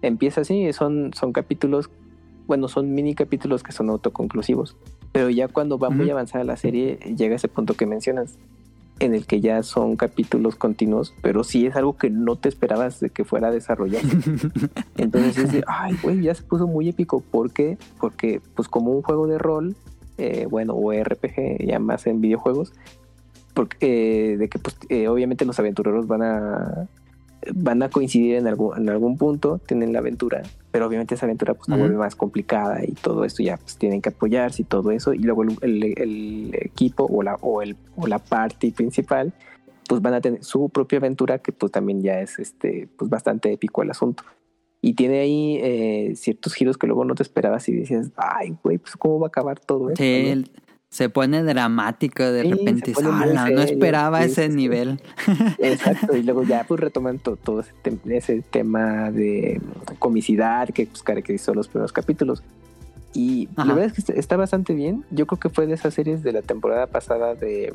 [0.04, 1.90] empieza así, son, son capítulos,
[2.46, 4.76] bueno, son mini capítulos que son autoconclusivos,
[5.12, 6.14] pero ya cuando va muy Ujú.
[6.14, 8.38] avanzada la serie, llega ese punto que mencionas,
[9.00, 13.00] en el que ya son capítulos continuos, pero sí es algo que no te esperabas
[13.00, 14.08] de que fuera a desarrollarse.
[14.98, 17.22] Entonces es de, ay, güey, ya se puso muy épico.
[17.22, 17.78] ¿Por qué?
[18.00, 19.76] Porque, pues, como un juego de rol,
[20.18, 22.72] eh, bueno, o RPG, ya más en videojuegos,
[23.54, 26.88] porque eh, de que, pues, eh, obviamente los aventureros van a
[27.54, 31.54] van a coincidir en algún, en algún punto, tienen la aventura, pero obviamente esa aventura
[31.54, 31.80] pues se Ujú.
[31.82, 35.20] vuelve más complicada y todo esto ya pues tienen que apoyarse y todo eso, y
[35.20, 39.34] luego el, el- el equipo o la, o, el, o la party principal
[39.88, 43.52] pues van a tener su propia aventura que pues también ya es este pues bastante
[43.52, 44.24] épico el asunto.
[44.82, 48.78] Y tiene ahí eh, ciertos giros que luego no te esperabas y decías, ay, güey,
[48.80, 50.04] pues cómo va a acabar todo esto.
[50.04, 50.44] sí,
[50.94, 52.94] se pone dramático de Sí, repente.
[53.04, 55.02] "Ala, no serio, esperaba sí, ese sí, nivel.
[55.58, 59.60] Exacto, y luego ya pues retoman to- todo ese, tem- ese tema de
[59.98, 62.44] comicidad que pues, caracterizó los primeros capítulos.
[63.12, 63.66] Y Ajá.
[63.70, 65.04] la verdad es que está, bastante bien.
[65.10, 67.74] Yo creo que fue de esas series de la temporada pasada de,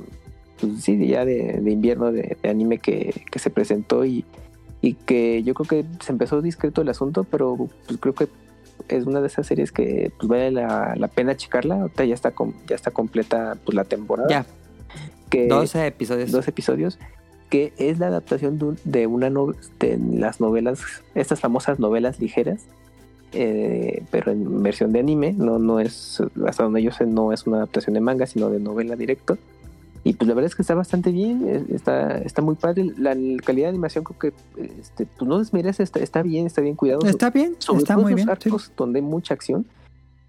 [0.60, 4.24] pues sí, ya de, de invierno de, de anime que, que se presentó y,
[4.80, 8.28] y que yo creo que se empezó discreto el asunto, pero pues creo que
[8.88, 11.82] es una de esas series que pues vale la, la pena checarla.
[11.82, 14.28] Ahorita ya está, com- ya está completa pues la temporada.
[14.28, 14.46] Ya,
[15.30, 16.30] que, 12 episodios.
[16.32, 16.98] dos episodios,
[17.50, 20.80] que es la adaptación de, un- de una no- de las novelas,
[21.14, 22.62] estas famosas novelas ligeras,
[23.32, 27.46] eh, pero en versión de anime, no, no es, hasta donde yo sé, no es
[27.46, 29.36] una adaptación de manga, sino de novela directo.
[30.08, 32.86] Y pues la verdad es que está bastante bien, eh, está, está muy padre.
[32.96, 34.32] La, la calidad de animación creo que
[34.80, 37.00] este, pues no desmerece, está, está bien, está bien cuidado.
[37.04, 38.26] Está bien, Sobre está todo muy los bien.
[38.40, 38.48] sí.
[38.48, 39.66] arcos donde hay mucha acción,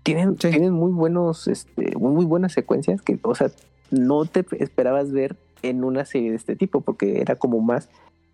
[0.04, 0.50] tienen, Sí.
[0.50, 3.52] tienen muy buenos, este, muy buenas secuencias que, o sea,
[3.90, 7.90] no te esperabas ver en una serie de este tipo, porque era como más,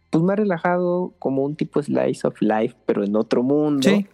[0.10, 3.88] pues más relajado, como un tipo slice of life, pero en otro mundo.
[3.88, 4.08] Sí,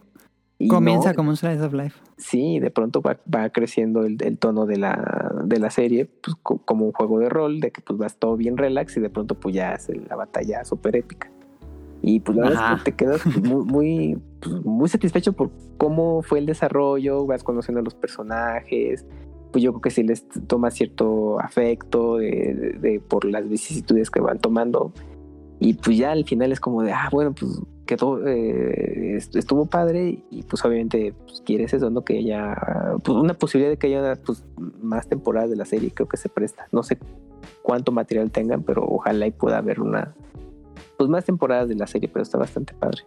[0.64, 2.00] Y comienza no, como un slice of life.
[2.18, 6.36] Sí, de pronto va, va creciendo el, el tono de la, de la serie, pues
[6.44, 9.10] co- como un juego de rol, de que pues vas todo bien relax y de
[9.10, 11.30] pronto pues ya hace la batalla súper épica.
[12.04, 16.22] Y pues la verdad es que te quedas muy, muy, pues, muy satisfecho por cómo
[16.24, 19.06] fue el desarrollo, vas conociendo a los personajes,
[19.52, 24.10] pues yo creo que sí les toma cierto afecto de, de- de- por las vicisitudes
[24.10, 24.94] que van tomando.
[25.60, 27.52] Y pues ya al final es como de, ah, bueno, pues
[27.96, 32.04] quedó, eh, est- estuvo padre y pues obviamente pues, quieres eso, ¿no?
[32.06, 32.56] Que haya
[33.04, 34.46] pues, una posibilidad de que haya pues,
[34.82, 36.68] más temporadas de la serie, creo que se presta.
[36.72, 36.98] No sé
[37.62, 40.14] cuánto material tengan, pero ojalá y pueda haber una,
[40.98, 43.02] pues más temporadas de la serie, pero está bastante padre.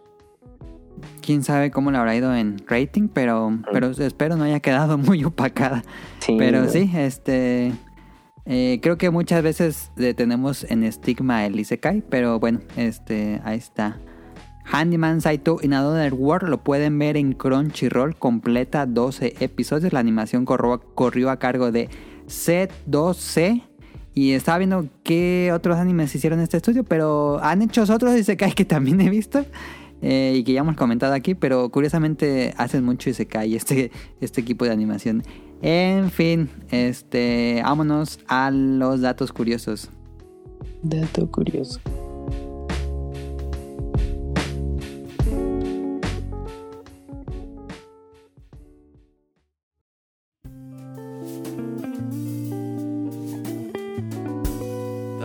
[1.23, 5.25] Quién sabe cómo le habrá ido en rating, pero, pero espero no haya quedado muy
[5.25, 5.83] opacada.
[6.19, 6.69] Sí, Pero ¿no?
[6.69, 7.73] sí, este.
[8.47, 13.99] eh, creo que muchas veces tenemos en estigma el Isekai, pero bueno, este, ahí está.
[14.65, 19.93] Handyman Saito in Another World lo pueden ver en Crunchyroll, completa 12 episodios.
[19.93, 21.89] La animación corrió, a cargo de
[22.27, 23.63] C2C.
[24.15, 28.65] Y estaba viendo qué otros animes hicieron este estudio, pero han hecho otros Isekai que
[28.65, 29.45] también he visto
[30.03, 34.65] eh, y que ya hemos comentado aquí, pero curiosamente hacen mucho Isekai este, este equipo
[34.65, 35.25] de animación.
[35.63, 39.91] En fin, este, vámonos a los datos curiosos.
[40.83, 41.81] Dato curioso.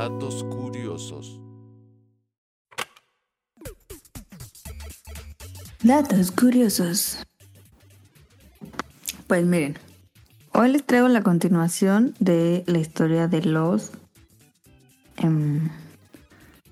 [0.09, 1.39] Datos curiosos.
[5.83, 7.19] Datos curiosos.
[9.27, 9.77] Pues miren,
[10.53, 13.91] hoy les traigo la continuación de la historia de los
[15.17, 15.69] em,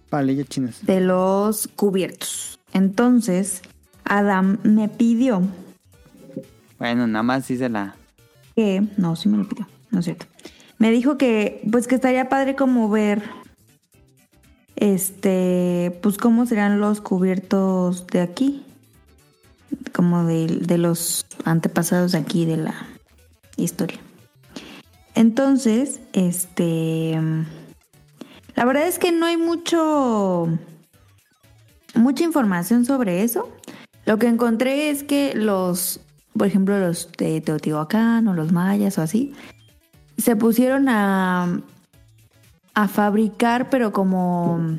[0.09, 0.83] Palillos chinos.
[0.83, 2.59] de los cubiertos.
[2.73, 3.61] Entonces,
[4.03, 5.43] Adam me pidió
[6.79, 7.95] Bueno, nada más hice la.
[8.55, 10.25] que, no, sí me lo pidió, no es cierto.
[10.77, 13.23] Me dijo que, pues que estaría padre como ver,
[14.75, 18.63] este, pues cómo serán los cubiertos de aquí,
[19.91, 22.75] como de, los antepasados de aquí de la
[23.57, 23.99] historia.
[25.15, 27.19] Entonces, este,
[28.55, 30.47] la verdad es que no hay mucho,
[31.95, 33.49] mucha información sobre eso.
[34.05, 36.01] Lo que encontré es que los,
[36.37, 39.33] por ejemplo, los de Teotihuacán o los mayas o así,
[40.17, 41.61] se pusieron a,
[42.73, 44.77] a fabricar, pero como,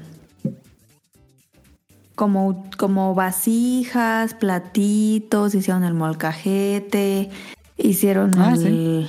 [2.15, 7.31] como, como vasijas, platitos, hicieron el molcajete,
[7.77, 9.09] hicieron Ah, el...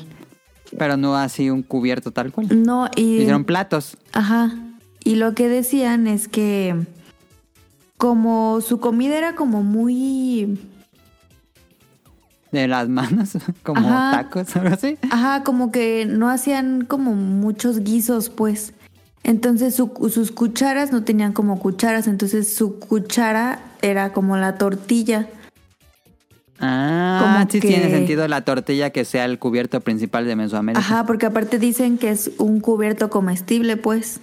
[0.78, 2.64] Pero no así un cubierto tal cual.
[2.64, 3.18] No, y...
[3.18, 3.98] Hicieron platos.
[4.14, 4.54] Ajá.
[5.04, 6.76] Y lo que decían es que
[7.98, 10.60] como su comida era como muy...
[12.52, 14.12] De las manos, como Ajá.
[14.24, 14.98] tacos, algo así.
[15.12, 18.74] Ajá, como que no hacían como muchos guisos, pues.
[19.24, 25.28] Entonces su- sus cucharas no tenían como cucharas, entonces su cuchara era como la tortilla.
[26.62, 30.80] Ah, Como sí que- tiene sentido la tortilla que sea el cubierto principal de Mesoamérica.
[30.80, 34.20] Ajá, porque aparte dicen que es un cubierto comestible, pues.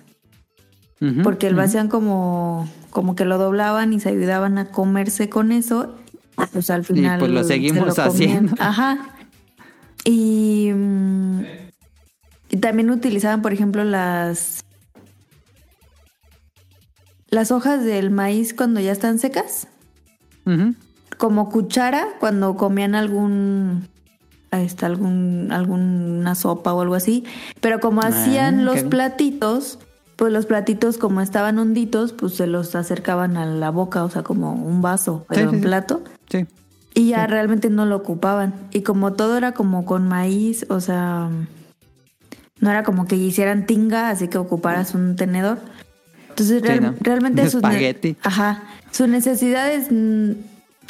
[1.22, 1.64] Porque lo ujú.
[1.66, 5.94] hacían como, como que lo doblaban y se ayudaban a comerse con eso.
[6.52, 7.18] Pues al final.
[7.18, 8.08] pues lo se seguimos comían.
[8.08, 8.54] haciendo.
[8.58, 8.98] Ajá.
[10.04, 11.40] Y, mm,
[12.50, 14.62] y también utilizaban, por ejemplo, las.
[17.28, 19.66] Las hojas del maíz cuando ya están secas.
[21.18, 23.88] Como cuchara cuando comían algún.
[24.52, 27.24] este, algún, alguna sopa o algo así.
[27.60, 29.80] Pero como Ah, hacían los platitos,
[30.16, 34.22] pues los platitos como estaban honditos, pues se los acercaban a la boca, o sea,
[34.22, 35.62] como un vaso, pero Sí, sí.
[35.62, 36.02] plato.
[36.30, 36.46] Sí.
[36.94, 38.54] Y ya realmente no lo ocupaban.
[38.72, 41.28] Y como todo era como con maíz, o sea,
[42.60, 45.58] no era como que hicieran tinga, así que ocuparas un tenedor.
[46.30, 46.94] Entonces Sí, real- ¿no?
[47.00, 50.32] realmente Un sus ne- ajá, sus necesidades mm,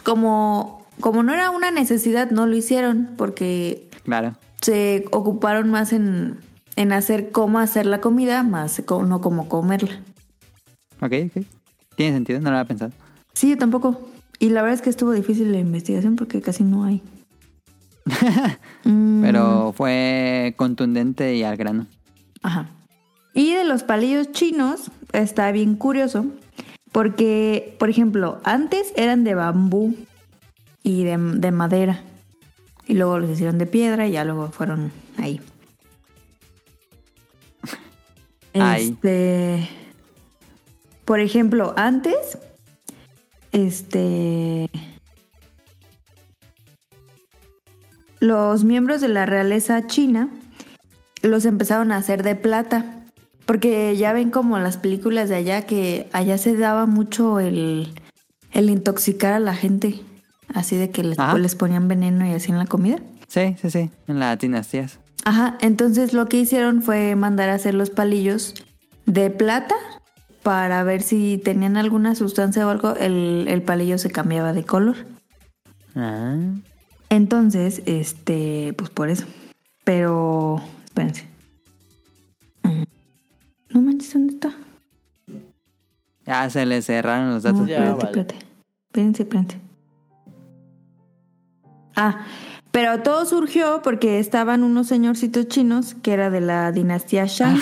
[0.05, 4.35] como como no era una necesidad, no lo hicieron porque Claro.
[4.62, 6.39] se ocuparon más en,
[6.77, 10.01] en hacer cómo hacer la comida, más no cómo comerla.
[11.01, 11.44] Ok, ok.
[11.97, 12.93] Tiene sentido, no lo había pensado.
[13.32, 14.09] Sí, yo tampoco.
[14.39, 17.03] Y la verdad es que estuvo difícil la investigación porque casi no hay.
[18.85, 21.89] Mm, Pero fue contundente y al grano.
[22.44, 22.70] Ajá.
[23.35, 26.24] Y de los palillos chinos está bien curioso
[26.93, 29.97] porque, por ejemplo, antes eran de bambú
[30.85, 32.01] y de, de madera.
[32.86, 35.40] Y luego los hicieron de piedra y ya luego fueron ahí.
[38.60, 39.68] Este.
[41.04, 42.38] Por ejemplo, antes.
[43.52, 44.68] Este.
[48.20, 50.28] Los miembros de la realeza china
[51.22, 52.92] los empezaron a hacer de plata.
[53.44, 57.94] Porque ya ven como las películas de allá que allá se daba mucho el,
[58.50, 60.00] el intoxicar a la gente.
[60.52, 61.38] Así de que les, Ajá.
[61.38, 62.98] les ponían veneno y así en la comida.
[63.28, 63.90] Sí, sí, sí.
[64.08, 64.98] En las dinastías.
[65.27, 68.55] Ajá, entonces lo que hicieron fue mandar a hacer los palillos
[69.07, 69.74] de plata,
[70.44, 74.94] para ver si tenían alguna sustancia o algo, el, el palillo se cambiaba de color.
[75.97, 76.36] Ah.
[77.09, 79.27] Entonces, este, pues por eso.
[79.82, 81.27] Pero, espérense.
[82.62, 82.82] Mm.
[83.70, 84.55] No manches, ¿dónde está?
[86.24, 87.62] Ya se le cerraron los datos.
[87.62, 88.20] No, Ya, espérate, vale.
[88.20, 88.47] espérate.
[88.86, 89.59] Espérense, espérense.
[91.97, 92.24] Ah,
[92.77, 97.57] pero todo surgió porque estaban unos señorcitos chinos que era de la dinastía Shang,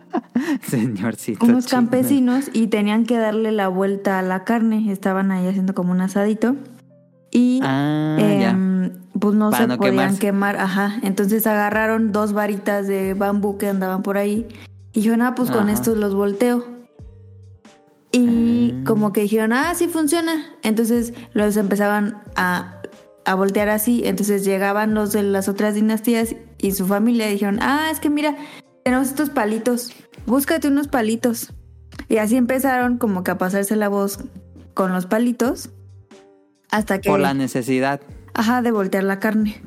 [0.66, 1.44] Señorcito.
[1.44, 4.90] unos campesinos y tenían que darle la vuelta a la carne.
[4.90, 6.56] Estaban ahí haciendo como un asadito
[7.30, 10.18] y Ah, em, pues no Para se no podían quemarse.
[10.20, 10.94] quemar, ajá.
[11.02, 14.46] Entonces agarraron dos varitas de bambú que andaban por ahí
[14.94, 16.64] y dijeron, ah, pues con estos los volteo.
[18.10, 18.84] Y Ah.
[18.86, 20.46] como que dijeron, ah, sí funciona.
[20.62, 22.79] Entonces los empezaban a,
[23.30, 24.02] a voltear así.
[24.04, 28.36] Entonces llegaban los de las otras dinastías y su familia dijeron, ah, es que mira,
[28.84, 29.92] tenemos estos palitos,
[30.26, 31.52] búscate unos palitos.
[32.08, 34.18] Y así empezaron como que a pasarse la voz
[34.74, 35.70] con los palitos
[36.70, 37.08] hasta que...
[37.08, 38.00] Por la necesidad.
[38.34, 39.62] Ajá, de voltear la carne.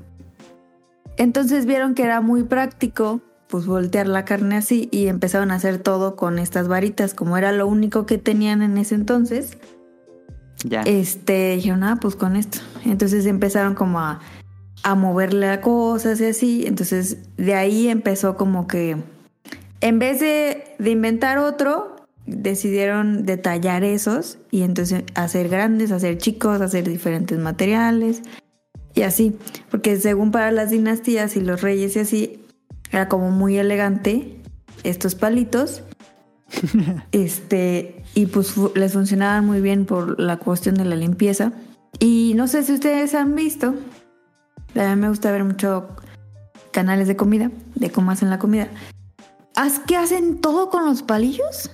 [1.15, 5.77] Entonces vieron que era muy práctico, pues voltear la carne así y empezaron a hacer
[5.77, 9.57] todo con estas varitas, como era lo único que tenían en ese entonces.
[10.85, 12.59] Este, dijeron, ah, pues con esto.
[12.85, 14.21] Entonces empezaron como a,
[14.83, 16.63] a moverle a cosas y así.
[16.65, 18.97] Entonces de ahí empezó como que,
[19.81, 26.61] en vez de, de inventar otro, decidieron detallar esos y entonces hacer grandes, hacer chicos,
[26.61, 28.21] hacer diferentes materiales
[28.93, 29.37] y así.
[29.69, 32.39] Porque según para las dinastías y los reyes y así,
[32.91, 34.37] era como muy elegante
[34.83, 35.83] estos palitos.
[37.11, 41.51] este, y pues les funcionaban muy bien por la cuestión de la limpieza.
[41.99, 43.75] Y no sé si ustedes han visto,
[44.75, 45.87] a mí me gusta ver mucho
[46.71, 48.67] canales de comida, de cómo hacen la comida.
[49.55, 51.69] ¿Haz que hacen todo con los palillos?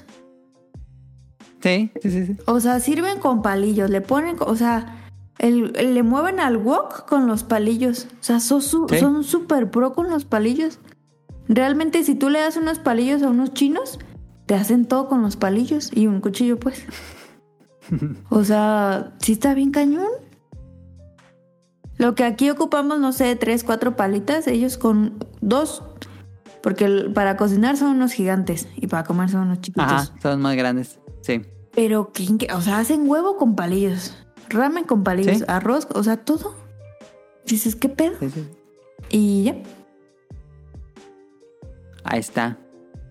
[1.62, 2.38] Sí, sí, sí.
[2.46, 4.96] O sea, sirven con palillos, le ponen, o sea,
[5.40, 8.08] el- le mueven al wok con los palillos.
[8.20, 9.00] O sea, son su- Sí.
[9.00, 10.80] son súper pro con los palillos.
[11.48, 14.00] Realmente, si tú le das unos palillos a unos chinos,
[14.50, 16.84] te hacen todo con los palillos y un cuchillo, pues.
[18.30, 20.08] o sea, sí está bien cañón.
[22.00, 25.84] Lo que aquí ocupamos, no sé, tres, cuatro palitas, ellos con dos.
[26.64, 29.86] Porque para cocinar son unos gigantes y para comer son unos chiquitos.
[29.86, 31.00] Ajá, son más grandes.
[31.22, 31.44] Sí.
[31.76, 32.12] Pero,
[32.56, 34.18] o sea, hacen huevo con palillos,
[34.50, 35.44] ramen con palillos, Sí.
[35.48, 36.56] arroz, o sea, todo.
[37.46, 38.16] Dices, ¿qué pedo?
[38.20, 38.48] sí, sí.
[39.12, 39.56] Y ya.
[42.04, 42.58] Ahí está.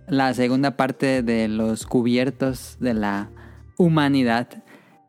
[0.09, 3.29] La segunda parte de los cubiertos de la
[3.77, 4.49] humanidad.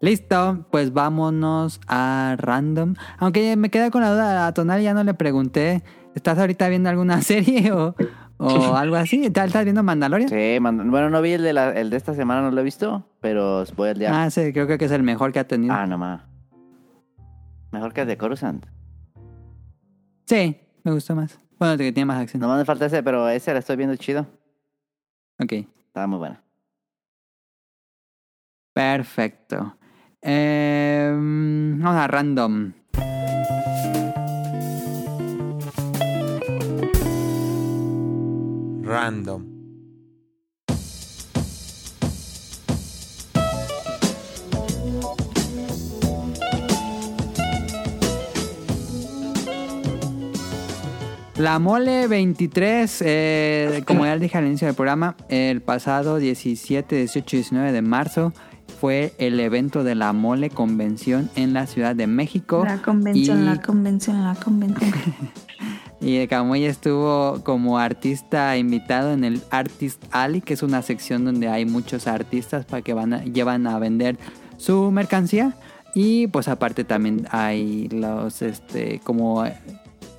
[0.02, 2.96] Listo, pues vámonos a random.
[3.18, 5.84] Aunque me queda con la duda, a Tonal ya no le pregunté.
[6.16, 7.96] ¿Estás ahorita viendo alguna serie o,
[8.38, 9.26] o algo así?
[9.26, 10.30] ¿Estás viendo Mandalorian?
[10.30, 12.64] Sí, man- bueno, no vi el de, la- el de esta semana, no lo he
[12.64, 14.24] visto, pero voy al día.
[14.24, 15.74] Ah, sí, creo que es el mejor que ha tenido.
[15.74, 16.22] Ah, no más.
[17.72, 18.66] Mejor que el de Coruscant.
[20.26, 21.40] Sí, me gustó más.
[21.58, 22.42] Bueno, el que tiene más acción.
[22.42, 24.26] Nomás me falta ese, pero ese la estoy viendo chido.
[25.40, 25.54] Ok,
[25.88, 26.44] Estaba muy buena.
[28.74, 29.78] perfecto.
[30.22, 32.74] Em, vamos a random.
[38.84, 39.49] Random.
[51.40, 57.36] La Mole 23, eh, como ya dije al inicio del programa, el pasado 17, 18
[57.36, 58.34] y 19 de marzo
[58.82, 62.64] fue el evento de la Mole Convención en la Ciudad de México.
[62.66, 64.92] La convención, y, la convención, la convención.
[66.02, 71.48] y Camuy estuvo como artista invitado en el Artist Alley, que es una sección donde
[71.48, 74.18] hay muchos artistas para que van a- llevan a vender
[74.58, 75.56] su mercancía.
[75.96, 79.44] Y pues aparte también hay los, este, como,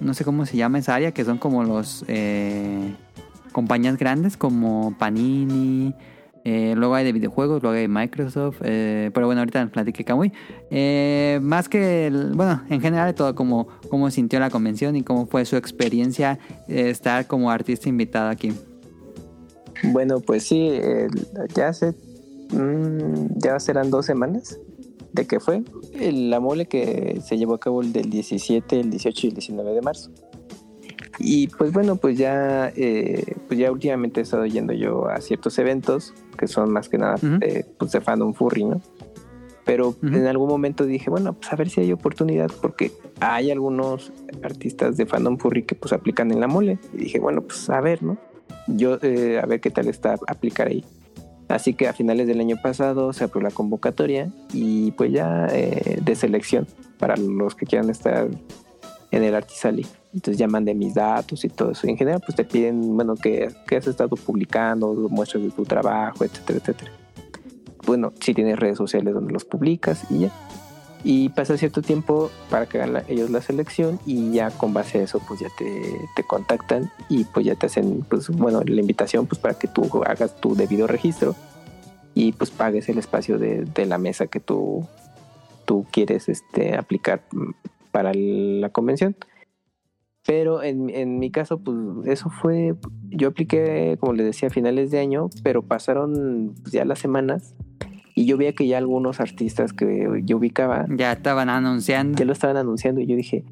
[0.00, 2.94] no sé cómo se llama esa área, que son como los eh,
[3.52, 5.94] compañías grandes como Panini.
[6.44, 8.58] eh, luego hay de videojuegos, luego hay Microsoft.
[8.64, 10.32] eh, pero bueno, ahorita nos platique Kamui.
[10.70, 15.26] Eh, más que, el- bueno, en general todo, cómo, cómo sintió la convención y cómo
[15.26, 18.52] fue su experiencia eh, estar como artista invitado aquí.
[19.82, 20.78] Bueno, pues sí,
[21.54, 21.94] ya hace.
[22.52, 24.58] mm, ya serán dos semanas
[25.12, 25.62] de que fue
[25.94, 29.34] el- la mole que se llevó a cabo el del 17, el 18 y el
[29.34, 30.10] 19 de marzo.
[31.18, 35.58] Y pues bueno, pues ya, eh, pues ya últimamente he estado yendo yo a ciertos
[35.58, 37.38] eventos que son más que nada Ujú.
[37.42, 38.80] eh, pues de fandom furry, ¿no?
[39.66, 44.12] Pero en algún momento dije, bueno, pues a ver si hay oportunidad, porque hay algunos
[44.42, 46.78] artistas de fandom furry que pues aplican en la mole.
[46.94, 48.16] Y dije, bueno, pues a ver, ¿no?
[48.66, 50.84] Yo, eh, a ver qué tal está aplicar ahí.
[51.50, 55.98] Así que a finales del año pasado se abrió la convocatoria y pues ya eh,
[56.00, 56.66] de selección
[56.98, 58.28] para los que quieran estar
[59.10, 59.84] en el Artisali.
[60.14, 61.88] Entonces ya mandé mis datos y todo eso.
[61.88, 66.24] En general pues te piden, bueno, que, que has estado publicando, muestras de tu trabajo,
[66.24, 66.92] etcétera, etcétera.
[67.84, 70.32] Bueno, si tienes redes sociales donde los publicas y ya.
[71.02, 75.02] Y pasa cierto tiempo para que hagan ellos la selección y ya con base a
[75.04, 75.82] eso pues ya te,
[76.14, 79.88] te contactan y pues ya te hacen pues bueno la invitación pues para que tú
[80.04, 81.34] hagas tu debido registro
[82.14, 84.86] y pues pagues el espacio de, de la mesa que tú,
[85.64, 87.50] tú quieres este, aplicar mm,
[87.92, 89.16] para la convención.
[90.26, 92.74] Pero en, en mi caso, pues eso fue,
[93.08, 97.54] yo apliqué, como les decía, a finales de año, pero pasaron ya las semanas
[98.20, 102.18] y yo veía que ya algunos artistas que yo ubicaba Ya estaban anunciando.
[102.18, 103.44] ya lo estaban anunciando y yo dije,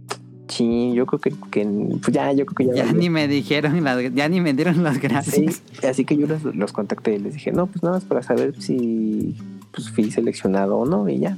[0.47, 1.65] ching, yo creo que, que
[2.03, 2.75] pues ya, yo creo que ya.
[2.83, 3.01] Ya valió".
[3.01, 5.63] ni me dijeron, las, ya ni me dieron las Sí, gracias.
[5.89, 8.61] así que yo los, los contacté y les dije, no, pues nada más para saber
[8.61, 9.37] si
[9.73, 11.37] pues, fui seleccionado o no y ya.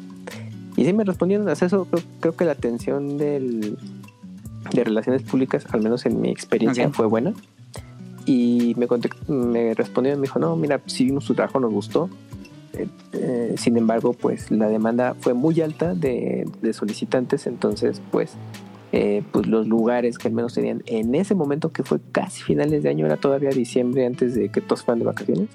[0.76, 3.76] Y sí me respondieron, hasta eso creo, creo que la atención del,
[4.72, 6.94] de relaciones públicas, al menos en mi experiencia, Ok.
[6.94, 7.32] fue buena.
[8.26, 8.86] Y me,
[9.28, 12.08] me respondieron, me dijo, no, mira, si vimos tu trabajo, nos gustó.
[13.12, 18.34] Eh, sin embargo, pues la demanda fue muy alta de, de solicitantes, entonces pues,
[18.92, 22.82] eh, pues los lugares que al menos tenían en ese momento que fue casi finales
[22.82, 25.48] de año, era todavía diciembre antes de que todos fueran de vacaciones,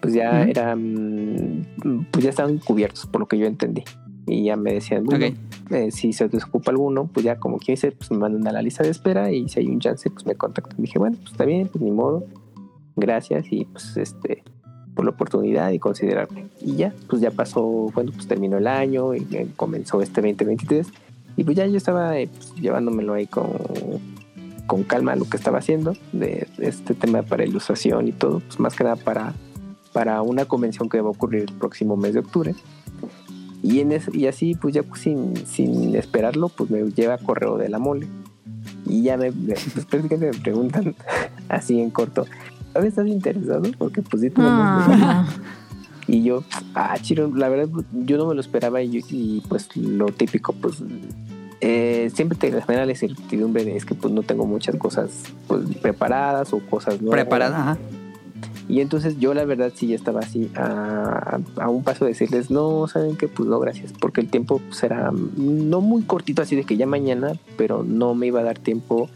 [0.00, 0.50] pues ya Ujú.
[0.50, 1.66] eran,
[2.10, 3.84] pues ya estaban cubiertos por lo que yo entendí.
[4.26, 5.72] Y ya me decían, bueno, Ok.
[5.72, 8.62] eh, si se desocupa alguno, pues ya como quien dice, pues me mandan a la
[8.62, 10.76] lista de espera y si hay un chance, pues me contactan.
[10.80, 12.24] Dije, bueno, pues está bien, pues ni modo.
[12.94, 14.42] Gracias y pues este
[14.94, 16.46] por la oportunidad y considerarme.
[16.60, 17.62] Y ya, pues ya pasó,
[17.94, 19.24] bueno, pues terminó el año y
[19.56, 20.86] comenzó este 2023
[21.36, 23.48] y pues ya yo estaba eh, pues, llevándomelo ahí con,
[24.66, 28.74] con calma lo que estaba haciendo de este tema para ilustración y todo, pues más
[28.76, 29.32] que nada para,
[29.92, 32.54] para una convención que va a ocurrir el próximo mes de octubre.
[33.62, 37.56] Y, en es- y así, pues ya pues, sin, sin esperarlo, pues me lleva correo
[37.58, 38.08] de la mole.
[38.86, 40.94] Y ya me- pues prácticamente me preguntan
[41.48, 42.26] así en corto,
[42.72, 43.62] ¿todavía estás interesado?
[43.78, 44.84] Porque pues sí tenemos...
[44.88, 45.26] Ah,
[46.08, 46.42] Y yo,
[46.74, 50.52] ah, chiro, la verdad, yo no me lo esperaba y, yo- y, pues lo típico,
[50.52, 50.82] pues
[51.60, 55.10] eh, siempre te genera la incertidumbre de es que pues no tengo muchas cosas
[55.46, 57.20] pues, preparadas o cosas nuevas.
[57.20, 57.78] Preparada, ajá.
[58.68, 62.50] Y entonces yo la verdad sí ya estaba así a, a un paso de decirles,
[62.50, 66.56] no, saben que pues no, gracias, porque el tiempo pues, era no muy cortito, así
[66.56, 69.08] de que ya mañana, pero no me iba a dar tiempo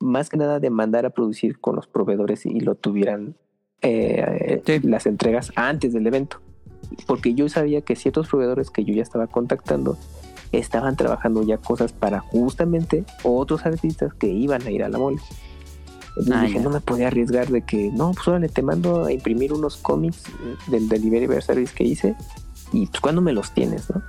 [0.00, 3.36] más que nada de mandar a producir con los proveedores y lo tuvieran
[3.82, 4.80] eh, Sí.
[4.82, 6.40] las entregas antes del evento.
[7.06, 9.96] Porque yo sabía que ciertos proveedores que yo ya estaba contactando
[10.52, 15.18] estaban trabajando ya cosas para justamente otros artistas que iban a ir a la mole.
[16.16, 19.12] Entonces Ah, dije, no me podía arriesgar de que, no, pues órale, te mando a
[19.12, 20.24] imprimir unos cómics
[20.68, 22.16] del Delivery Service que hice
[22.72, 24.02] y pues cuando me los tienes, ¿no?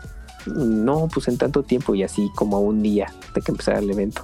[0.56, 3.90] No, pues en tanto tiempo y así como a un día de que empezara el
[3.92, 4.24] evento.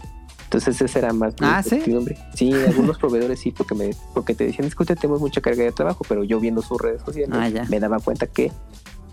[0.57, 2.17] Entonces esa era más mi Ah, incertidumbre.
[2.33, 5.63] Sí, algunos proveedores sí, porque me, porque te decían, es que ahorita tenemos mucha carga
[5.63, 8.51] de trabajo, pero yo viendo sus redes sociales Ah, me daba cuenta que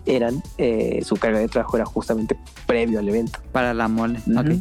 [0.05, 3.39] eran, eh, su carga de trabajo era justamente previo al evento.
[3.51, 4.19] Para la mole.
[4.37, 4.51] Ok.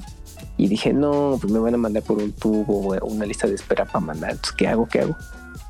[0.56, 3.54] Y dije, no, pues me van a mandar por un tubo o una lista de
[3.54, 4.32] espera para mandar.
[4.32, 4.86] Entonces, ¿qué hago?
[4.86, 5.16] ¿Qué hago?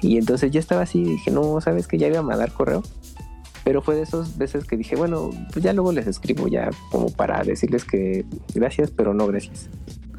[0.00, 2.82] Y entonces ya estaba así, dije, no, ¿sabes que Ya iba a mandar correo.
[3.64, 7.10] Pero fue de esas veces que dije, bueno, pues ya luego les escribo ya como
[7.10, 8.24] para decirles que
[8.54, 9.68] gracias, pero no gracias.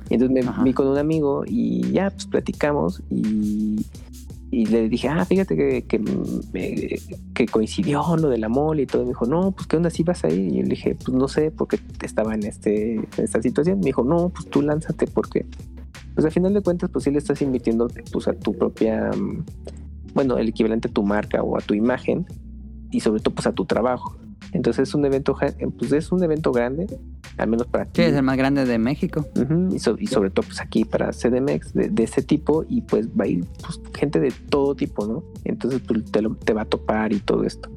[0.09, 0.63] Y entonces me Ajá.
[0.63, 3.85] vi con un amigo y ya pues platicamos y,
[4.53, 5.85] y le dije, ah, fíjate que,
[7.33, 9.01] que coincidió lo de la mole y todo.
[9.01, 10.49] Y me dijo, no, pues qué onda, si vas ahí.
[10.51, 13.79] Y yo le dije, pues no sé, porque estaba en, este, en esta situación.
[13.79, 15.47] Me dijo, no, pues tú lánzate, porque,
[16.13, 19.43] pues al final de cuentas, pues sí le estás invirtiendo pues, a tu propia, mm,
[20.13, 22.27] bueno, el equivalente a tu marca o a tu imagen
[22.91, 24.15] y sobre todo pues a tu trabajo.
[24.53, 26.87] Entonces es un evento, ja- pues es un evento grande,
[27.37, 28.01] al menos para Sí, ti.
[28.03, 29.25] es el más grande de México.
[29.35, 32.81] Ujú, y, so- y sobre todo pues aquí para CDMX de, de ese tipo y
[32.81, 35.23] pues va a ir pues, gente de todo tipo, ¿no?
[35.43, 37.69] Entonces pues, te, lo- te va a topar y todo esto.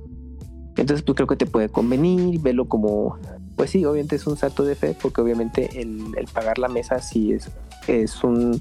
[0.77, 3.17] Entonces pues creo que te puede convenir, verlo como,
[3.57, 6.99] pues sí, obviamente es un salto de fe porque obviamente el, el pagar la mesa
[7.01, 7.51] sí es,
[7.89, 8.61] es un,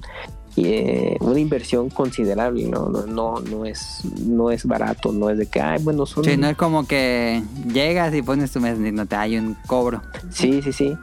[0.64, 2.88] eh, una inversión considerable, ¿no?
[2.88, 6.24] No, no, no, es, no es barato, no es de que, ay, bueno, son...
[6.24, 7.42] Sí, no es como que
[7.72, 10.02] llegas y pones tu mes y no te hay un cobro.
[10.30, 10.96] Sí, sí, sí.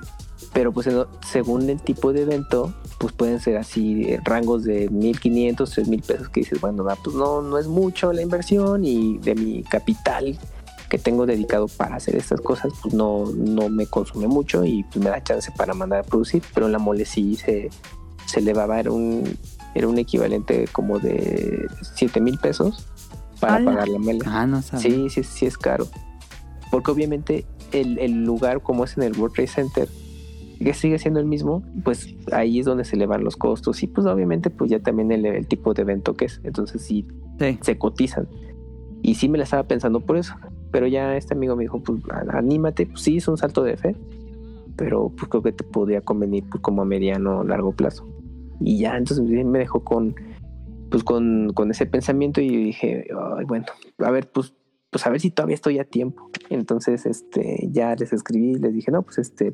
[0.53, 0.87] Pero pues
[1.27, 6.29] según el tipo de evento, pues pueden ser así eh, rangos de 1500, 3000 pesos
[6.29, 10.37] que dices, bueno, pues no, no es mucho la inversión y de mi capital
[10.89, 15.03] que tengo dedicado para hacer estas cosas, pues no, no me consume mucho y pues
[15.03, 17.71] me da chance para mandar a producir, pero la mole sí se,
[18.25, 19.23] se elevaba, era un,
[19.75, 22.87] era un equivalente como de 7 mil pesos
[23.39, 23.71] para ¡Hala!
[23.71, 24.23] pagar la mela.
[24.27, 24.81] Ah, no sabía.
[24.89, 25.87] Sí, sí, sí es caro.
[26.71, 29.87] Porque obviamente el, el lugar como es en el World Trade Center,
[30.59, 33.87] que sigue siendo el mismo, pues ahí es donde se le van los costos y
[33.87, 36.39] pues obviamente pues ya también el, el tipo de evento que es.
[36.43, 37.05] Entonces sí,
[37.39, 37.57] Sí.
[37.61, 38.27] se cotizan.
[39.01, 40.35] Y sí me la estaba pensando por eso.
[40.71, 43.75] Pero ya este amigo me dijo, pues a- anímate, pues sí es un salto de
[43.75, 43.95] fe,
[44.77, 48.07] pero pues creo que te podría convenir pues, como a mediano o largo plazo.
[48.63, 50.15] Y ya, entonces me dejó con,
[50.89, 53.07] pues con, con ese pensamiento y dije,
[53.37, 53.65] "Ay, bueno,
[53.99, 54.53] a ver, pues,
[54.89, 56.29] pues a ver si todavía estoy a tiempo.
[56.49, 59.53] Entonces, este, ya les escribí, les dije, no, pues este,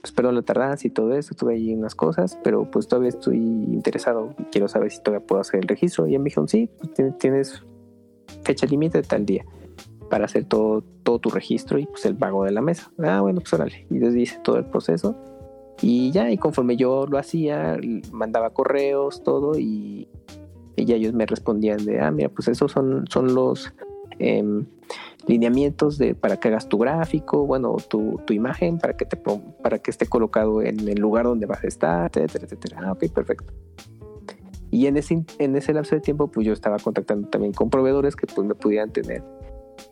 [0.00, 3.36] pues perdón la tardanza y todo eso, tuve ahí unas cosas, pero pues todavía estoy
[3.38, 6.06] interesado y quiero saber si todavía puedo hacer el registro.
[6.06, 7.62] Y me dijeron, sí, pues tienes-
[8.42, 9.44] fecha límite tal día
[10.10, 12.90] para hacer todo, todo tu registro y pues el pago de la mesa.
[12.98, 13.86] Ah, bueno, pues órale.
[13.90, 15.16] Y les hice todo el proceso.
[15.82, 17.78] Y ya, y conforme yo lo hacía,
[18.12, 20.08] mandaba correos, todo, y,
[20.76, 23.72] y ellos me respondían de, ah, mira, pues esos son, son los
[24.18, 24.66] em,
[25.26, 29.16] lineamientos de, para que hagas tu gráfico, bueno, tu, tu imagen, para que, te,
[29.62, 32.80] para que esté colocado en el lugar donde vas a estar, etcétera, etcétera.
[32.84, 33.52] Ah, ok, perfecto.
[34.70, 38.16] Y en ese, en ese lapso de tiempo, pues yo estaba contactando también con proveedores
[38.16, 39.22] que pues me pudieran tener,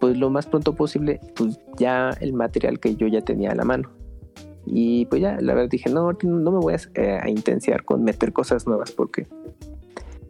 [0.00, 3.64] pues lo más pronto posible, pues ya el material que yo ya tenía a la
[3.64, 3.90] mano.
[4.66, 8.02] Y pues ya, la verdad dije, no, no me voy a, eh, a intensiar con
[8.02, 9.26] meter cosas nuevas porque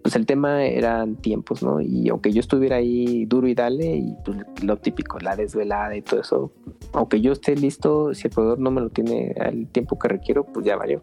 [0.05, 1.81] pues el tema eran tiempos, ¿no?
[1.81, 6.03] Y aunque yo estuviera ahí duro y dale, y pues, lo típico, la desvelada y
[6.03, 6.53] todo eso,
[6.93, 10.45] aunque yo esté listo, si el proveedor no me lo tiene al tiempo que requiero,
[10.45, 11.01] pues ya valió.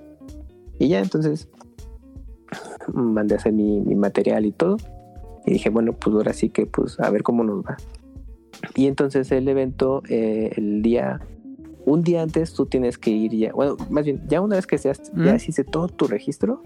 [0.78, 1.50] Y ya entonces
[2.94, 4.78] mandé a hacer mi, mi material y todo.
[5.48, 7.78] Y dije, bueno, pues ahora sí que pues a ver cómo nos va.
[8.76, 11.20] Y entonces el evento, eh, el día,
[11.86, 14.78] un día antes tú tienes que ir ya, bueno, más bien, ya una vez que
[14.78, 15.36] seas, ya ¿Mm?
[15.36, 16.62] hiciste todo tu registro,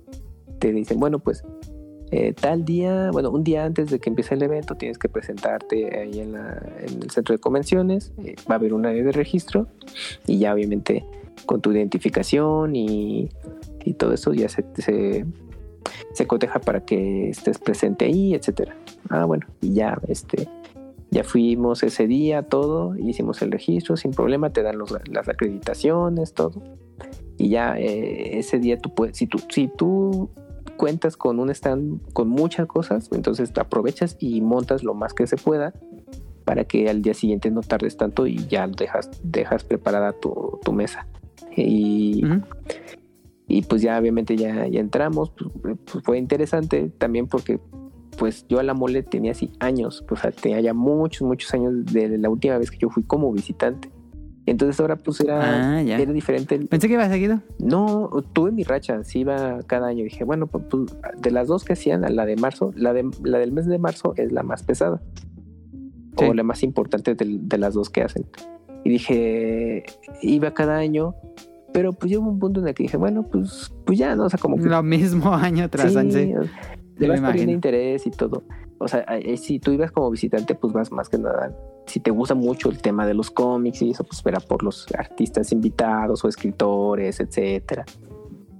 [0.60, 1.44] te dicen, bueno, pues
[2.12, 5.98] eh, tal día, bueno, un día antes de que empiece el evento tienes que presentarte
[6.00, 9.12] ahí en, la- en el centro de convenciones, eh, va a haber un área de
[9.12, 9.68] registro
[10.28, 11.04] y ya obviamente
[11.46, 13.30] con tu identificación y,
[13.84, 15.26] y todo eso ya se, se,
[16.14, 18.76] se coteja para que estés presente ahí, etcétera.
[19.10, 20.48] Ah, bueno, y ya este
[21.12, 26.34] ya fuimos ese día, todo, hicimos el registro sin problema, te dan los- las acreditaciones,
[26.34, 26.62] todo.
[27.38, 30.30] Y ya eh, ese día tú puedes, si tú, si tú
[30.78, 35.26] cuentas con un stand con muchas cosas, entonces te aprovechas y montas lo más que
[35.28, 35.74] se pueda
[36.44, 40.74] para que al día siguiente no tardes tanto y ya dejas, dejas preparada tu, tu
[40.74, 41.08] mesa.
[41.56, 42.42] Y, Ujú.
[43.48, 47.60] y pues ya obviamente ya, ya entramos, pues, pues fue interesante también porque
[48.18, 52.18] pues yo a la mole tenía así años, pues tenía ya muchos, muchos años de
[52.18, 53.90] la última vez que yo fui como visitante.
[54.48, 55.98] Entonces ahora pues era, Ah, ya.
[55.98, 56.60] era diferente.
[56.60, 57.40] Pensé que iba seguido.
[57.60, 60.04] no, tuve mi racha, sí iba cada año.
[60.04, 63.40] Dije, bueno, pues, pues, de las dos que hacían, la de marzo, la, de, la
[63.40, 65.02] del mes de marzo es la más pesada.
[66.18, 66.26] Sí.
[66.26, 68.26] O la más importante del- de, las dos que hacen.
[68.84, 69.84] Y dije,
[70.22, 71.16] iba cada año,
[71.74, 74.26] pero pues llegó un punto en el que dije, bueno, pues, pues ya, ¿no?
[74.26, 76.12] O sea, como que Lo mismo año tras Sí, año.
[76.12, 76.32] sí.
[76.98, 77.52] Le vas imagino.
[77.52, 78.44] interés y todo.
[78.78, 79.06] O sea,
[79.38, 81.56] si tú ibas como visitante, pues vas más que nada.
[81.86, 84.88] Si te gusta mucho el tema de los cómics y eso, pues verá por los
[84.98, 87.86] artistas invitados o escritores, etcétera.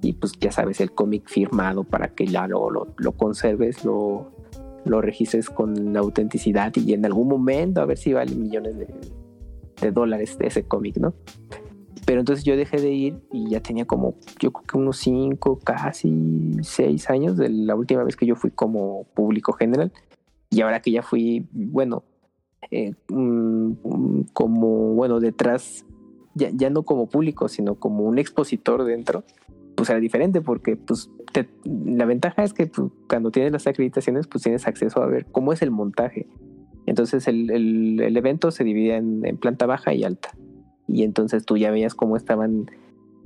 [0.02, 4.32] Y pues ya sabes, el cómic firmado para que ya lo, lo, lo conserves, lo,
[4.86, 8.88] lo registres con la autenticidad y en algún momento a ver si vale millones de,
[9.82, 11.14] de dólares de ese cómic, ¿no?
[12.06, 15.60] Pero entonces yo dejé de ir y ya tenía como, yo creo que unos cinco,
[15.64, 19.92] casi seis años de la última vez que yo fui como público general.
[20.52, 22.04] Y ahora que ya fui, bueno,
[22.72, 25.86] eh, mm, mm, como, bueno, detrás,
[26.36, 29.24] ya, ya no como público, sino como un expositor dentro,
[29.76, 34.28] pues era diferente porque pues te- la ventaja es que pues, cuando tienes las acreditaciones
[34.28, 36.28] pues tienes acceso a ver cómo es el montaje.
[36.86, 40.30] Entonces el, el- evento se dividía en, en planta baja y alta.
[40.88, 42.70] Y entonces tú ya veías cómo estaban,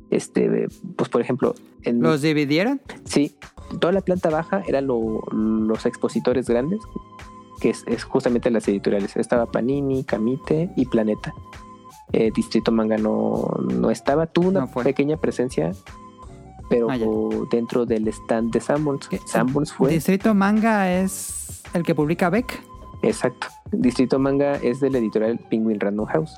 [0.09, 2.81] este, pues por ejemplo, en, ¿Los dividieron?
[3.05, 3.35] Sí,
[3.79, 6.79] toda la planta baja eran lo- los expositores grandes,
[7.61, 9.15] que es, es justamente las editoriales.
[9.17, 11.33] Estaba Panini, Camite y Planeta.
[12.13, 15.71] Eh, Distrito Manga no, no estaba, tuvo una No pequeña presencia,
[16.69, 16.97] pero Ah,
[17.51, 19.09] dentro del stand de Sanborns.
[19.25, 22.61] Sanborns fue, Distrito Manga es el que publica Beck.
[23.03, 23.47] exacto.
[23.71, 26.35] Distrito Manga es de la editorial Penguin Random House.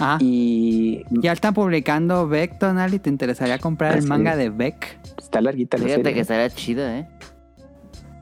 [0.00, 4.98] Ah, Y ya están publicando Beck, Tonal, y te interesaría comprar el manga de Beck.
[5.18, 6.14] está larguita la Fíjate serie.
[6.14, 7.08] que estaría chido, ¿eh?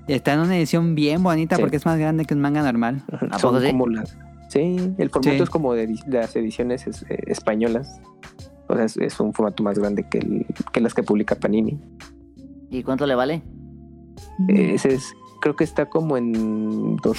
[0.08, 1.62] Está en una edición bien bonita Sí.
[1.62, 3.02] porque es más grande que un manga normal.
[3.30, 3.70] ¿A Son poco sí?
[3.70, 4.16] como las.
[4.48, 5.42] Sí, el formato Sí.
[5.42, 8.00] es como de las ediciones es- eh, españolas.
[8.68, 11.78] O sea, es, es un formato más grande que, el- que las que publica Panini.
[12.68, 13.42] ¿Y cuánto le vale?
[14.48, 17.18] Eh, Ese es creo que está como en dos.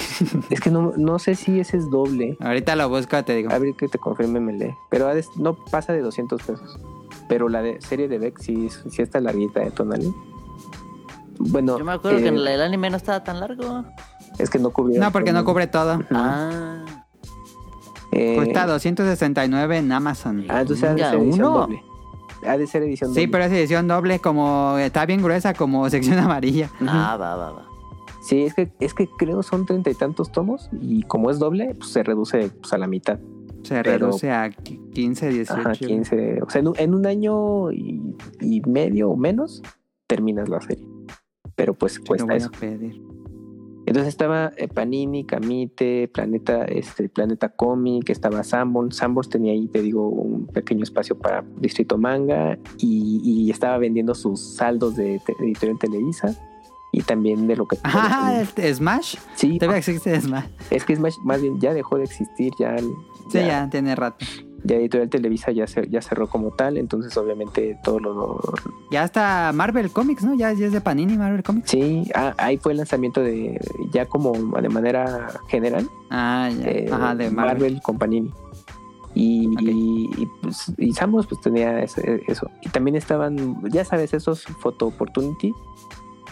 [0.50, 2.36] es que no, no sé si ese es doble.
[2.40, 3.52] Ahorita lo busco, te digo.
[3.52, 4.74] A ver que te confirme, me lee.
[4.90, 6.80] Pero ha de- no pasa de 200 pesos.
[7.28, 10.12] Pero la de, serie de Beck sí, sí está larguita de Tonali.
[11.38, 13.84] Bueno, Yo me acuerdo que eh, el, el anime no estaba tan largo.
[14.38, 15.00] es que no cubrió.
[15.00, 16.00] No, porque no cubre todo.
[16.10, 16.84] Ah,
[18.12, 20.44] Eh, Cuesta 269 en Amazon.
[20.48, 21.58] Ah, entonces ha de ser edición uno.
[21.60, 21.82] doble.
[22.46, 23.28] Ha de ser edición Sí, doble.
[23.32, 26.70] pero es edición doble, como está bien gruesa, como sección amarilla.
[26.86, 27.66] ah, va, va, va.
[28.24, 31.74] Sí, es que, es que creo son treinta y tantos tomos y como es doble,
[31.74, 33.18] pues se reduce pues, a la mitad.
[33.62, 35.52] Se Pero- reduce a 15, 18.
[35.60, 36.42] Ajá, 15.
[36.42, 38.00] O sea, en un, en un año y,
[38.40, 39.62] y medio o menos
[40.06, 40.86] terminas la serie.
[41.54, 42.50] Pero pues cuesta voy a eso.
[42.58, 43.00] pedir.
[43.86, 48.96] Entonces estaba eh, Panini, Camite, Planeta, este, Planeta Comic, estaba Sanborns.
[48.96, 54.14] Sanborns tenía ahí, te digo, un pequeño espacio para Distrito Manga y, y estaba vendiendo
[54.14, 56.34] sus saldos de, de Editorial Televisa
[56.96, 57.76] y también de lo que...
[57.84, 59.16] Ah, el Smash.
[59.34, 60.44] sí, Todavía existe Smash.
[60.70, 62.76] es que Smash más bien ya dejó de existir, ya,
[63.30, 64.24] Sí, ya tiene rato.
[64.64, 68.40] ya Editorial Televisa ya, se, ya cerró como tal, entonces obviamente todo lo...
[68.90, 70.34] Ya está Marvel Comics, ¿no?
[70.34, 71.70] Ya, ya es de Panini Marvel Comics.
[71.70, 73.58] Sí, ah, ahí fue el lanzamiento de,
[73.92, 76.64] ya como de manera general, Ah, ya.
[76.70, 77.34] eh, Ajá, de Marvel.
[77.72, 77.80] Marvel.
[77.82, 78.30] con Panini.
[79.16, 79.62] Y, Ok.
[79.62, 82.50] y, y, pues, y Samos pues tenía ese- eso.
[82.62, 85.52] Y también estaban, ya sabes, esos Photo Opportunity,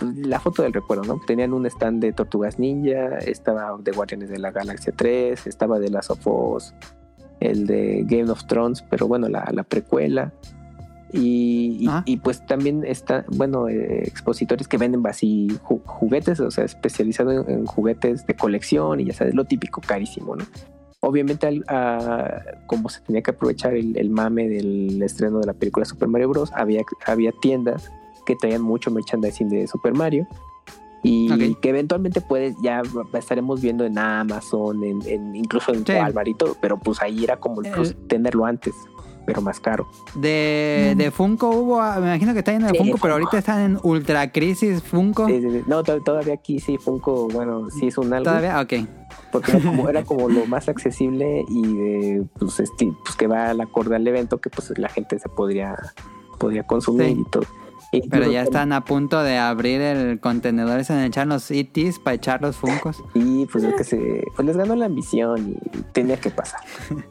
[0.02, 1.20] la foto del recuerdo, ¿no?
[1.26, 5.88] Tenían un stand de Tortugas Ninja, estaba de Guardianes de la Galaxia 3, estaba de
[5.90, 6.74] Last of Us,
[7.40, 10.32] el de Game of Thrones, pero bueno, la, la precuela.
[11.14, 12.02] Y, y- Ah.
[12.06, 17.30] y, pues también está, bueno, eh, expositores que venden así ju- juguetes, o sea, especializado
[17.32, 20.44] en, en juguetes de colección y ya sabes, lo típico carísimo, ¿no?
[21.00, 25.52] Obviamente, al- ah, como se tenía que aprovechar el, el mame del estreno de la
[25.52, 27.90] película Super Mario Bros., había, había tiendas
[28.32, 30.26] que traían mucho merchandising de Super Mario
[31.04, 32.80] y que eventualmente puedes, ya
[33.14, 35.92] estaremos viendo en Amazon, en, en- incluso en Sí.
[35.94, 38.72] Walmart y todo, pero pues ahí era como el plus, El- tenerlo antes,
[39.26, 39.88] pero más caro.
[40.14, 43.02] De, de Funko hubo, ah, me imagino que está lleno de Sí, Funko, Funko.
[43.02, 45.26] pero ahorita están en Ultra Crisis Funko.
[45.26, 45.42] Sí.
[45.66, 48.24] No, to- todavía aquí sí, Funko, bueno, sí es un algo.
[48.30, 48.60] ¿Todavía?
[48.60, 48.88] Ok.
[49.32, 53.50] porque era como, era como lo más accesible y de pues, esti- pues que va
[53.50, 55.74] a la acorde al evento que pues la gente se podría
[56.38, 57.44] podría consumir y todo.
[58.10, 62.40] Pero ya están a punto de abrir el contenedor en echar los ETs para echar
[62.40, 63.02] los Funkos.
[63.14, 66.60] Y pues es que se pues les ganó la ambición y tenía que pasar.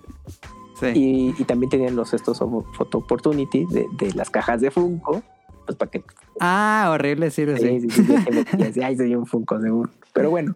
[0.79, 0.87] Sí.
[0.95, 5.21] Y, y también tenían los estos photo opportunity de, de las cajas de Funko,
[5.67, 6.03] pues para que
[6.39, 7.79] Ah, horrible, sí, sí.
[7.81, 9.91] Sí, sí, sí, un Funko seguro.
[10.11, 10.55] Pero bueno,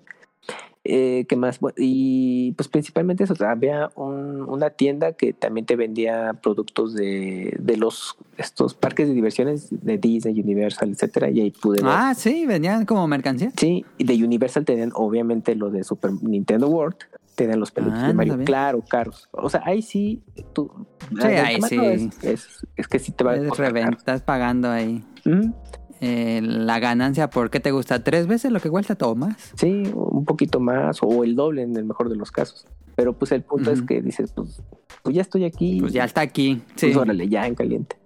[0.86, 1.60] eh, ¿qué más?
[1.78, 7.78] Y pues principalmente eso, había un- una tienda que también te vendía productos de, de
[7.78, 11.92] los estos parques de diversiones de Disney, Universal, etcétera, y ahí pude ver.
[11.94, 13.52] Ah, sí, venían como mercancía.
[13.58, 16.98] Sí, y de Universal tenían obviamente lo de Super Nintendo World,
[17.36, 19.28] tenían los peluches Ah, de Mario, claro, caros.
[19.32, 20.22] O sea, ahí sí,
[20.54, 20.72] tú...
[21.20, 21.78] Sí, ahí sí.
[21.78, 23.98] Es, es, es que sí te va a Es costar reventa, caro.
[23.98, 25.04] estás pagando ahí.
[25.26, 25.54] Ujú.
[26.02, 28.04] Eh, la ganancia, ¿por qué te gusta?
[28.04, 29.36] ¿Tres veces lo que cuesta o más?
[29.56, 32.68] Sí, un poquito más o el doble en el mejor de los casos.
[32.96, 34.62] Pero pues el punto es que dices, pues,
[35.04, 35.80] pues ya estoy aquí.
[35.82, 36.62] Pues ya está aquí.
[36.76, 37.98] Sí, Pues órale, ya en caliente.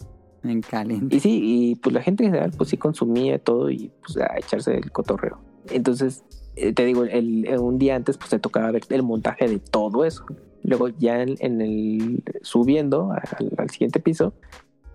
[0.44, 1.16] en caliente.
[1.16, 4.38] Y sí, y pues la gente en general pues sí consumía todo y pues a
[4.38, 5.40] echarse el cotorreo.
[5.70, 6.24] Entonces,
[6.56, 9.60] eh, te digo, el, el- un día antes pues te tocaba ver el montaje de
[9.60, 10.26] todo eso.
[10.64, 14.34] Luego ya en, en el subiendo al, al siguiente piso,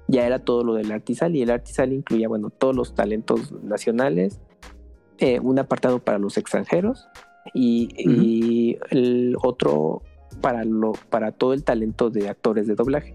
[0.09, 4.41] ya era todo lo del Artisal y el Artisal incluía, bueno, todos los talentos nacionales,
[5.19, 7.09] eh, un apartado para los extranjeros
[7.53, 10.03] y, y el otro
[10.41, 13.15] para, lo, para todo el talento de actores de doblaje.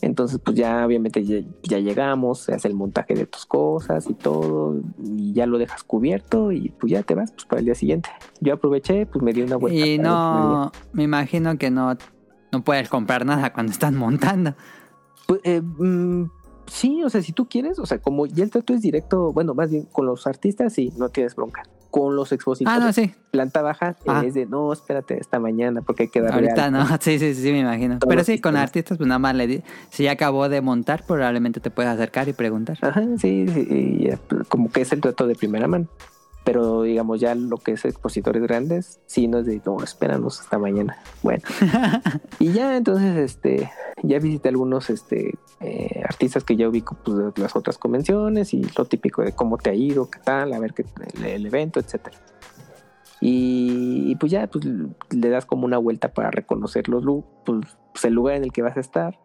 [0.00, 4.14] Entonces, pues ya obviamente ya, ya llegamos, se hace el montaje de tus cosas y
[4.14, 7.74] todo, y ya lo dejas cubierto y pues ya te vas pues, para el día
[7.74, 8.10] siguiente.
[8.40, 9.86] Yo aproveché, pues me di una vuelta.
[9.86, 11.96] Y no, me imagino que no,
[12.52, 14.54] no puedes comprar nada cuando están montando.
[15.26, 16.30] Pues, eh, mm,
[16.66, 19.54] sí, o sea, si tú quieres, o sea, como ya el trato es directo, bueno,
[19.54, 21.62] más bien con los artistas, sí, no tienes bronca.
[21.90, 23.14] Con los expositores, Ah, no, sí.
[23.30, 24.24] planta baja, Ajá.
[24.24, 26.70] es de no, espérate esta mañana porque hay que darle Ahorita alta".
[26.76, 28.00] no, sí, sí, sí, me imagino.
[28.00, 29.62] Todos Pero sí, con artistas, pues nada más le di.
[29.90, 32.78] Si ya acabó de montar, probablemente te puedes acercar y preguntar.
[32.80, 34.10] Ajá, sí, sí, y,
[34.48, 35.86] como que es el trato de primera mano.
[36.44, 40.58] Pero digamos, ya lo que es expositores grandes, sí, no es de no, espéranos hasta
[40.58, 40.98] mañana.
[41.22, 41.42] Bueno,
[42.38, 43.70] y ya entonces, este,
[44.02, 48.62] ya visité algunos este, eh, artistas que ya ubico pues, de las otras convenciones y
[48.76, 50.84] lo típico de cómo te ha ido, qué tal, a ver qué,
[51.16, 52.18] el, el evento, etcétera.
[53.20, 57.04] Y, y pues ya pues, le das como una vuelta para reconocer los
[57.46, 59.18] pues, pues, el lugar en el que vas a estar.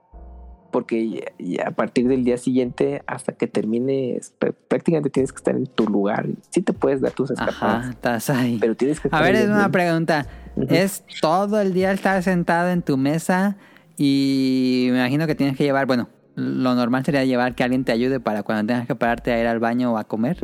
[0.72, 5.38] Porque ya- ya a partir del día siguiente, hasta que termines, pr- prácticamente tienes que
[5.38, 6.28] estar en tu lugar.
[6.50, 8.58] Sí te puedes dar tus escapadas, Ajá, estás ahí.
[8.60, 9.72] pero tienes que A ver, es una bien.
[9.72, 10.28] pregunta.
[10.68, 13.58] ¿Es todo el día estar sentado en tu mesa
[13.98, 17.92] y me imagino que tienes que llevar, bueno, lo normal sería llevar que alguien te
[17.92, 20.38] ayude para cuando tengas que pararte a ir al baño o a comer?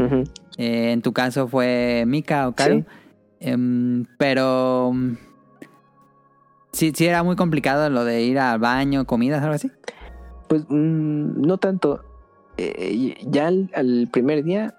[0.57, 2.75] Eh, en tu caso fue Mika o Caro.
[2.77, 2.85] Sí.
[3.41, 5.13] Em, pero mm,
[6.71, 9.71] sí, sí era muy complicado lo de ir al baño, comidas, algo así.
[10.47, 12.01] Pues mm, no tanto.
[12.57, 14.75] Eh, ya al, al primer día,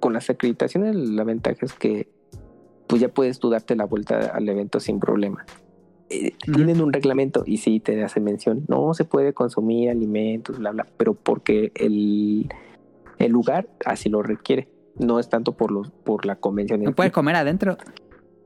[0.00, 2.08] con las acreditaciones, la ventaja es que
[2.90, 5.46] pues ya puedes tú darte la vuelta al evento sin problema.
[6.08, 6.32] Eh.
[6.52, 10.86] Tienen un reglamento y sí te hace mención, no se puede consumir alimentos, bla, bla,
[10.96, 12.52] pero porque el,
[13.18, 14.68] el lugar así lo requiere.
[14.98, 16.80] No es tanto por los por la convención.
[16.80, 17.78] en No puedes comer adentro.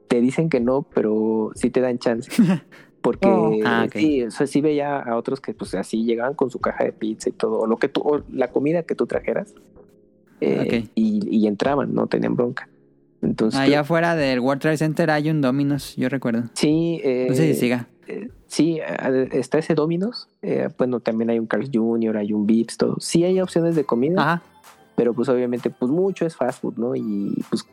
[0.09, 2.31] Te dicen que no, pero sí te dan chance.
[3.05, 3.53] Porque Oh.
[3.67, 3.93] Ah, ok.
[3.97, 6.93] sí, o sea, sí veía a otros que pues así llegaban con su caja de
[6.93, 9.55] pizza y todo, o lo que tú, o la comida que tú trajeras,
[10.41, 10.91] eh, Ok.
[10.95, 12.67] y, y entraban, no tenían bronca.
[13.21, 16.45] Entonces, Allá afuera del World Trade Center hay un Domino's, yo recuerdo.
[16.55, 17.89] sí, eh, No sé si siga.
[18.09, 18.81] eh, sí,
[19.33, 22.97] está ese Domino's, eh, bueno, también hay un Carl's Jr., hay un Vips, todo.
[23.01, 24.43] Sí hay opciones de comida, Ajá.
[24.97, 26.97] pero pues obviamente pues mucho es fast food, ¿no?
[26.97, 27.67] Y pues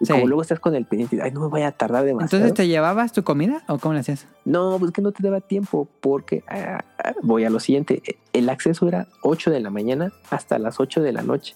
[0.00, 0.12] y Sí.
[0.12, 2.44] como luego estás con el pendiente, ay, no me voy a tardar demasiado.
[2.44, 4.26] Entonces, ¿te llevabas tu comida o cómo le hacías?
[4.44, 8.02] No, pues que no te daba tiempo porque ah, ah, voy a lo siguiente.
[8.32, 11.54] El acceso era 8 de la mañana hasta las 8 de la noche.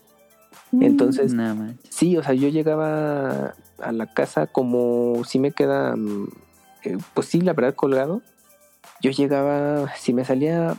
[0.81, 1.73] Entonces, Nada más.
[1.89, 6.29] sí, o sea, yo llegaba a la casa como si me queda, mm,
[6.85, 8.23] eh, pues sí, la verdad, colgado.
[9.01, 10.77] Yo llegaba, si me salía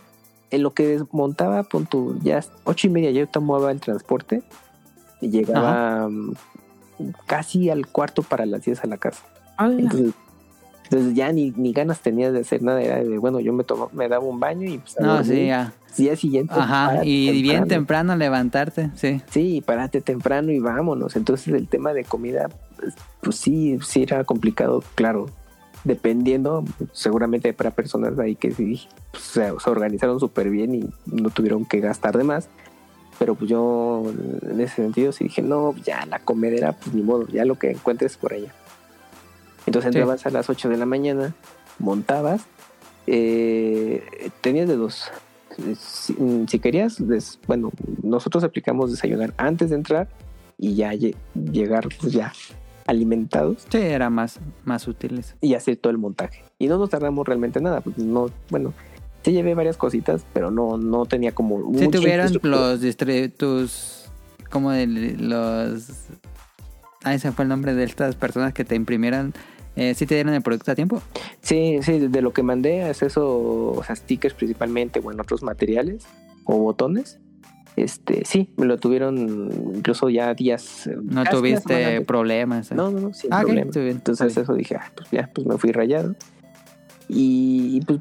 [0.52, 4.44] en lo que desmontaba, pon tu, ya ocho y media yo tomaba el transporte
[5.22, 6.34] y llegaba mm,
[7.26, 9.24] casi al cuarto para las 10 a la casa.
[9.60, 10.14] Entonces,
[10.86, 13.90] entonces ya ni, ni ganas tenía de hacer nada, era de, bueno, yo me tomo,
[13.94, 15.74] me daba un baño y pues No, sí, ya.
[15.98, 16.54] día siguiente.
[16.56, 18.16] Ajá, párate y bien temprano.
[18.16, 19.22] levantarte, sí.
[19.30, 21.16] Sí, párate temprano y vámonos.
[21.16, 25.28] Entonces el tema de comida, pues, pues sí, sí era complicado, claro.
[25.84, 26.64] Dependiendo,
[26.94, 31.64] seguramente para personas ahí que sí pues, se, se organizaron súper bien y no tuvieron
[31.64, 32.50] que gastar de más.
[33.20, 34.04] Pero pues yo
[34.42, 37.72] en ese sentido sí dije, no, ya la comedera, pues ni modo, ya lo que
[37.72, 38.54] encuentres por allá.
[39.66, 39.98] Entonces Sí.
[40.00, 41.34] entrabas a las 8 de la mañana,
[41.80, 42.42] montabas,
[43.08, 44.04] eh,
[44.42, 45.06] tenías de dos.
[45.80, 46.16] Si,
[46.48, 47.72] si querías, des- bueno,
[48.04, 50.08] nosotros aplicamos desayunar antes de entrar
[50.58, 52.34] y ya lle- llegar pues ya
[52.88, 55.36] alimentados Sí, era más, más útil eso.
[55.42, 56.44] y hacer todo el montaje.
[56.60, 58.74] Y no nos tardamos realmente nada, pues no, bueno,
[59.26, 64.06] sí llevé varias cositas, pero no, no tenía como Sí tuvieron los distri- tus
[64.52, 65.90] como los
[67.04, 69.34] ah ese fue el nombre de estas personas que te imprimieron
[69.76, 71.02] eh, sí te dieron el producto a tiempo
[71.42, 73.28] Sí, sí, de lo que mandé es eso,
[73.74, 76.06] o sea, stickers principalmente o en otros materiales
[76.46, 77.20] o botones.
[77.76, 80.88] Este, sí, me lo tuvieron incluso ya días.
[80.88, 82.76] eh, no tuviste problemas ¿eh?
[82.76, 83.70] No, no, no, sin Ah, problema.
[83.76, 86.16] Entonces eso dije, ah, pues ya, pues me fui rayado.
[87.08, 88.00] Y, y, pues,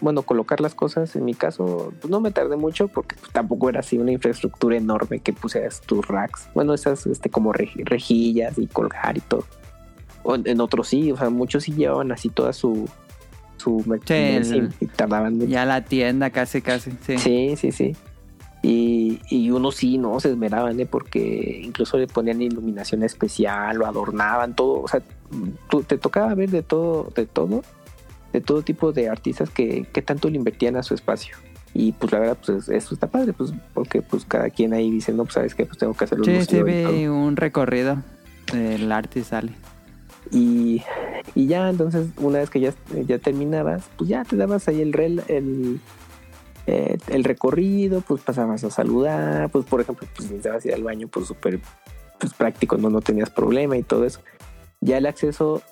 [0.00, 3.68] bueno, colocar las cosas, en mi caso, pues no me tardé mucho porque pues, tampoco
[3.68, 6.48] era así una infraestructura enorme que pusieras tus racks.
[6.54, 9.44] Bueno, esas este, como rej- rejillas y colgar y todo.
[10.22, 12.88] O en, en otros sí, o sea, muchos sí llevaban así toda su,
[13.58, 13.84] su
[14.52, 15.48] el- y tardaban mucho.
[15.50, 17.96] ya la tienda casi casi sí, Sí, sí, sí.
[18.60, 20.86] Y, y unos sí, no, se esmeraban, ¿eh?
[20.86, 24.80] porque incluso le ponían iluminación especial, lo adornaban, todo.
[24.82, 25.00] O sea,
[25.70, 27.62] tú- te tocaba ver de todo, de todo,
[28.38, 31.36] de todo tipo de artistas que, que tanto le invertían a su espacio.
[31.74, 35.12] Y pues la verdad, pues eso está padre, pues porque pues cada quien ahí dice,
[35.12, 36.64] no, pues sabes que pues tengo que sí, lucido sí todo".
[36.64, 37.98] vi un recorrido
[38.52, 39.52] del arte y sale
[40.30, 40.82] Y,
[41.34, 42.72] y ya, entonces, una vez que ya,
[43.06, 45.80] ya terminabas, pues ya te dabas ahí el, rel, el,
[46.66, 51.08] eh, el recorrido, pues pasabas a saludar, pues por ejemplo, pues necesitabas ir al baño,
[51.08, 51.60] pues súper
[52.18, 54.20] pues, práctico, no, no tenías problema y todo eso.
[54.80, 55.62] Ya el acceso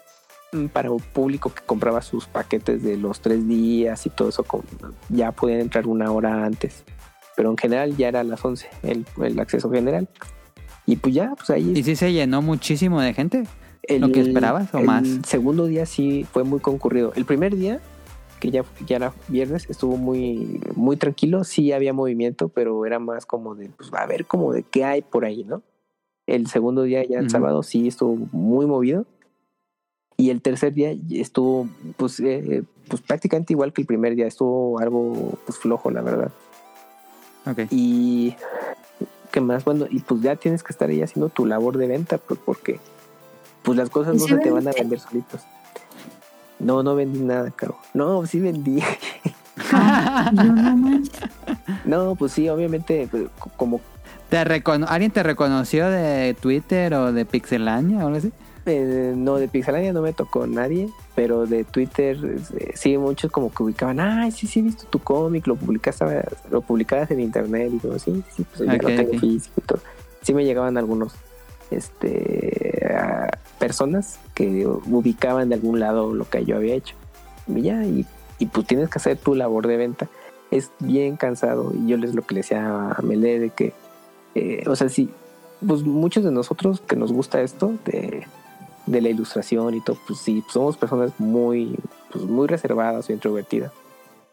[0.73, 4.45] para un público que compraba sus paquetes de los tres días y todo eso,
[5.09, 6.85] ya podían entrar una hora antes.
[7.37, 10.09] Pero en general ya era a las 11 el, el acceso general.
[10.87, 13.45] Y pues ya, pues ahí y sí se llenó muchísimo de gente
[13.83, 15.07] el, ¿Lo que esperabas o el más?
[15.27, 17.13] segundo día sí fue muy concurrido.
[17.15, 17.81] El primer día,
[18.41, 21.45] que ya, ya era viernes, estuvo muy, muy tranquilo.
[21.45, 25.03] Sí había movimiento, pero era más como de, pues a ver como de qué hay
[25.03, 25.63] por ahí, ¿no?
[26.27, 27.31] El segundo día, ya el Ujú.
[27.33, 29.07] sábado, sí estuvo muy movido.
[30.19, 34.27] Y el tercer día estuvo, pues, eh, pues prácticamente igual que el primer día.
[34.27, 36.31] Estuvo algo pues, flojo, la verdad.
[37.47, 37.61] Ok.
[37.71, 38.35] Y
[39.31, 42.17] qué más, bueno, y pues ya tienes que estar ahí haciendo tu labor de venta,
[42.19, 42.81] pues porque
[43.63, 45.43] pues las cosas ¿Y no se te van a vender solitos.
[46.59, 47.77] No, no vendí nada, caro.
[47.95, 48.83] No, sí vendí.
[50.33, 51.21] No, no manches.
[51.85, 53.81] No, pues sí, obviamente, pues, co- como
[54.29, 58.33] ¿Te recono- ¿Alguien te reconoció de Twitter o de Pixelania o algo así?
[58.67, 62.19] Eh, no de Pixelania no me tocó nadie, pero de Twitter
[62.59, 66.05] eh, sí muchos como que ubicaban, ay, sí, sí, he visto tu cómic, lo publicaste,
[66.51, 69.81] lo publicabas en internet y todo, sí, sí, pues yo lo tengo físico y todo.
[70.23, 71.15] Sí me llegaban algunos,
[71.71, 76.97] este, a personas que ubicaban de algún lado lo que yo había hecho.
[77.47, 78.05] Y ya, y,
[78.41, 80.09] y pues tienes que hacer tu labor de venta.
[80.51, 83.73] Es bien cansado y yo les lo que le decía a Melé de que,
[84.35, 85.09] eh, o sea, sí,
[85.65, 88.27] pues muchos de nosotros que nos gusta esto de,
[88.87, 91.77] de la ilustración y todo, pues sí, somos personas muy,
[92.13, 93.73] pues muy reservadas o introvertidas.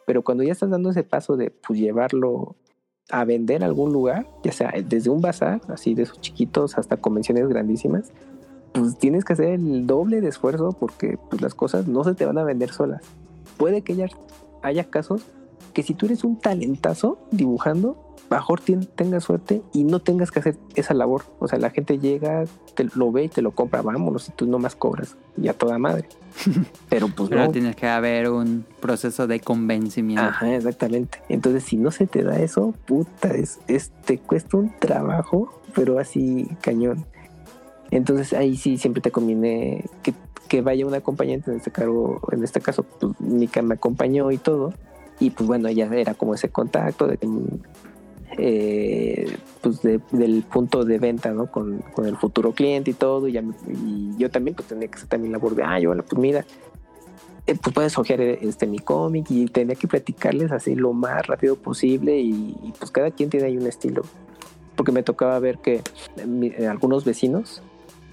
[0.06, 2.56] Pero cuando ya estás dando ese paso de pues, llevarlo
[3.10, 7.48] a vender algún lugar, ya sea desde un bazar, así de esos chiquitos hasta convenciones
[7.48, 8.12] grandísimas,
[8.74, 12.26] pues tienes que hacer el doble de esfuerzo porque pues, las cosas no se te
[12.26, 13.04] van a vender solas.
[13.58, 14.08] Puede que
[14.62, 15.26] haya casos
[15.74, 18.62] que si tú eres un talentazo dibujando, mejor
[18.96, 21.24] tengas suerte y no tengas que hacer esa labor.
[21.40, 22.46] O sea, la gente llega,
[22.76, 25.16] te lo ve y te lo compra, vámonos, y tú nomás cobras.
[25.38, 26.08] Y a toda madre.
[26.90, 27.52] Pero pues Pero no.
[27.52, 30.24] tienes que haber un proceso de convencimiento.
[30.24, 31.20] Ajá, exactamente.
[31.30, 36.00] Entonces, si no se te da eso, puta, es, es- te cuesta un trabajo, pero
[36.00, 37.06] así cañón.
[37.92, 40.14] Entonces, ahí sí siempre te conviene que,
[40.48, 44.38] que vaya un acompañante, en este caso, en este caso, pues Mika me acompañó y
[44.38, 44.74] todo.
[45.20, 47.20] Y pues bueno, ella era como ese contacto de,
[48.38, 51.48] eh, pues de- del punto de venta, ¿no?
[51.48, 53.28] Con, con el futuro cliente y todo.
[53.28, 55.94] Y, ya me- y yo también pues tenía que hacer también labor de, ah, yo,
[55.96, 56.46] pues mira,
[57.46, 61.56] eh, pues puedes ojear este mi cómic y tenía que platicarles así lo más rápido
[61.58, 64.04] posible y, y, pues cada quien tiene ahí un estilo
[64.76, 65.82] porque me tocaba ver que
[66.26, 67.62] mi- eh, algunos vecinos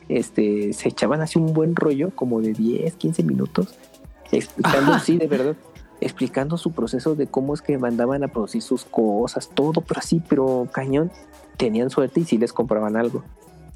[0.08, 3.72] este se echaban así un buen rollo como de 10 15 minutos
[4.32, 5.56] explicando sí de verdad
[6.00, 10.22] explicando su proceso de cómo es que mandaban a producir sus cosas todo pero así
[10.28, 11.10] pero cañón
[11.56, 13.22] tenían suerte y sí les compraban algo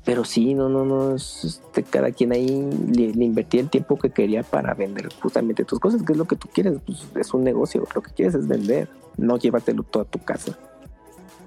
[0.05, 4.11] pero sí, no, no, no, es, este, cada quien ahí le, invertía el tiempo que
[4.11, 7.43] quería para vender justamente tus cosas, que es lo que tú quieres, pues es un
[7.43, 10.59] negocio, lo que quieres es vender, no llevártelo todo a tu casa.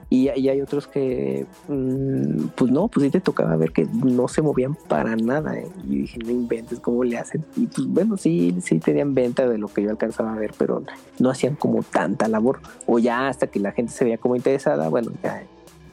[0.09, 4.27] Y, y hay otros que, mm, pues no, pues sí te tocaba ver que no
[4.27, 5.67] se movían para nada, ¿eh?
[5.85, 7.43] y dije, no inventes cómo le hacen.
[7.57, 10.83] Y pues bueno, sí, sí tenían venta de lo que yo alcanzaba a ver, pero
[11.19, 14.87] no hacían como tanta labor, o ya hasta que la gente se veía como interesada,
[14.87, 15.43] bueno, ya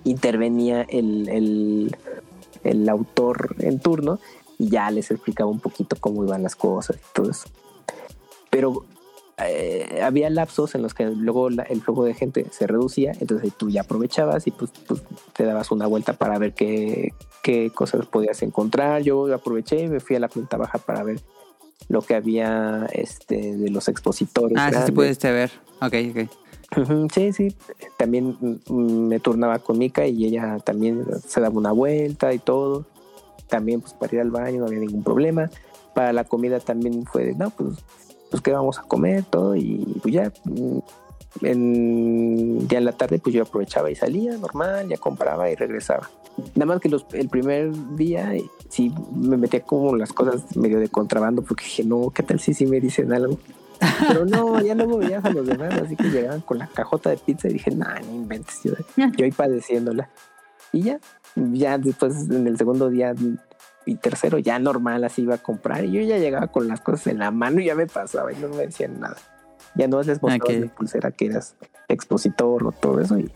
[0.04, 1.96] intervenía el, el
[2.64, 4.18] el autor en turno
[4.58, 7.48] y ya les explicaba un poquito cómo iban las cosas y todo eso.
[8.50, 8.84] Pero
[9.38, 13.52] eh, había lapsos en los que luego la- el flujo de gente se reducía, entonces
[13.56, 15.02] tú ya aprovechabas y pues, pues,
[15.34, 17.12] te dabas una vuelta para ver qué,
[17.42, 19.02] qué cosas podías encontrar.
[19.02, 21.20] Yo aproveché y me fui a la planta baja para ver
[21.88, 24.56] lo que había este, de los expositores.
[24.58, 24.94] Ah, sí, sí grandes.
[24.94, 25.50] pudiste ver.
[25.80, 26.30] Ok, ok.
[26.80, 27.54] Ujú, Sí, sí.
[27.98, 32.86] También mm, me turnaba con Mika y ella también se daba una vuelta y todo.
[33.48, 35.50] También pues para ir al baño no había ningún problema.
[35.94, 37.76] Para la comida también fue de, no, pues,
[38.34, 39.54] pues qué vamos a comer, todo.
[39.54, 40.78] Y pues ya, mm,
[41.42, 46.10] en, ya en la tarde pues yo aprovechaba y salía normal, ya compraba y regresaba.
[46.56, 50.80] Nada más que los, el primer día eh, sí me metía como las cosas medio
[50.80, 53.38] de contrabando porque dije, no, ¿qué tal si sí me dicen algo?
[54.08, 57.18] Pero no, ya luego veías a los demás, así que llegaban con la cajota de
[57.18, 60.10] pizza y dije, nah, no inventes, yo, yo ahí padeciéndola.
[60.72, 60.98] Y ya,
[61.36, 63.14] ya después en el segundo día
[63.86, 67.08] y tercero ya normal así iba a comprar y yo ya llegaba con las cosas
[67.08, 69.16] en la mano y ya me pasaba y no me decían nada.
[69.74, 70.62] Ya no les mostrabas Ok.
[70.62, 71.56] de pulsera que eras
[71.88, 73.30] expositor o todo eso y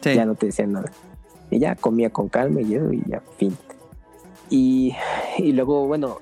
[0.00, 0.14] Sí.
[0.14, 0.90] ya no te decían nada.
[1.50, 3.56] Y ya comía con calma y eso y ya, fin.
[4.50, 4.94] Y,
[5.38, 6.18] y luego, bueno,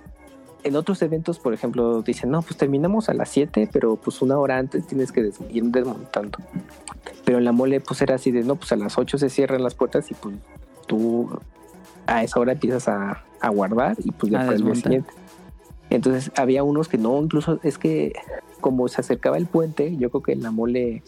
[0.62, 4.38] en otros eventos, por ejemplo, dicen, no, pues terminamos a las 7, pero pues una
[4.38, 6.38] hora antes tienes que des- ir desmontando.
[7.24, 9.62] Pero en la mole, pues era así de, no, pues a las 8 se cierran
[9.62, 10.34] las puertas y pues
[10.86, 11.30] tú
[12.06, 15.12] a esa hora empiezas a, a guardar y pues A después el siguiente.
[15.90, 18.12] Entonces había unos que no, incluso es que
[18.60, 21.02] como se acercaba el puente, yo creo que la mole,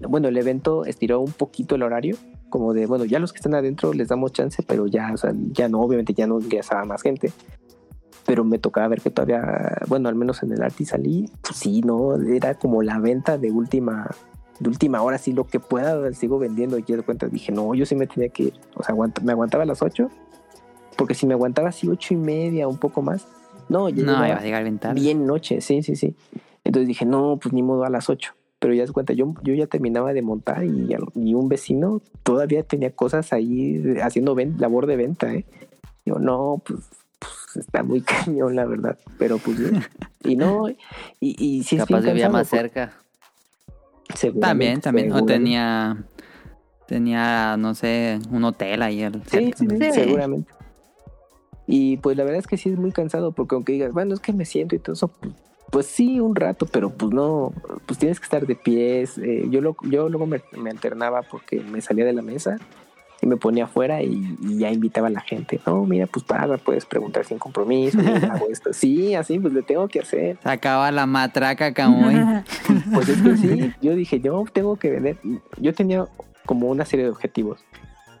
[0.00, 2.16] bueno, el evento estiró un poquito el horario,
[2.48, 5.32] como de, bueno, ya los que están adentro les damos chance, pero ya, o sea,
[5.52, 7.30] ya no, obviamente ya no ingresaba más gente.
[8.26, 11.80] Pero me tocaba ver que todavía, bueno, al menos en el Arti salí, pues sí,
[11.82, 14.10] no, era como la venta de última,
[14.58, 16.78] de última hora, sí, lo que pueda, sigo vendiendo.
[16.78, 19.32] Y de cuenta dije, no, yo sí me tenía que ir, o sea, aguanta- me
[19.32, 20.10] aguantaba a las 8,
[20.98, 23.24] porque si me aguantaba así ocho y media, un poco más,
[23.68, 25.00] no, ya No, iba a llegar bien tarde.
[25.00, 26.16] bien noche, sí, sí, sí.
[26.64, 28.34] Entonces dije, no, pues ni modo a las 8.
[28.58, 30.92] Pero ya se cuenta, yo, yo ya terminaba de montar y,
[31.34, 35.44] un vecino todavía tenía cosas ahí haciendo ven- labor de venta, ¿eh?
[36.04, 36.80] Yo, no, pues,
[37.20, 38.98] pues, está muy cañón, la verdad.
[39.18, 39.56] Pero pues,
[40.24, 40.76] y no, y,
[41.20, 42.92] y sí es Capaz bien vivía más cerca.
[44.40, 45.12] También, también.
[45.12, 45.96] O tenía
[46.88, 49.08] tenía, no sé, un hotel ahí.
[49.30, 49.52] Sí.
[49.92, 50.57] seguramente.
[51.70, 54.20] Y pues la verdad es que sí es muy cansado, porque aunque digas, bueno, es
[54.20, 55.34] que me siento y todo eso, pues,
[55.70, 57.52] pues sí, un rato, pero pues no,
[57.84, 59.18] pues tienes que estar de pies.
[59.18, 62.56] eh, yo, lo, yo luego me, me alternaba porque me salía de la mesa
[63.20, 65.60] y me ponía afuera y, y ya invitaba a la gente.
[65.66, 68.72] No, mira, pues paga, puedes preguntar sin compromiso, hago esto.
[68.72, 70.38] Sí, así, pues le tengo que hacer.
[70.42, 72.14] Sacaba la matraca Camuy.
[72.94, 75.18] Pues es que sí, yo dije, yo tengo que vender.
[75.58, 76.06] Yo tenía
[76.46, 77.60] como una serie de objetivos.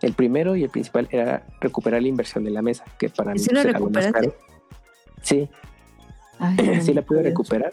[0.00, 3.38] El primero y el principal era recuperar la inversión de la mesa, que para mí
[3.38, 4.34] ¿Sí lo pues, era lo más caro.
[5.22, 5.48] Sí,
[6.38, 7.72] Ay, sí la pude recuperar.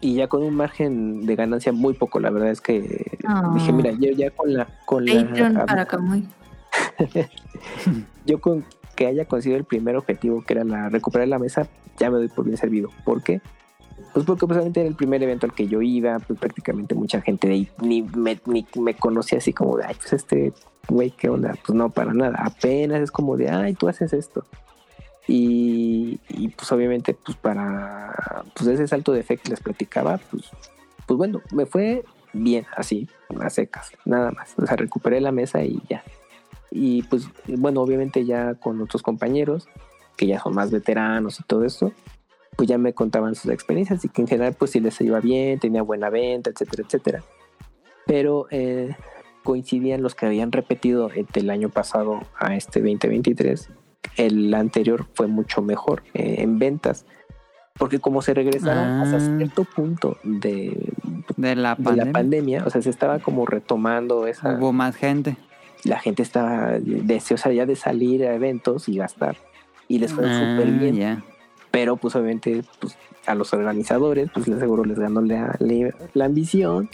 [0.00, 3.52] Y ya con un margen de ganancia muy poco, la verdad es que Ah.
[3.54, 4.66] dije, mira, yo ya con la...
[4.86, 6.28] Con Patreon la para Camuy.
[8.26, 8.64] yo con
[8.94, 11.68] que haya conseguido el primer objetivo, que era la recuperar la mesa,
[11.98, 12.90] ya me doy por bien servido.
[13.04, 13.40] ¿Por qué?
[14.12, 17.48] Pues porque precisamente era el primer evento al que yo iba, pues prácticamente mucha gente
[17.48, 20.52] de ahí ni me, me conocía así como de, ay, pues este
[20.88, 21.54] güey, ¿qué onda?
[21.64, 22.38] Pues no, para nada.
[22.42, 24.44] Apenas es como de, ay, tú haces esto.
[25.30, 26.18] Y,
[26.56, 30.50] pues obviamente, pues para pues ese salto de fe que les platicaba, pues,
[31.06, 32.02] pues bueno, me fue
[32.32, 33.08] bien, así,
[33.38, 34.54] a secas, nada más.
[34.56, 36.02] O sea, recuperé la mesa y ya.
[36.70, 39.68] Y pues bueno, obviamente ya con otros compañeros
[40.16, 41.92] que ya son más veteranos y todo esto,
[42.58, 45.60] pues ya me contaban sus experiencias y que en general pues sí les iba bien,
[45.60, 47.22] tenía buena venta, etcétera, etcétera.
[48.04, 48.96] Pero eh,
[49.44, 53.70] coincidían los que habían repetido entre el año pasado a este 2023.
[54.16, 57.06] El anterior fue mucho mejor eh, en ventas.
[57.78, 59.02] Porque como se regresaron Ah.
[59.02, 60.90] hasta cierto punto de,
[61.36, 62.04] De la de pandemia.
[62.06, 65.36] la pandemia, o sea, se estaba como retomando esa, Hubo más gente.
[65.84, 69.36] la gente estaba deseosa ya de salir a eventos y gastar.
[69.86, 70.96] Y les fue Ah, súper bien.
[70.96, 71.22] ya.
[71.70, 72.96] Pero pues obviamente pues,
[73.26, 75.56] a los organizadores, pues les seguro les ganó la,
[76.24, 76.88] ambición.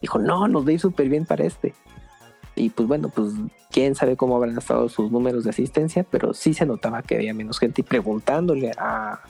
[0.00, 1.74] Dijo, no, nos va a ir súper bien para este.
[2.54, 3.32] Y pues bueno, pues
[3.70, 7.32] quién sabe cómo habrán estado sus números de asistencia, pero sí se notaba que había
[7.32, 9.20] menos gente y preguntándole a,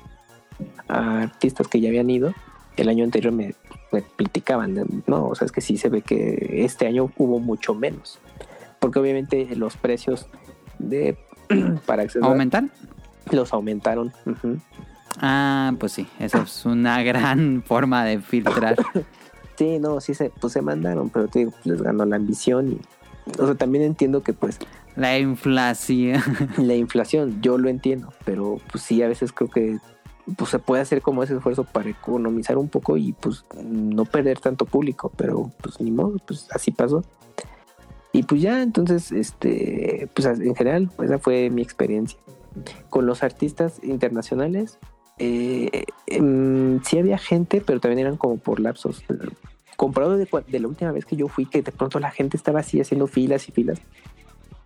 [0.88, 2.32] artistas que ya habían ido.
[2.76, 3.54] El año anterior me,
[3.92, 7.74] me platicaban, no, o sea, es que sí se ve que este año hubo mucho
[7.74, 8.18] menos.
[8.78, 10.26] Porque obviamente los precios
[10.78, 11.16] de
[11.86, 12.64] para acceder ¿Aumentar?
[13.30, 14.12] Los aumentaron.
[15.20, 18.76] Ah, pues sí, eso es una gran forma de filtrar.
[19.56, 22.72] Sí, no, sí se, pues se mandaron, pero te digo, pues, les ganó la ambición
[22.72, 22.80] y,
[23.38, 24.58] o sea, también entiendo que pues
[24.96, 26.22] La inflación.
[26.56, 29.78] la inflación, yo lo entiendo, pero pues sí, a veces creo que
[30.36, 34.38] pues se puede hacer como ese esfuerzo para economizar un poco y pues no perder
[34.38, 37.04] tanto público, pero pues ni modo, pues así pasó.
[38.12, 42.18] Y pues ya, entonces, este, pues en general, pues, esa fue mi experiencia.
[42.88, 44.78] Con los artistas internacionales,
[45.18, 49.04] eh, em, sí había gente, pero también eran como por lapsos.
[49.76, 52.60] Comparado de, de la última vez que yo fui, que de pronto la gente estaba
[52.60, 53.80] así haciendo filas y filas.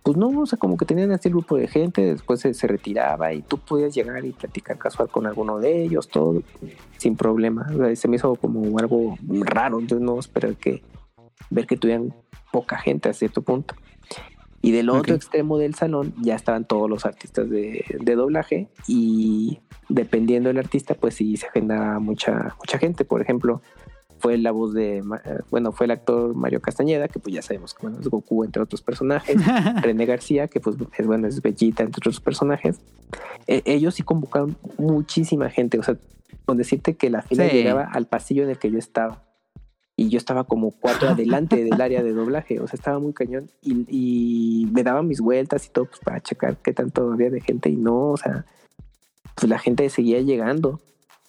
[0.03, 2.67] Pues no, o sea, como que tenían así el grupo de gente, después se, se
[2.67, 6.43] retiraba y tú podías llegar y platicar casual con alguno de ellos, todo,
[6.97, 7.67] sin problema.
[7.73, 10.83] O sea, se me hizo como algo raro, entonces no esperar que
[11.49, 12.13] ver que tuvieran
[12.51, 13.75] poca gente a cierto punto.
[14.65, 15.17] Y del otro Ok.
[15.21, 19.59] extremo del salón ya estaban todos los artistas de, de doblaje y
[19.89, 23.05] dependiendo del artista, pues sí se agenda mucha, mucha gente.
[23.05, 23.61] Por ejemplo,
[24.17, 25.03] fue la voz de,
[25.51, 28.63] bueno, fue el actor Mario Castañeda, que pues ya sabemos que bueno, es Goku entre
[28.63, 29.35] otros personajes.
[29.83, 32.79] René García, que pues es bueno, es Bellita, entre otros personajes.
[33.45, 35.95] Eh, ellos sí convocaron muchísima gente, o sea,
[36.45, 37.55] con decirte que la fila Sí.
[37.57, 39.21] llegaba al pasillo en el que yo estaba.
[39.97, 43.49] Y yo estaba como cuatro adelante del área de doblaje, o sea, estaba muy cañón.
[43.61, 47.41] Y, y me daban mis vueltas y todo, pues para checar qué tanto había de
[47.41, 47.69] gente.
[47.69, 48.45] Y no, o sea,
[49.35, 50.81] pues la gente seguía llegando.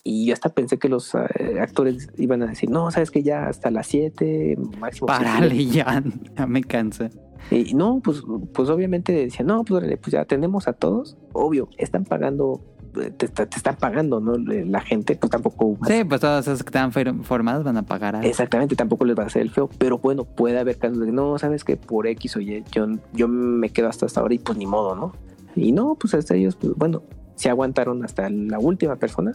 [0.02, 3.48] Y yo hasta pensé que los eh, actores iban a decir, no, sabes que ya
[3.48, 5.08] hasta las 7, máximo.
[5.08, 5.24] siete".
[5.24, 6.02] Párale ya,
[6.36, 7.10] ya me cansé.
[7.50, 8.22] Y no, pues,
[8.54, 11.16] pues obviamente decían, no, pues, pues ya tenemos a todos.
[11.32, 12.60] Obvio, están pagando,
[12.96, 14.36] te, te- te están pagando, ¿no?
[14.36, 15.76] La gente, pues tampoco.
[15.86, 16.92] Sí, pues todos esos que están
[17.22, 18.28] formados van a pagar algo.
[18.28, 19.68] Exactamente, tampoco les va a hacer el feo.
[19.78, 23.28] Pero bueno, puede haber casos de, no, sabes que por X o Y, yo, yo
[23.28, 25.12] me quedo hasta hasta ahora y pues ni modo, ¿no?
[25.54, 27.02] Y no, pues hasta ellos, pues bueno,
[27.34, 29.32] se aguantaron hasta la última persona.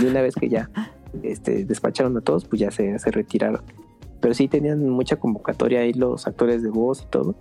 [0.00, 0.70] Y una vez que ya
[1.22, 3.62] este, despacharon a todos, pues ya se, se retiraron.
[4.20, 7.36] Pero sí tenían mucha convocatoria ahí los actores de voz y todo.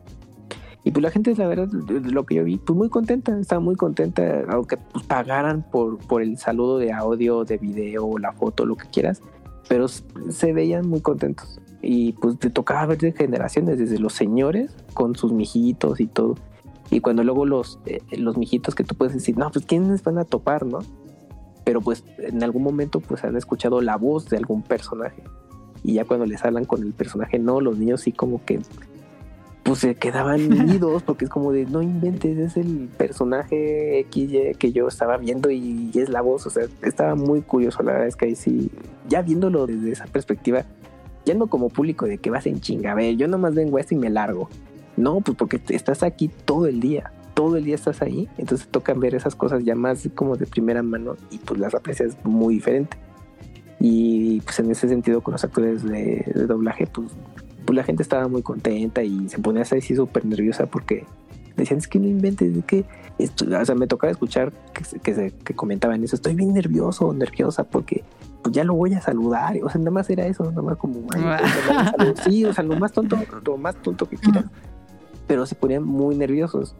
[0.86, 3.76] Y pues la gente, la verdad, lo que yo vi, pues muy contenta, estaba muy
[3.76, 8.76] contenta, aunque pues pagaran por, por el saludo de audio, de video, la foto, lo
[8.76, 9.24] que quieras,
[9.68, 11.60] pero se veían muy contentos.
[11.82, 16.36] Y pues te tocaba ver de generaciones, desde los señores con sus mijitos y todo.
[16.92, 20.20] Y cuando luego los, eh, los mijitos que tú puedes decir, no, pues quiénes van
[20.20, 20.80] a topar, ¿no?
[21.64, 25.24] Pero pues en algún momento pues han escuchado la voz de algún personaje.
[25.82, 28.60] Y ya cuando les hablan con el personaje, no, los niños sí como que
[29.66, 30.40] pues se quedaban
[30.70, 35.50] idos porque es como de no inventes, es el personaje XY que yo estaba viendo
[35.50, 38.70] y es la voz, o sea, estaba muy curioso, la verdad es que ahí sí,
[39.10, 40.66] ya viéndolo desde esa perspectiva,
[41.26, 43.82] ya no como público de que vas en chinga, a ver, yo nomás vengo a
[43.82, 44.50] esto y me largo.
[44.98, 48.94] No, pues porque estás aquí todo el día, todo el día estás ahí, entonces toca
[48.94, 52.98] ver esas cosas ya más como de primera mano y pues las aprecias muy diferente.
[53.80, 57.10] Y pues en ese sentido con los actores de, de doblaje, pues,
[57.66, 61.06] pues la gente estaba muy contenta y se ponía así súper nerviosa porque
[61.58, 62.86] decían, es que no inventes, es que
[63.18, 67.08] esto, o sea, me tocaba escuchar que, que, se- que comentaban eso, estoy bien nervioso
[67.08, 68.04] o nerviosa porque
[68.44, 71.00] pues ya lo voy a saludar, o sea, nada más era eso, nada más como,
[71.16, 72.14] "Ay, pues, nada más saludo".
[72.24, 74.46] sí, o sea, lo más tonto, lo más tonto que quieras,
[75.28, 76.76] pero se ponían muy nerviosos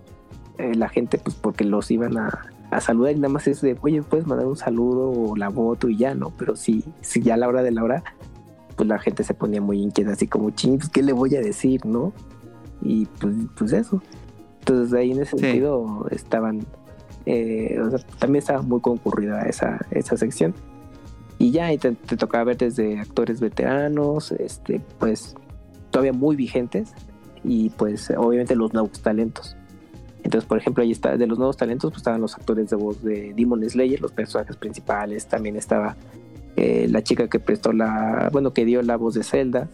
[0.58, 3.78] eh, la gente, pues porque los iban a, a saludar y nada más es de,
[3.82, 6.32] oye, puedes mandar un saludo o la foto y ya, ¿no?
[6.38, 8.04] Pero sí, sí, ya a la hora de la hora,
[8.76, 11.42] pues la gente se ponía muy inquieta, así como, ching, pues, ¿qué le voy a
[11.42, 12.14] decir, no?
[12.82, 14.02] Y pues, pues eso.
[14.60, 15.44] Entonces ahí en ese Sí.
[15.44, 16.66] sentido estaban,
[17.26, 20.54] eh, o sea, también estaba muy concurrida esa, esa sección.
[21.38, 25.36] Y ya y te, te tocaba ver desde actores veteranos, este, pues
[25.92, 26.94] todavía muy vigentes
[27.44, 29.56] y pues obviamente los nuevos talentos.
[30.24, 33.04] Entonces, por ejemplo, ahí está, de los nuevos talentos, pues estaban los actores de voz
[33.04, 35.96] de Demon Slayer, los personajes principales, también estaba
[36.56, 39.68] eh, la chica que prestó la, bueno, que dio la voz de Zelda,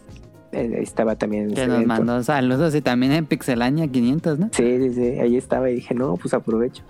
[0.52, 1.88] eh, estaba también en Que nos evento.
[1.88, 4.48] mandó saludos y también en Pixelania 500, ¿no?
[4.52, 6.82] Sí, sí, sí, ahí estaba y dije, no, pues aprovecho.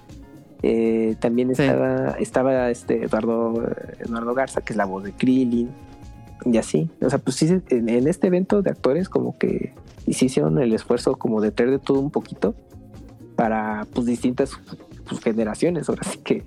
[0.63, 1.63] Eh, también Sí.
[1.63, 3.63] estaba, estaba este Eduardo,
[4.01, 5.71] Eduardo Garza, que es la voz de Krillin,
[6.45, 6.89] y así.
[7.01, 9.75] O sea, pues sí, en, en este evento de actores como que
[10.07, 12.55] hicieron el esfuerzo como de traer de todo un poquito
[13.37, 14.53] para pues distintas
[15.09, 16.43] pues, generaciones, ahora sí que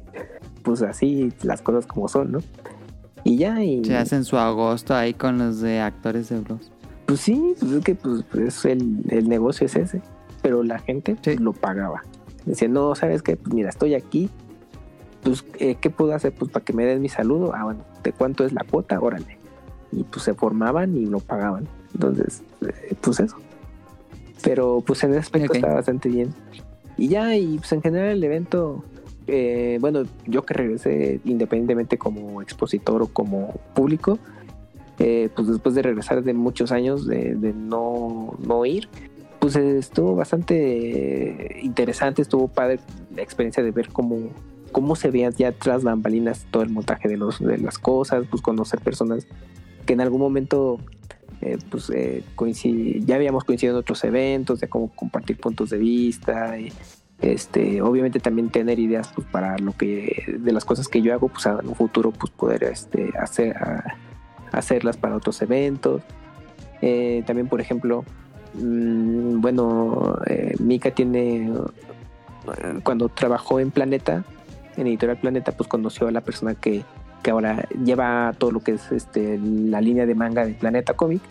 [0.63, 2.39] pues así las cosas como son, ¿no?
[3.25, 6.71] Y ya, y Se hacen su agosto ahí con los de actores de Bros.
[7.07, 10.01] pues sí, pues es que pues, es el, el negocio es ese,
[10.41, 11.35] pero la gente Sí.
[11.37, 12.03] lo pagaba.
[12.45, 13.35] Decía, no, ¿sabes qué?
[13.35, 14.29] Pues mira, estoy aquí,
[15.23, 16.33] pues, eh, ¿qué puedo hacer?
[16.33, 17.51] Pues para que me den mi saludo.
[17.55, 18.99] Ah, bueno, ¿de cuánto es la cuota?
[18.99, 19.39] Órale.
[19.91, 21.67] Y pues se formaban y lo pagaban.
[21.95, 23.37] Entonces, eh, pues eso.
[24.43, 26.29] Pero pues en ese aspecto está bastante bien.
[26.97, 28.83] Y ya, y pues en general el evento,
[29.27, 34.19] eh, bueno, yo que regresé independientemente como expositor o como público,
[34.99, 38.87] eh, pues después de regresar de muchos años de, no, no ir,
[39.39, 42.79] pues estuvo bastante interesante, estuvo padre
[43.15, 44.29] la experiencia de ver cómo,
[44.71, 48.41] cómo se veía ya tras bambalinas todo el montaje de, los, de las cosas, pues
[48.41, 49.27] conocer personas
[49.85, 50.79] que en algún momento
[51.41, 52.23] eh, pues eh,
[53.05, 56.57] ya habíamos coincidido en otros eventos, de cómo compartir puntos de vista,
[57.21, 61.29] este, obviamente también tener ideas pues, para lo que de las cosas que yo hago,
[61.29, 63.55] pues en un futuro pues poder este, hacer
[64.51, 66.01] hacerlas para otros eventos.
[66.81, 68.03] Eh, también, por ejemplo,
[68.53, 74.23] mm, bueno, eh, Mika tiene, eh, cuando trabajó en Planeta,
[74.77, 76.83] en Editorial Planeta, pues conoció a la persona que,
[77.23, 81.21] que ahora lleva todo lo que es este, la línea de manga de Planeta Comic.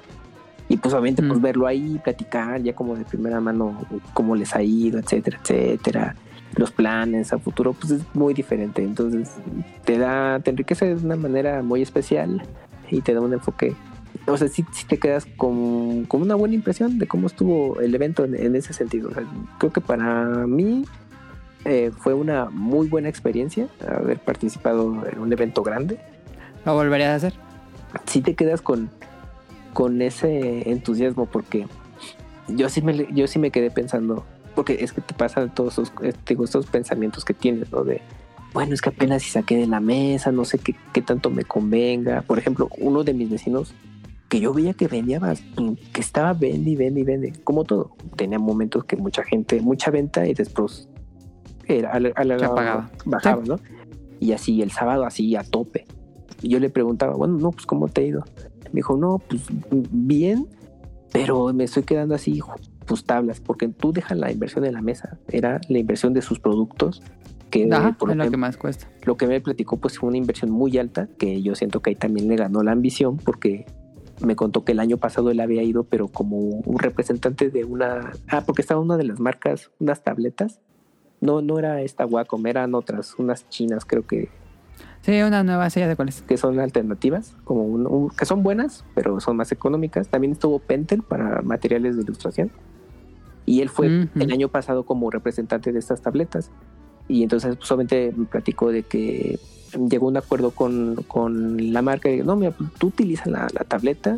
[0.69, 1.43] Y pues obviamente pues Mm.
[1.43, 3.79] verlo ahí, platicar ya como de primera mano
[4.15, 6.17] cómo les ha ido, etcétera, etcétera.
[6.57, 8.83] Los planes a futuro, pues es muy diferente.
[8.83, 9.31] Entonces
[9.85, 12.43] te da, te enriquece de una manera muy especial
[12.91, 13.75] y te da un enfoque.
[14.27, 17.95] O sea, sí, sí te quedas con, con una buena impresión de cómo estuvo el
[17.95, 19.11] evento en, en ese sentido.
[19.11, 19.25] O sea,
[19.59, 20.85] creo que para mí
[21.65, 25.99] eh, fue una muy buena experiencia haber participado en un evento grande.
[26.65, 27.35] ¿Lo volverías a hacer?
[28.07, 28.89] Sí te quedas con,
[29.75, 31.67] con ese entusiasmo porque
[32.49, 34.25] yo sí me, yo sí me quedé pensando,
[34.55, 37.85] porque es que te pasan todos esos, este, estos pensamientos que tienes, ¿no?
[37.85, 38.01] De,
[38.55, 41.45] bueno, es que apenas si saqué de la mesa, no sé qué, qué tanto me
[41.45, 42.23] convenga.
[42.23, 43.75] Por ejemplo, uno de mis vecinos
[44.29, 45.43] que yo veía que vendía, más,
[45.93, 47.91] que estaba vende y vende y vende, como todo.
[48.17, 50.89] Tenía momentos que mucha gente, mucha venta y después
[51.67, 52.91] era, a la- a la- Se apagaba.
[53.05, 53.49] bajaba, Sí.
[53.51, 53.59] ¿no?
[54.21, 55.85] Y así el sábado así a tope.
[56.43, 58.25] Y yo le preguntaba, bueno, no, pues ¿cómo te ha ido?
[58.75, 60.49] Me dijo, no, pues bien,
[61.13, 62.41] pero me estoy quedando así,
[62.87, 65.17] pues tablas, porque tú dejas la inversión en la mesa.
[65.29, 67.01] Era la inversión de sus productos,
[67.51, 68.91] que Ajá, por es lo que más cuesta.
[69.05, 71.95] lo que me platicó pues fue una inversión muy alta, que yo siento que ahí
[71.95, 73.65] también le ganó la ambición, porque
[74.21, 78.11] me contó que el año pasado él había ido, pero como un representante de una...
[78.27, 80.59] Ah, porque estaba una de las marcas, unas tabletas.
[81.21, 84.31] No, no era esta Wacom, eran otras, unas chinas creo que,
[85.05, 86.23] Sí, una nueva silla de cuáles.
[86.23, 90.09] que son alternativas, como un- un- que son buenas, pero son más económicas.
[90.09, 92.51] También estuvo Pentel para materiales de ilustración.
[93.47, 96.51] Y él fue el año pasado como representante de estas tabletas.
[97.09, 99.39] Y entonces pues, solamente me platicó de que
[99.91, 102.09] llegó a un acuerdo con, con la marca.
[102.11, 104.17] Y, no, mira, pues, tú utilizas la, la tableta,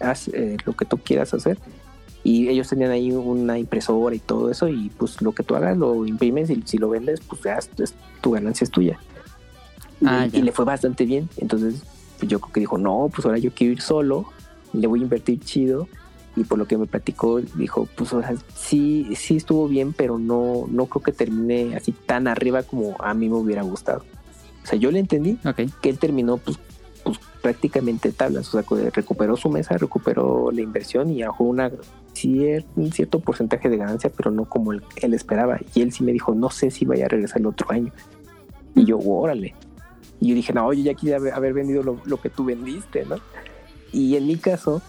[0.00, 1.58] haz eh, lo que tú quieras hacer.
[2.24, 5.76] Y ellos tenían ahí una impresora y todo eso y pues lo que tú hagas
[5.76, 8.98] lo imprimes y si lo vendes pues ya es- es- tu ganancia es tuya.
[10.00, 10.38] Y, Ah, ya.
[10.38, 11.28] y le fue bastante bien.
[11.38, 11.82] Entonces
[12.18, 14.26] pues, yo creo que dijo, no, pues ahora yo quiero ir solo,
[14.72, 15.88] le voy a invertir chido.
[16.38, 20.18] Y por lo que me platicó, dijo, pues o sea, sí, sí estuvo bien, pero
[20.18, 24.04] no, no creo que termine así tan arriba como a mí me hubiera gustado.
[24.62, 25.62] O sea, yo le entendí Ok.
[25.80, 26.58] que él terminó pues,
[27.04, 31.70] pues prácticamente tablas, o sea, recuperó su mesa, recuperó la inversión y bajó una
[32.14, 35.58] cier- un cierto porcentaje de ganancia, pero no como él, él esperaba.
[35.74, 37.92] Y él sí me dijo, no sé si vaya a regresar el otro año.
[38.74, 39.54] Y yo, órale.
[40.20, 43.16] Y yo dije, no, yo ya quería haber, vendido lo, lo que tú vendiste, ¿no?
[43.92, 44.82] Y en mi caso,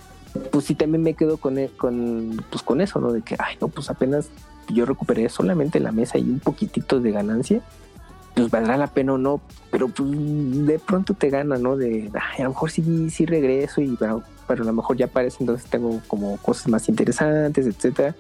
[0.52, 3.12] pues sí también me quedo con, e- con, pues, con eso, ¿no?
[3.12, 4.30] De que, ay, no, pues apenas
[4.70, 7.62] yo recuperé solamente la mesa y un poquitito de ganancia
[8.38, 9.42] pues valdrá la pena o no,
[9.72, 11.76] pero pues de pronto te gana, ¿no?
[11.76, 15.08] De, ay, a lo mejor sí, sí regreso y pero, pero a lo mejor ya
[15.08, 18.16] parece entonces tengo como cosas más interesantes, etcétera.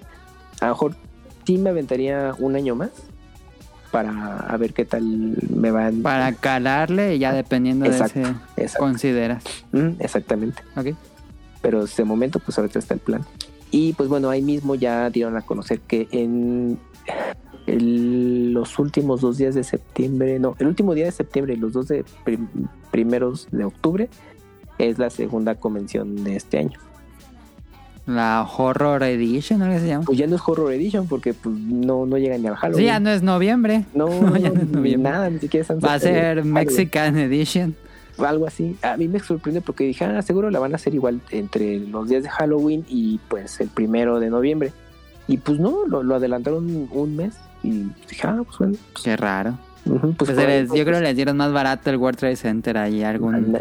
[0.60, 0.96] A lo mejor
[1.46, 2.90] sí me aventaría un año más
[3.92, 6.02] para a ver qué tal me van.
[6.02, 8.80] Para calarle y ya dependiendo Exacto, de ese exacto.
[8.86, 9.44] consideras.
[9.72, 10.62] Mm, exactamente.
[10.76, 10.88] Ok.
[11.62, 13.26] pero de momento pues ahorita está el plan.
[13.72, 16.80] Y pues bueno, ahí mismo ya dieron a conocer que en
[17.66, 21.74] el- los últimos dos días de septiembre, no, el último día de septiembre y los
[21.74, 22.48] dos de prim-
[22.92, 24.10] primeros de octubre
[24.78, 26.80] es la segunda convención de este año.
[28.08, 29.66] La Horror Edition, ¿no?
[29.70, 30.06] ¿Qué se llama?
[30.06, 32.80] Pues ya no es Horror Edition porque pues no, no llega ni al Halloween.
[32.82, 33.86] Sí, ya no es noviembre.
[33.94, 35.12] No, No, ya no es noviembre.
[35.12, 36.54] nada, ni siquiera Va a ser Halloween.
[36.54, 37.76] Mexican Edition.
[38.18, 38.78] algo así.
[38.82, 42.08] A mí me sorprende porque dije, ah, seguro la van a hacer igual entre los
[42.08, 44.72] días de Halloween y pues el primero de noviembre.
[45.28, 48.76] Y pues no, lo, lo adelantaron un, mes y dije, ah, pues bueno.
[48.94, 49.58] pues, Qué raro.
[49.84, 52.78] pues, Pues les- yo creo pues, que les dieron más barato el World Trade Center
[52.78, 53.58] ahí algún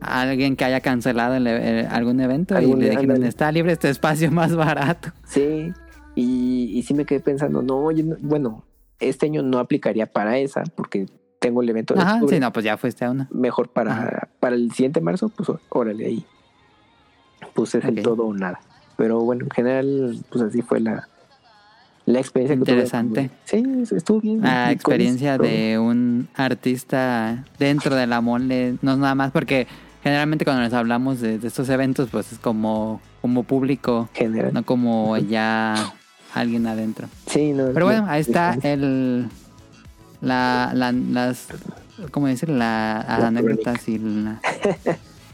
[0.00, 3.88] alguien que haya cancelado el- eh, algún evento Algún- y le dijeron está libre este
[3.90, 5.10] espacio más barato.
[5.26, 5.72] Sí,
[6.14, 8.64] y, y sí me quedé pensando, no, yo no- bueno,
[9.00, 11.06] este año no aplicaría para esa porque
[11.38, 12.36] tengo el evento de Ajá, octubre.
[12.36, 13.28] sí, no, pues ya fuiste a una.
[13.30, 14.28] Mejor para, Ajá.
[14.40, 16.24] para el siguiente marzo, pues órale ahí.
[17.54, 18.60] Pues es el todo o nada.
[18.96, 21.08] Pero bueno, en general, pues así fue la,
[22.06, 22.72] la experiencia que tuve.
[22.72, 23.30] Interesante.
[23.44, 23.62] Sí,
[23.94, 24.40] estuvo bien.
[24.40, 29.66] La experiencia de un artista dentro de la mole, no es nada más porque
[30.06, 34.54] generalmente cuando les hablamos de, de estos eventos, pues es como, como público, general.
[34.54, 35.74] no como ya
[36.32, 37.08] alguien adentro.
[37.26, 39.28] Sí, no, Pero bueno, no, ahí está el
[40.20, 41.48] la, la las
[42.12, 42.50] ¿cómo decir?
[42.50, 44.40] La, las La anécdotas y la,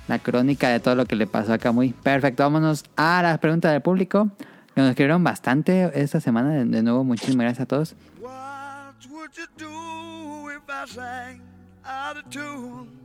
[0.09, 2.43] la crónica de todo lo que le pasó acá muy perfecto.
[2.43, 4.31] Vámonos a las preguntas del público.
[4.75, 6.49] Que nos escribieron bastante esta semana.
[6.49, 7.95] De, de nuevo, muchísimas gracias a todos.
[8.23, 11.43] What would you do if I sang
[11.85, 13.02] out of tune?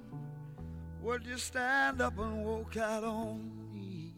[1.08, 3.40] Would you stand up and walk out on
[3.74, 4.12] me?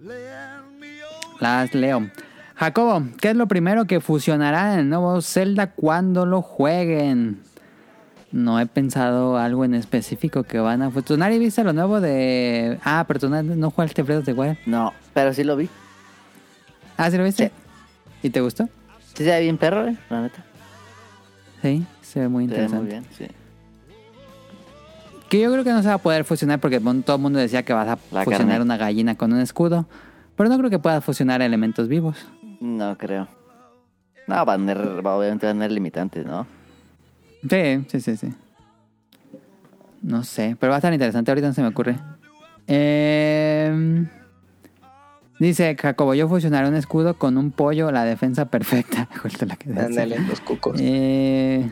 [0.00, 2.10] Lend me your Las leo.
[2.56, 7.40] Jacobo, ¿qué es lo primero que fusionará en el nuevo Zelda cuando lo jueguen?
[8.32, 11.30] No he pensado algo en específico que van a fusionar.
[11.30, 12.80] ¿Y viste lo nuevo de...
[12.82, 14.58] Ah, pero tú no, jugaste Breath of the Wild.
[14.66, 15.68] No, pero sí lo vi.
[16.96, 17.46] Ah, ¿sí lo viste?
[17.46, 18.26] Sí.
[18.26, 18.68] ¿Y te gustó?
[19.14, 20.44] Sí se ve bien perro, eh, la neta.
[21.62, 22.82] Sí, se ve muy Se ve interesante.
[22.82, 23.41] muy bien, sí.
[25.32, 27.62] Que yo creo que no se va a poder fusionar porque todo el mundo decía
[27.62, 28.60] que vas a La fusionar carne.
[28.64, 29.86] una gallina con un escudo.
[30.36, 32.18] Pero no creo que puedas fusionar elementos vivos.
[32.60, 33.26] No creo.
[34.26, 36.46] No, va a tener, va- obviamente va a tener limitantes, ¿no?
[37.48, 38.34] Sí, sí, sí, sí.
[40.02, 41.30] No sé, pero va a estar interesante.
[41.30, 41.96] Ahorita no se me ocurre.
[42.66, 44.04] Eh,
[45.38, 49.08] dice Jacobo, yo fusionaré un escudo con un pollo, la defensa perfecta.
[49.78, 50.76] Ándale, los cucos.
[50.78, 51.70] Eh,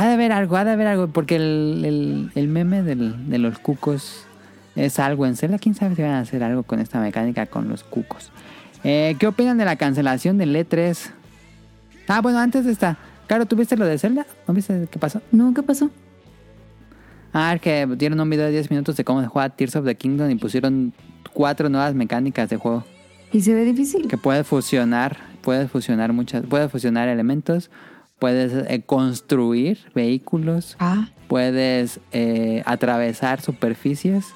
[0.00, 3.38] ha de haber algo, ha de haber algo, porque el, el- el meme del- de
[3.38, 4.24] los cucos
[4.76, 5.58] es algo en Zelda.
[5.58, 8.30] ¿Quién sabe si van a hacer algo con esta mecánica con los cucos?
[8.84, 11.10] Eh, ¿Qué opinan de la cancelación del E3?
[12.06, 12.96] Ah, bueno, antes de esta.
[13.26, 14.24] Claro, ¿tú viste lo de Zelda?
[14.46, 15.20] ¿No viste qué pasó?
[15.32, 15.90] No, ¿qué pasó?
[17.32, 19.84] Ah, es que dieron un video de 10 minutos de cómo se juega Tears of
[19.84, 20.94] the Kingdom y pusieron
[21.32, 22.84] cuatro nuevas mecánicas de juego.
[23.32, 24.08] ¿Y se ve difícil?
[24.08, 27.70] que puedes fusionar, puedes fusionar muchas, puedes fusionar elementos,
[28.18, 34.26] puedes eh, construir vehículos, Ah, puedes eh, atravesar superficies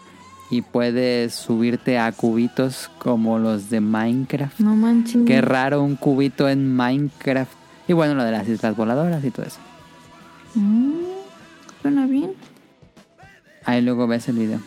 [0.50, 4.60] y puedes subirte a cubitos como los de Minecraft.
[4.60, 5.22] no manches.
[5.26, 7.52] Qué raro un cubito en Minecraft.
[7.88, 9.58] Y bueno, lo de las islas voladoras y todo eso.
[10.54, 10.92] Mm,
[11.80, 12.32] suena bien.
[13.64, 14.60] Ahí luego ves el video.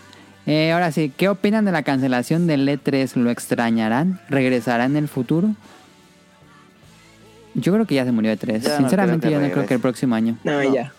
[0.47, 3.15] Eh, ahora sí, ¿qué opinan de la cancelación del E3?
[3.15, 4.19] ¿Lo extrañarán?
[4.29, 5.55] ¿Regresará en el futuro?
[7.55, 8.59] Yo creo que ya se murió E3.
[8.59, 10.37] Ya no Sinceramente, yo no creo que el próximo año.
[10.43, 10.73] No, No.
[10.73, 10.93] ya.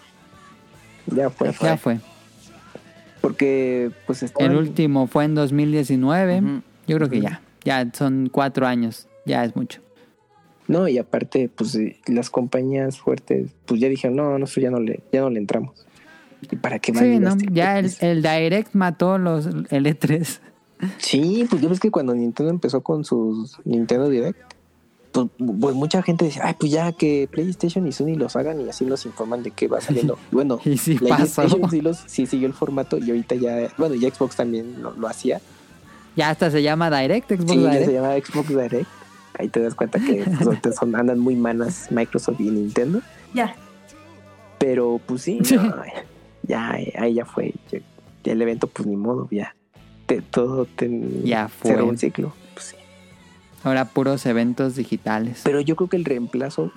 [1.06, 1.52] Ya fue.
[1.62, 1.98] Ya fue.
[3.20, 6.40] Porque, pues, estaban- El último fue en 2019.
[6.40, 6.62] Ujú.
[6.86, 7.40] Yo creo que ya.
[7.64, 9.80] Ya son cuatro años, ya es mucho.
[10.68, 14.80] No, y aparte, pues eh, las compañías fuertes, pues ya dijeron, no, nosotros ya no
[14.80, 15.86] le, ya no le entramos.
[16.50, 17.36] ¿Y para qué Sí, ¿no?
[17.52, 20.38] Ya el, el Direct mató los el E3.
[20.98, 24.38] Sí, pues yo ves que cuando Nintendo empezó con sus Nintendo Direct,
[25.38, 28.68] pues, pues mucha gente decía, ay, pues ya que PlayStation y Sony los hagan y
[28.68, 30.18] así nos informan de que va saliendo.
[30.30, 31.16] Bueno, Y sí pasó.
[31.16, 34.92] PlayStation sí, los, sí siguió el formato y ahorita ya, bueno, ya Xbox también lo,
[34.92, 35.40] lo hacía.
[36.16, 37.86] Ya hasta se llama Direct, Xbox Sí, ya Direct.
[37.86, 38.88] se llama Xbox Direct.
[39.38, 40.24] Ahí te das cuenta que
[40.62, 43.00] pues, son, andan muy manas Microsoft y Nintendo.
[43.34, 43.54] Ya.
[44.58, 45.56] Pero pues sí, Sí.
[45.56, 45.74] no,
[46.42, 47.52] ya, ahí ya fue.
[47.70, 47.80] Ya,
[48.24, 49.54] ya el evento, pues ni modo, ya.
[50.06, 50.88] Te- todo te,
[51.24, 51.70] Ya fue.
[51.72, 52.32] cerró un ciclo.
[53.66, 55.40] Ahora puros eventos digitales.
[55.42, 56.70] Pero yo creo que el reemplazo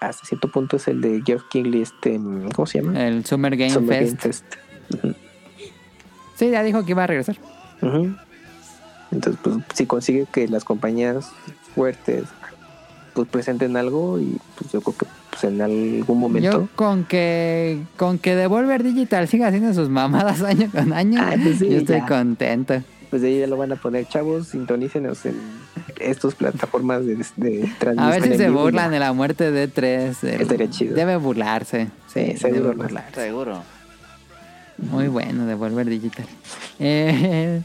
[0.00, 2.20] hasta cierto punto es el de Geoff Kingley, este,
[2.54, 3.02] ¿cómo se llama?
[3.06, 4.22] El Summer Game Summer Fest.
[4.22, 4.44] Game Fest.
[6.36, 7.36] Sí, ya dijo que iba a regresar.
[9.10, 11.30] Entonces, pues si consigue que las compañías
[11.74, 12.24] fuertes
[13.14, 17.80] pues presenten algo y pues yo creo que pues en algún momento Yo con que
[17.96, 21.78] con que Devolver Digital siga haciendo sus mamadas año con año, Ah, pues sí, yo
[21.78, 22.06] estoy ya.
[22.06, 22.82] contento.
[23.10, 25.36] Pues de ahí ya lo van a poner chavos sintonícenos en
[26.00, 30.22] estas plataformas de, de transmisión A ver si se burlan de la muerte de tres.
[30.24, 30.94] Estaría chido.
[30.94, 31.88] Debe burlarse.
[32.12, 33.14] Sí, Sí, seguro debe burlarse.
[33.20, 33.62] Seguro.
[34.78, 36.24] Muy bueno, Devolver Digital.
[36.78, 37.60] Eh,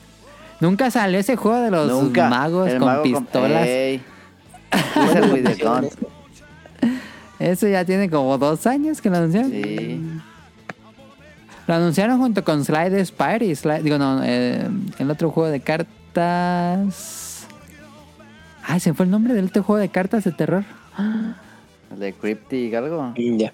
[0.60, 2.30] Nunca salió ese juego de los Nunca.
[2.30, 3.68] magos El con mago pistolas.
[5.62, 5.90] Gun.
[7.40, 9.52] Eso ya tiene como dos años que lo anunciaron.
[9.52, 10.02] Sí.
[11.68, 14.68] Lo anunciaron junto con Slide Spire y Slide, digo no, eh,
[15.00, 17.48] el otro juego de cartas.
[18.64, 20.64] Ay, se me fue el nombre del otro juego de cartas de terror.
[21.98, 23.14] De Cryptic algo.
[23.16, 23.54] Ya.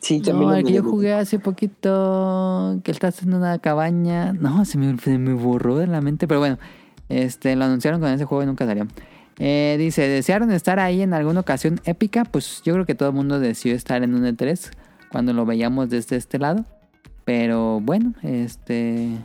[0.00, 4.32] Sí, también No, el que yo jugué hace poquito, que él está haciendo una cabaña.
[4.32, 6.58] No, se me, se me borró de la mente, pero bueno,
[7.10, 8.86] este lo anunciaron con ese juego y nunca salió.
[9.38, 12.24] Eh, dice, ¿desearon estar ahí en alguna ocasión épica?
[12.24, 14.70] Pues yo creo que todo el mundo deseó estar en un E3
[15.10, 16.64] cuando lo veíamos desde este lado.
[17.24, 19.16] Pero bueno, este...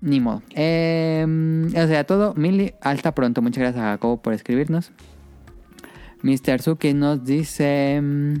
[0.00, 0.42] Ni modo.
[0.54, 1.24] Eh,
[1.68, 3.40] o sea, todo, Mili, alta pronto.
[3.40, 4.92] Muchas gracias a Jacobo por escribirnos.
[6.22, 6.60] Mr.
[6.60, 8.00] Suki nos dice...
[8.02, 8.34] mm,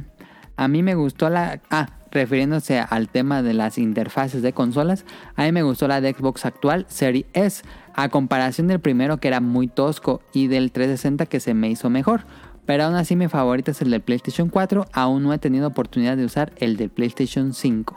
[0.56, 1.60] A mí me gustó la...
[1.70, 5.04] Ah, refiriéndose al tema de las interfaces de consolas.
[5.34, 7.62] A mí me gustó la de Xbox actual, Series S.
[7.94, 11.90] A comparación del primero que era muy tosco y del 360 que se me hizo
[11.90, 12.24] mejor.
[12.66, 14.86] Pero aún así mi favorito es el del PlayStation 4.
[14.92, 17.96] Aún no he tenido oportunidad de usar el del PlayStation 5.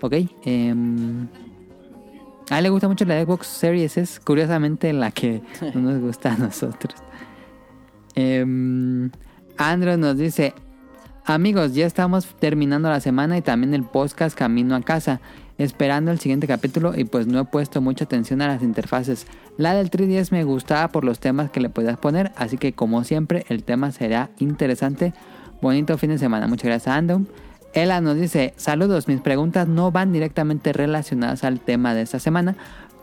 [0.00, 0.12] Ok.
[0.44, 1.26] em,
[2.50, 4.20] a él le gusta mucho la Xbox Series S.
[4.20, 5.42] Curiosamente la que
[5.74, 6.94] no nos gusta a nosotros.
[8.14, 9.10] Em,
[9.56, 10.54] Andrew nos dice,
[11.24, 15.20] amigos, ya estamos terminando la semana y también el podcast Camino a casa,
[15.58, 19.26] esperando el siguiente capítulo y pues no he puesto mucha atención a las interfaces.
[19.56, 23.04] La del 3DS me gustaba por los temas que le podías poner, así que como
[23.04, 25.12] siempre el tema será interesante.
[25.60, 27.26] Bonito fin de semana, muchas gracias Andrew.
[27.74, 32.56] Ella nos dice, saludos, mis preguntas no van directamente relacionadas al tema de esta semana,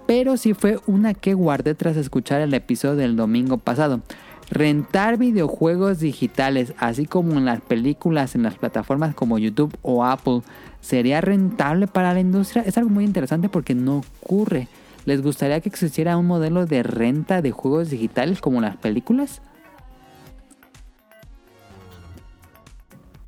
[0.08, 4.02] pero sí fue una que guardé tras escuchar el episodio del domingo pasado.
[4.50, 10.42] Rentar videojuegos digitales, así como en las películas en las plataformas como YouTube o Apple,
[10.86, 12.64] ¿sería rentable para la industria?
[12.64, 14.68] Es algo muy interesante porque no ocurre.
[15.06, 19.42] ¿Les gustaría que existiera un modelo de renta de juegos digitales como las películas?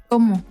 [0.08, 0.42] ¿Cómo?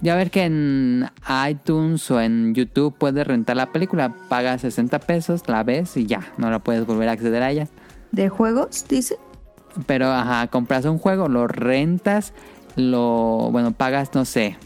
[0.00, 1.08] Ya ver que en
[1.48, 6.32] iTunes o en YouTube puedes rentar la película, pagas 60 pesos, la ves y ya,
[6.38, 7.68] no la puedes volver a acceder a ella.
[8.10, 9.18] ¿De juegos, dice?
[9.86, 12.32] Pero, ajá, compras un juego, lo rentas,
[12.74, 14.56] lo, bueno, pagas, no sé.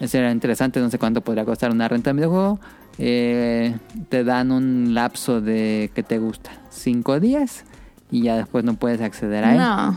[0.00, 2.60] Eso era interesante, no sé cuánto podría costar una renta de videojuego.
[2.98, 3.76] Eh,
[4.08, 6.50] te dan un lapso de, que te gusta?
[6.70, 7.64] Cinco días
[8.10, 9.58] y ya después no puedes acceder a él.
[9.58, 9.96] No.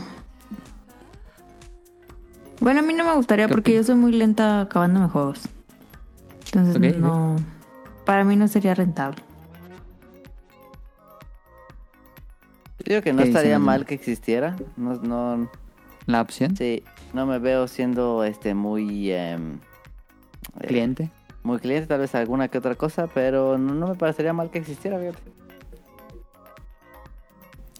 [2.60, 5.40] Bueno, a mí no me gustaría ¿Qué porque yo soy muy lenta acabándome juegos.
[6.46, 7.36] Entonces no.
[8.06, 9.22] Para mí no sería rentable.
[12.84, 14.56] Digo que no ¿Qué dicen, estaría mal que existiera.
[14.76, 15.50] No, no,
[16.06, 16.82] La opción, sí,
[17.14, 19.60] no me veo siendo este muy em,
[20.60, 21.10] eh, cliente.
[21.42, 24.58] muy cliente, tal vez alguna que otra cosa, pero no, no me parecería mal que
[24.58, 25.18] existiera, fíjate.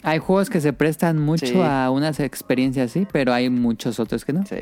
[0.02, 1.60] Hay juegos que se prestan mucho Sí.
[1.62, 4.44] a unas experiencias así, pero hay muchos otros que no.
[4.46, 4.56] Sí.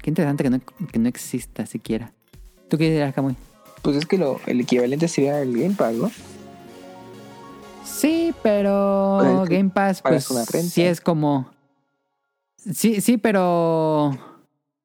[0.00, 0.60] Qué interesante que no,
[0.90, 2.12] que no exista siquiera.
[2.68, 3.36] ¿Tú qué dirás, Camuy?
[3.82, 6.10] Pues es que lo, el equivalente sería el Game Pass, ¿no?
[7.84, 10.24] Sí, pero Game Pass, pues
[10.70, 11.50] sí es como...
[12.72, 14.10] Sí, sí, pero...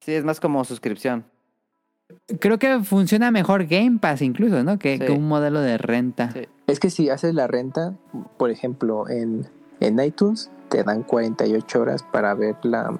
[0.01, 1.25] Sí, es más como suscripción.
[2.39, 4.79] Creo que funciona mejor Game Pass incluso, ¿no?
[4.79, 5.05] Que, Sí.
[5.05, 6.31] que un modelo de renta.
[6.31, 6.47] Sí.
[6.67, 7.93] Es que si haces la renta,
[8.37, 9.47] por ejemplo, en,
[9.79, 12.95] en iTunes te dan 48 horas para ver la...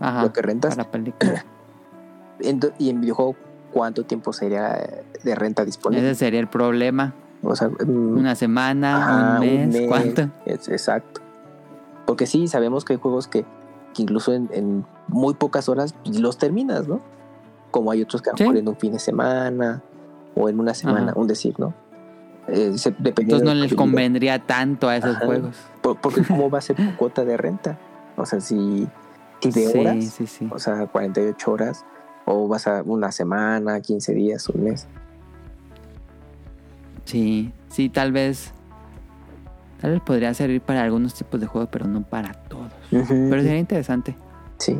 [0.00, 0.22] Ajá.
[0.22, 0.76] Lo que rentas.
[0.76, 1.44] para la película.
[2.40, 3.36] en y en videojuego,
[3.72, 4.78] ¿cuánto tiempo sería
[5.22, 6.10] de renta disponible?
[6.10, 7.14] Ese sería el problema.
[7.42, 10.28] O sea, mm, Una semana, un, mes, ¿cuánto?
[10.46, 11.20] Es, exacto.
[12.06, 13.44] Porque sí, sabemos que hay juegos que,
[13.94, 17.00] que incluso en, en muy pocas horas pues, los terminas, ¿no?
[17.70, 18.44] Como hay otros que Sí.
[18.44, 19.82] en un fin de semana
[20.34, 21.20] o en una semana, Ajá.
[21.20, 21.74] un decir, ¿no?
[22.48, 25.26] Eh, se- Entonces no les convendría tanto a esos Ajá.
[25.26, 25.56] juegos.
[25.80, 27.78] Por- porque ¿cómo va a ser tu cuota de renta?
[28.16, 28.86] O sea, si,
[29.40, 30.48] si de Sí, horas, sí, sí.
[30.50, 31.84] o sea, 48 horas,
[32.24, 34.86] o vas a una semana, 15 días, un mes.
[37.04, 38.52] Sí, sí, tal vez.
[39.82, 42.72] Tal vez podría servir para algunos tipos de juegos, pero no para todos.
[42.88, 44.14] Pero sería interesante.
[44.58, 44.78] Sí.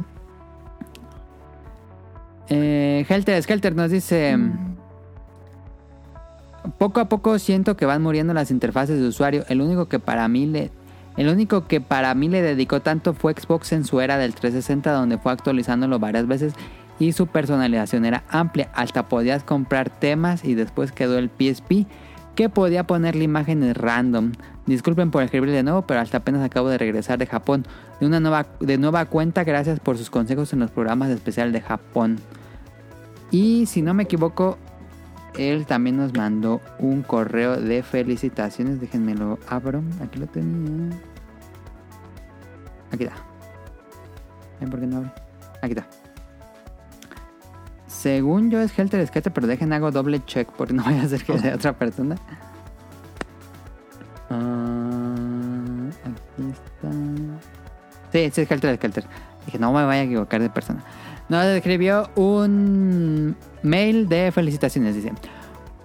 [2.49, 4.39] Eh, Helter, nos dice...
[6.79, 9.45] Poco a poco siento que van muriendo las interfaces de usuario.
[9.49, 10.71] El único que para mí le...
[11.17, 14.93] El único que para mí le dedicó tanto fue Xbox en su era del 360
[14.93, 16.55] donde fue actualizándolo varias veces
[17.01, 18.71] y su personalización era amplia.
[18.73, 21.89] Hasta podías comprar temas y después quedó el PSP
[22.35, 24.33] que podía ponerle imágenes random.
[24.67, 27.67] Disculpen por escribir de nuevo, pero hasta apenas acabo de regresar de Japón.
[27.99, 31.61] De una nueva, de nueva cuenta, gracias por sus consejos en los programas especiales de
[31.61, 32.19] Japón.
[33.33, 34.59] Y si no me equivoco,
[35.37, 38.81] él también nos mandó un correo de felicitaciones.
[38.81, 39.83] Déjenme lo abro.
[40.01, 40.97] Aquí lo tenía.
[42.93, 43.17] Aquí está.
[44.71, 45.13] ¿Por qué no abre?
[45.63, 45.87] Aquí está.
[47.87, 51.25] Según yo es Helter Skelter, pero dejen hago doble check porque no vaya a ser
[51.25, 52.17] que sea otra persona.
[54.33, 55.15] Ah,
[56.05, 56.91] aquí está.
[58.13, 59.05] Sí, sí es Helter Skelter.
[59.47, 60.83] Dije, no me vaya a equivocar de persona.
[61.29, 64.95] Nos escribió un mail de felicitaciones.
[64.95, 65.13] Dice: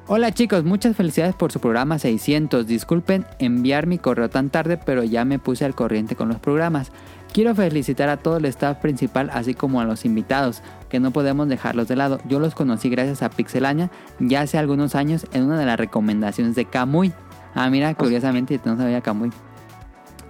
[0.08, 2.66] Hola chicos, muchas felicidades por su programa 600.
[2.66, 6.92] Disculpen enviar mi correo tan tarde, pero ya me puse al corriente con los programas.
[7.34, 11.50] Quiero felicitar a todo el staff principal, así como a los invitados, que no podemos
[11.50, 12.20] dejarlos de lado.
[12.28, 16.56] Yo los conocí gracias a Pixelania ya hace algunos años en una de las recomendaciones
[16.56, 17.14] de Kamui.
[17.60, 19.32] Ah, mira, curiosamente no sabía Kamui.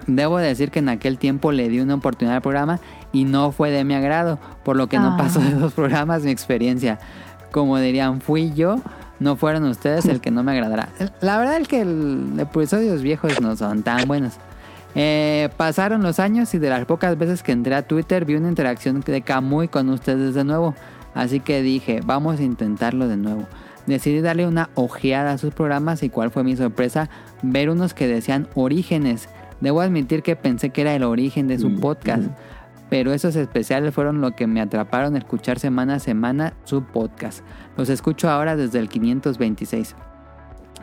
[0.07, 2.79] Debo decir que en aquel tiempo le di una oportunidad al programa
[3.11, 5.17] y no fue de mi agrado, por lo que no Ah.
[5.17, 6.99] pasó de los programas mi experiencia.
[7.51, 8.77] Como dirían, fui yo,
[9.19, 10.89] no fueron ustedes el que no me agradará.
[11.19, 14.33] La verdad es que el episodios viejos no son tan buenos.
[14.95, 18.47] Eh, pasaron los años y de las pocas veces que entré a Twitter vi una
[18.49, 20.73] interacción de Kamui con ustedes de nuevo.
[21.13, 23.43] Así que dije, vamos a intentarlo de nuevo.
[23.87, 27.09] Decidí darle una ojeada a sus programas y cuál fue mi sorpresa
[27.41, 29.29] ver unos que decían orígenes.
[29.61, 32.29] Debo admitir que pensé que era el origen de su podcast.
[32.89, 37.43] Pero esos especiales fueron lo que me atraparon a escuchar semana a semana su podcast.
[37.75, 39.95] Los escucho ahora desde el 526.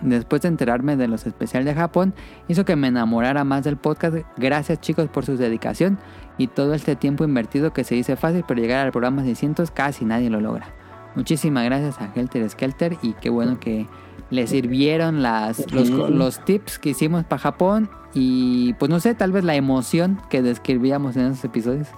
[0.02, 2.14] Después de enterarme de los especiales de Japón,
[2.48, 4.16] hizo que me enamorara más del podcast.
[4.36, 5.98] Gracias chicos por su dedicación
[6.36, 10.04] y todo este tiempo invertido que se dice fácil, pero llegar al programa 600 casi
[10.04, 10.73] nadie lo logra.
[11.14, 13.86] Muchísimas gracias a Helter Skelter y qué bueno que
[14.30, 19.44] le sirvieron las, los, tips que hicimos para Japón y pues no sé, tal vez
[19.44, 21.88] la emoción que describíamos en esos episodios.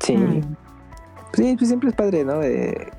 [0.00, 0.16] Sí.
[1.34, 2.38] Sí, pues siempre es padre, ¿no?
[2.38, 2.90] De-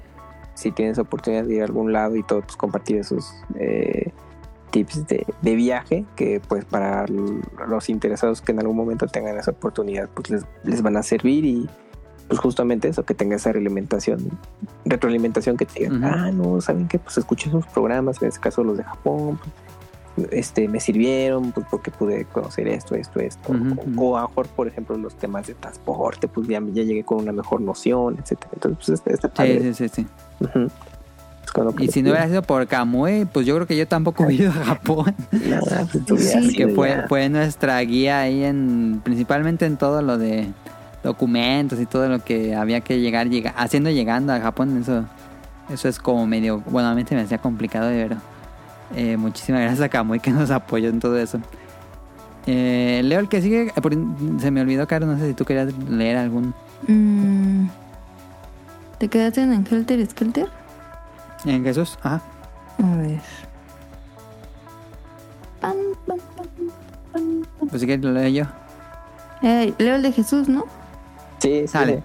[0.53, 4.11] si tienes oportunidad de ir a algún lado y todo, pues compartir esos eh,
[4.71, 9.51] tips de, de viaje que pues para los interesados que en algún momento tengan esa
[9.51, 11.69] oportunidad, pues les, les van a servir y
[12.29, 14.29] pues justamente eso, que tenga esa realimentación,
[14.85, 16.99] retroalimentación que te digan, ah, no, ¿saben qué?
[16.99, 19.39] Pues escuché sus programas, en este caso los de Japón,
[20.15, 23.51] pues, este, me sirvieron pues, porque pude conocer esto, esto, esto.
[23.97, 27.31] O, a mejor, por ejemplo, los temas de transporte, pues ya, ya llegué con una
[27.31, 28.51] mejor noción, etcétera.
[28.53, 30.07] Entonces, pues está, Sí, sí, sí,
[31.79, 34.51] Y si no hubiera sido por Kamui, pues yo creo que yo tampoco hubiera ido
[34.51, 35.15] a Japón.
[35.31, 36.55] Nada, pues, Sí.
[36.55, 40.47] que fue, fue nuestra guía ahí en principalmente en todo lo de
[41.03, 45.05] documentos y todo lo que había que llegar, llega, haciendo llegando a Japón eso
[45.69, 48.17] eso es como medio bueno a mí se me hacía complicado de ver
[48.95, 51.39] Eh, muchísimas gracias a Kamui que nos apoyó en todo eso
[52.47, 53.81] Eh, Leo el que sigue eh,
[54.39, 56.53] se me olvidó Caro no sé si tú querías leer algún
[56.87, 57.67] Mm.
[58.99, 60.47] ¿Te quedaste en Helter Skelter?
[61.45, 62.21] en Jesús ajá
[62.81, 63.19] A ver.
[65.61, 65.75] Pam,
[66.07, 66.17] pam,
[67.13, 67.41] pam.
[67.69, 68.45] pues si quieres lo leo yo
[69.41, 70.65] Eh, leo el de Jesús, ¿no?
[71.39, 71.67] Sí, sí.
[71.67, 72.03] Sale.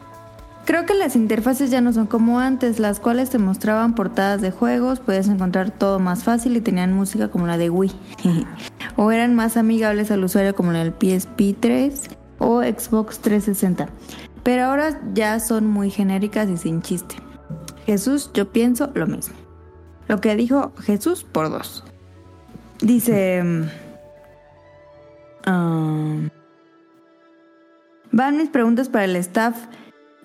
[0.65, 4.51] Creo que las interfaces ya no son como antes, las cuales te mostraban portadas de
[4.51, 7.93] juegos, podías encontrar todo más fácil y tenían música como la de Wii.
[8.97, 12.09] o eran más amigables al usuario como la del PSP 3
[12.39, 13.89] o Xbox 360.
[14.43, 17.17] Pero ahora ya son muy genéricas y sin chiste.
[17.85, 19.35] Jesús, yo pienso lo mismo.
[20.09, 21.85] Lo que dijo Jesús por dos.
[22.81, 23.43] Dice...
[25.45, 26.17] ah,
[28.15, 29.57] van mis preguntas para el staff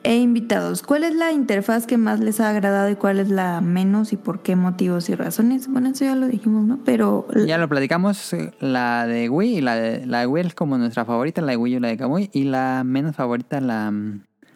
[0.04, 0.82] e invitados.
[0.84, 4.18] ¿Cuál es la interfaz que más les ha agradado y cuál es la menos y
[4.18, 5.68] por qué motivos y razones?
[5.68, 6.80] Bueno, eso ya lo dijimos, ¿no?
[6.86, 10.54] Pero Ya lo platicamos, eh, la de Wii y la de, la de Wii es
[10.54, 13.92] como nuestra favorita, la de Wii y la de Kamui, y la menos favorita, la,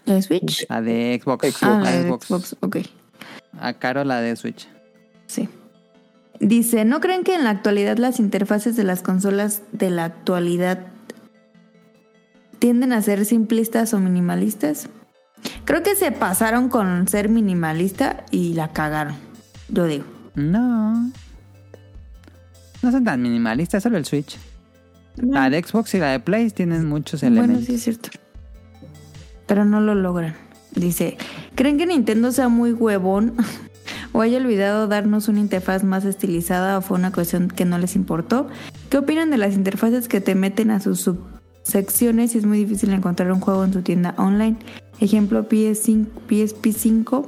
[0.05, 0.65] ¿la de Switch?
[0.69, 1.63] la de Xbox.
[1.63, 2.25] Ah, La la de de Xbox.
[2.27, 2.77] Xbox, ok.
[3.59, 4.69] A Caro la de Switch.
[5.25, 5.49] Sí.
[6.39, 10.92] Dice, ¿no creen que en la actualidad las interfaces de las consolas de la actualidad
[12.63, 14.87] tienden a ser simplistas o minimalistas?
[15.65, 19.15] Creo que se pasaron con ser minimalista y la cagaron.
[19.67, 20.05] Yo digo.
[20.35, 21.11] No.
[22.81, 24.37] No son tan minimalistas, solo el Switch.
[25.17, 27.65] La de Xbox y la de Play tienen muchos Bueno, elementos.
[27.65, 28.11] sí es cierto.
[29.45, 30.33] Pero no lo logran.
[30.73, 31.17] Dice,
[31.55, 33.33] ¿creen que Nintendo sea muy huevón
[34.13, 37.97] o haya olvidado darnos una interfaz más estilizada o fue una cuestión que no les
[37.97, 38.47] importó?
[38.89, 41.01] ¿Qué opinan de las interfaces que te meten a sus
[41.63, 44.57] subsecciones y es muy difícil encontrar un juego en tu tienda online?
[44.99, 47.27] Ejemplo PS5, PSP5,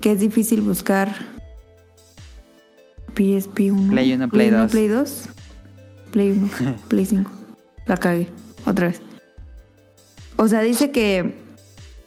[0.00, 1.14] que es difícil buscar
[3.14, 4.70] PSP1, Play uno, Play dos.
[4.70, 5.28] Play 2,
[6.12, 7.30] Play 1, Play 5.
[7.86, 8.28] La cagué,
[8.66, 9.00] otra vez.
[10.36, 11.34] O sea, dice que,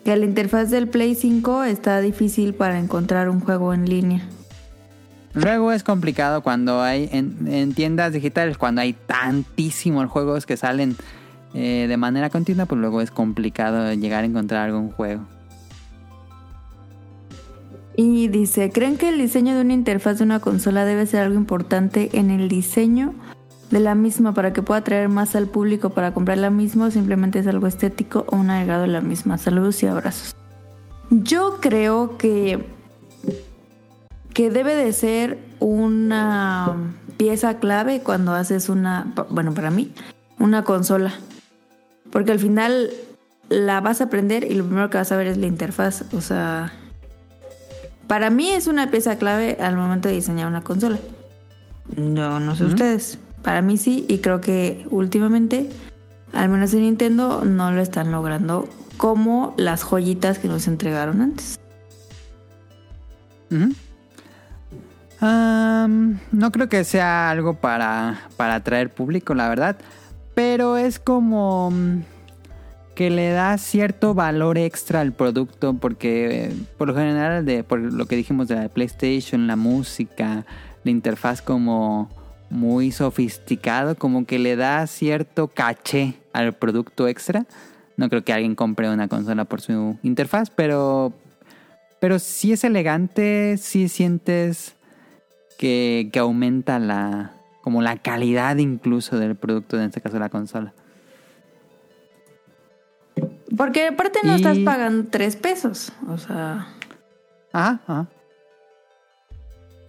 [0.05, 4.21] que la interfaz del Play 5 está difícil para encontrar un juego en línea.
[5.33, 10.95] Luego es complicado cuando hay en, en tiendas digitales, cuando hay tantísimos juegos que salen
[11.53, 15.23] eh, de manera continua, pues luego es complicado llegar a encontrar algún juego.
[17.95, 21.35] Y dice, ¿creen que el diseño de una interfaz de una consola debe ser algo
[21.35, 23.13] importante en el diseño
[23.71, 26.91] de la misma para que pueda atraer más al público para comprar la misma o
[26.91, 29.37] simplemente es algo estético o un agregado de la misma?
[29.37, 30.35] Saludos y abrazos.
[31.09, 32.65] Yo creo que,
[34.33, 39.91] que debe de ser una pieza clave cuando haces una, bueno, para mí,
[40.39, 41.13] una consola.
[42.11, 42.89] Porque al final
[43.49, 46.05] la vas a aprender y lo primero que vas a ver es la interfaz.
[46.13, 46.71] O sea,
[48.07, 50.99] para mí es una pieza clave al momento de diseñar una consola.
[51.95, 53.19] No, no sé ustedes.
[53.43, 55.69] Para mí sí, y creo que últimamente,
[56.33, 61.59] al menos en Nintendo, no lo están logrando como las joyitas que nos entregaron antes.
[66.31, 69.77] No creo que sea algo para, para atraer público, la verdad.
[70.39, 72.03] Pero es como mm,
[72.95, 75.73] que le da cierto valor extra al producto.
[75.73, 80.45] Porque eh, por lo general, de, por lo que dijimos de la PlayStation, la música,
[80.85, 82.09] la interfaz como
[82.49, 87.45] muy sofisticado, como que le da cierto caché al producto extra.
[87.97, 91.11] No creo que alguien compre una consola por su interfaz, pero
[91.99, 94.73] pero sí es elegante, sí sientes
[95.57, 97.33] que, que aumenta la
[97.69, 100.73] como la calidad incluso del producto, en este caso la consola.
[103.55, 105.91] Porque aparte no Y- estás pagando tres pesos.
[106.07, 106.67] O sea,
[107.53, 108.07] Ajá, ajá.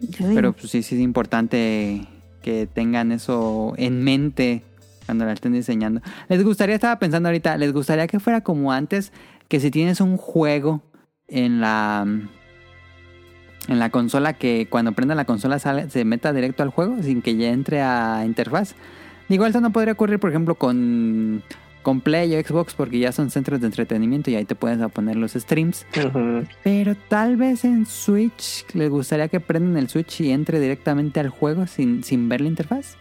[0.00, 0.34] yo digo.
[0.34, 2.06] Pero pues, sí, sí es importante
[2.42, 4.62] que tengan eso en mente
[5.06, 6.02] cuando la estén diseñando.
[6.28, 9.10] Les gustaría, estaba pensando ahorita, les gustaría que fuera como antes,
[9.48, 10.82] que si tienes un juego
[11.28, 12.06] en la
[13.68, 17.22] en la consola que cuando prenda la consola sale- se meta directo al juego sin
[17.22, 18.74] que ya entre a interfaz.
[19.28, 21.42] Igual eso no podría ocurrir, por ejemplo, con,
[21.82, 25.16] con Play o Xbox porque ya son centros de entretenimiento y ahí te puedes poner
[25.16, 25.86] los streams.
[26.64, 31.28] Pero tal vez en Switch les gustaría que prendan el Switch y entre directamente al
[31.28, 32.96] juego sin, sin ver la interfaz.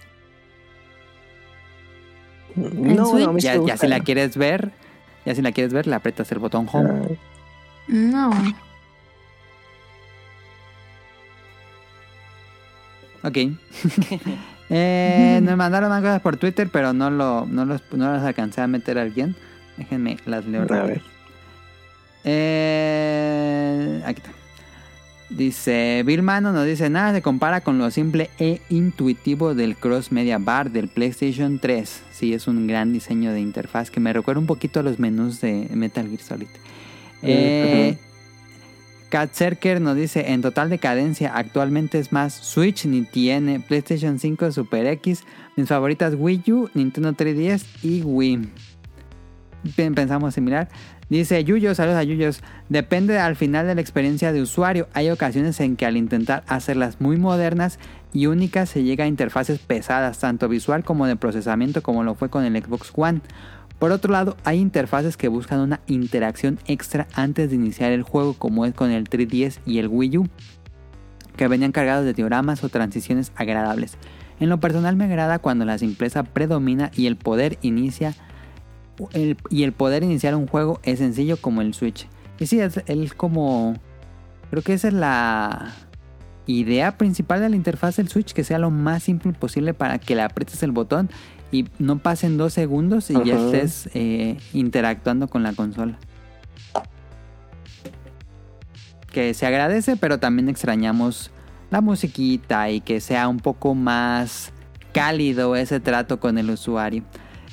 [2.55, 4.71] No, no, Ya, si la quieres ver,
[5.25, 7.17] ya si la quieres ver, le aprietas el botón home.
[7.87, 8.31] No.
[13.23, 13.37] Ok.
[14.69, 18.61] eh, nos mandaron más cosas por Twitter, pero no, lo, no, los, no las alcancé
[18.61, 19.35] a meter al guion.
[19.77, 20.63] Déjenme las leo.
[20.63, 20.87] A rápido.
[20.87, 21.01] ver.
[22.23, 24.31] Eh, aquí está.
[25.29, 30.11] Dice, Bill Mano nos dice, nada se compara con lo simple e intuitivo del Cross
[30.11, 32.03] Media Bar del PlayStation 3.
[32.11, 35.39] Sí, es un gran diseño de interfaz que me recuerda un poquito a los menús
[35.39, 36.47] de Metal Gear Solid.
[37.21, 38.08] Eh, Cat
[39.31, 44.85] Cerker nos dice, en total decadencia, actualmente es más Switch ni tiene, PlayStation 5, Super
[44.87, 45.23] X,
[45.55, 48.49] mis favoritas Wii U, Nintendo 3DS y Wii.
[49.75, 50.69] Pen- Pensamos similar.
[51.09, 52.41] Dice Yuyos, saludos a Yuyos.
[52.69, 54.87] Depende al final de la experiencia de usuario.
[54.93, 57.79] Hay ocasiones en que al intentar hacerlas muy modernas
[58.13, 62.29] y únicas se llega a interfaces pesadas, tanto visual como de procesamiento, como lo fue
[62.29, 63.21] con el Xbox One.
[63.79, 68.33] Por otro lado, hay interfaces que buscan una interacción extra antes de iniciar el juego,
[68.33, 70.27] como es con el 3DS y el Wii U,
[71.37, 73.97] que venían cargados de dioramas o transiciones agradables.
[74.41, 78.13] En lo personal me agrada cuando la simpleza predomina y el poder inicia
[79.49, 82.07] y el poder iniciar un juego es sencillo como el Switch.
[82.37, 83.75] Y sí, es el como
[84.49, 85.73] creo que esa es la
[86.47, 90.15] idea principal de la interfaz del Switch, que sea lo más simple posible para que
[90.15, 91.09] le aprietes el botón
[91.51, 95.97] y no pasen dos segundos y ya estés eh, interactuando con la consola.
[99.11, 101.31] Que se agradece, pero también extrañamos
[101.71, 104.51] la musiquita y que sea un poco más
[104.93, 107.03] cálido ese trato con el usuario.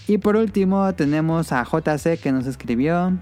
[0.06, 3.18] Y por último tenemos a JC que nos escribió.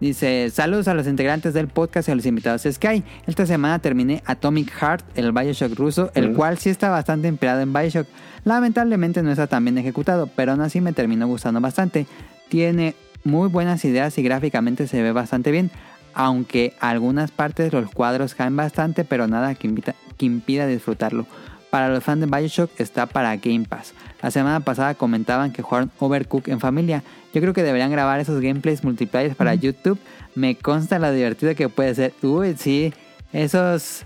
[0.00, 3.04] Dice, saludos a los integrantes del podcast y a los invitados Sky.
[3.26, 6.34] Esta semana terminé Atomic Heart, el Bioshock ruso, el Mm.
[6.34, 8.06] cual sí está bastante inspirado en Bioshock.
[8.44, 12.06] Lamentablemente no está tan bien ejecutado, pero aún así me terminó gustando bastante.
[12.48, 15.70] Tiene muy buenas ideas y gráficamente se ve bastante bien,
[16.12, 21.26] aunque algunas partes los cuadros caen bastante, pero nada que, invita- que impida disfrutarlo.
[21.70, 23.94] Para los fans de Bioshock está para Game Pass.
[24.22, 27.02] La semana pasada comentaban que jugaron Overcook en familia.
[27.32, 29.98] Yo creo que deberían grabar esos gameplays multiplayer para YouTube.
[30.36, 32.12] Me consta lo divertido que puede ser.
[32.22, 32.94] Uy, sí,
[33.32, 34.04] esos...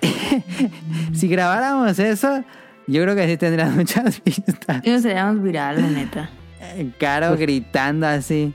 [1.12, 2.44] si grabáramos eso,
[2.86, 4.80] yo creo que sí tendrían muchas vistas.
[4.84, 6.30] Y nos seríamos viral, la neta.
[6.98, 8.52] Caro gritando así.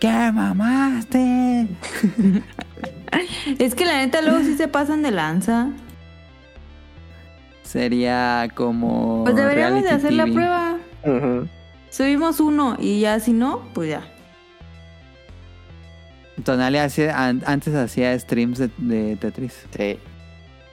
[0.00, 1.68] ¿Qué mamaste?
[3.58, 5.70] Es que la neta luego sí se pasan de lanza.
[7.62, 9.24] Sería como.
[9.24, 10.76] Pues deberíamos de hacer la prueba.
[11.90, 14.02] Subimos uno y ya si no, pues ya.
[16.44, 19.66] Tonali hacía- antes hacía streams de, de Tetris.
[19.76, 19.98] Sí.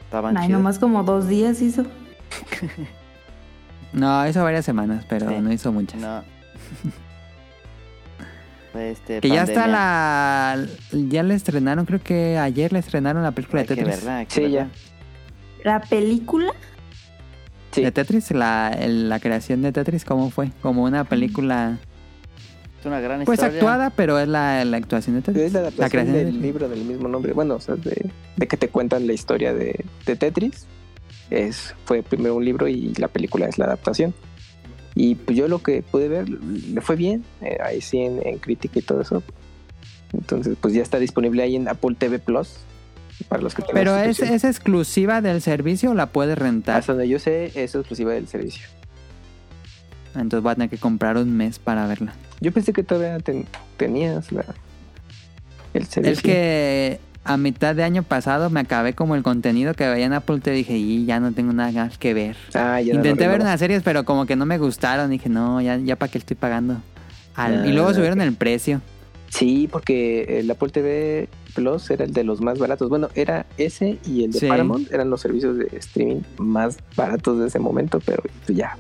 [0.04, 0.60] Estaban Ay, chidos.
[0.60, 1.86] nomás como dos días hizo.
[3.94, 5.36] No, hizo varias semanas, pero Sí.
[5.40, 6.02] no hizo muchas.
[6.02, 6.24] No.
[8.72, 10.58] Pues, este, Que ya está la.
[10.92, 13.88] Ya le estrenaron, creo que ayer le estrenaron la película de Tetris.
[13.88, 14.68] que Sí, verla.
[15.64, 16.52] La película,
[17.72, 17.82] Sí.
[17.84, 20.50] De Tetris, la, el- la creación de Tetris, ¿cómo fue?
[20.62, 21.78] Como una película.
[22.80, 23.58] Es una gran Pues historia.
[23.60, 25.46] actuada, pero es la, la actuación de Tetris.
[25.46, 27.32] Es la adaptación creación del libro del mismo nombre.
[27.34, 30.68] Bueno, o sea, de, de que te cuentan la historia de, de Tetris.
[31.30, 34.14] Es, fue primero un libro y la película es la adaptación.
[34.94, 37.26] Y pues yo lo que pude ver, le fue bien.
[37.42, 39.22] eh, ahí sí en, en crítica y todo eso.
[40.14, 42.58] Entonces, pues ya está disponible ahí en Apple TV Plus.
[43.30, 46.78] Para los que Pero es, es exclusiva del servicio o la puedes rentar.
[46.78, 48.68] Hasta donde yo sé, es exclusiva del servicio.
[50.16, 52.14] Entonces voy a tener que comprar un mes para verla.
[52.42, 53.46] Yo pensé que todavía ten-
[53.78, 54.46] tenías la,
[55.74, 56.14] el servicio.
[56.14, 60.14] Es que a mitad de año pasado me acabé como el contenido que veía en
[60.14, 62.36] Apple te dije, y ya no tengo nada más que ver.
[62.54, 65.10] Ah, ya Intenté ver unas series, pero como que no me gustaron.
[65.10, 66.78] Dije, no, ya, ya para qué estoy pagando.
[67.36, 68.82] Al- y luego Ah, subieron el precio.
[69.30, 72.90] Sí, porque el Apple TV Plus era el de los más baratos.
[72.90, 74.48] Bueno, era ese y el de Sí.
[74.48, 78.78] Paramount eran los servicios de streaming más baratos de ese momento, pero pues ya,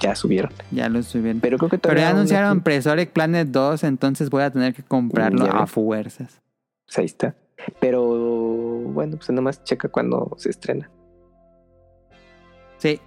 [0.00, 0.50] ya subieron.
[0.72, 1.40] Ya lo subieron.
[1.40, 4.74] Pero creo que Pero todavía ya aún anunciaron Presoric Planet 2, entonces voy a tener
[4.74, 6.40] que comprarlo Ya a fuerzas.
[6.86, 7.34] pues ahí está.
[7.80, 10.90] Pero bueno, pues nada más checa cuando se estrena.
[12.78, 13.00] Sí,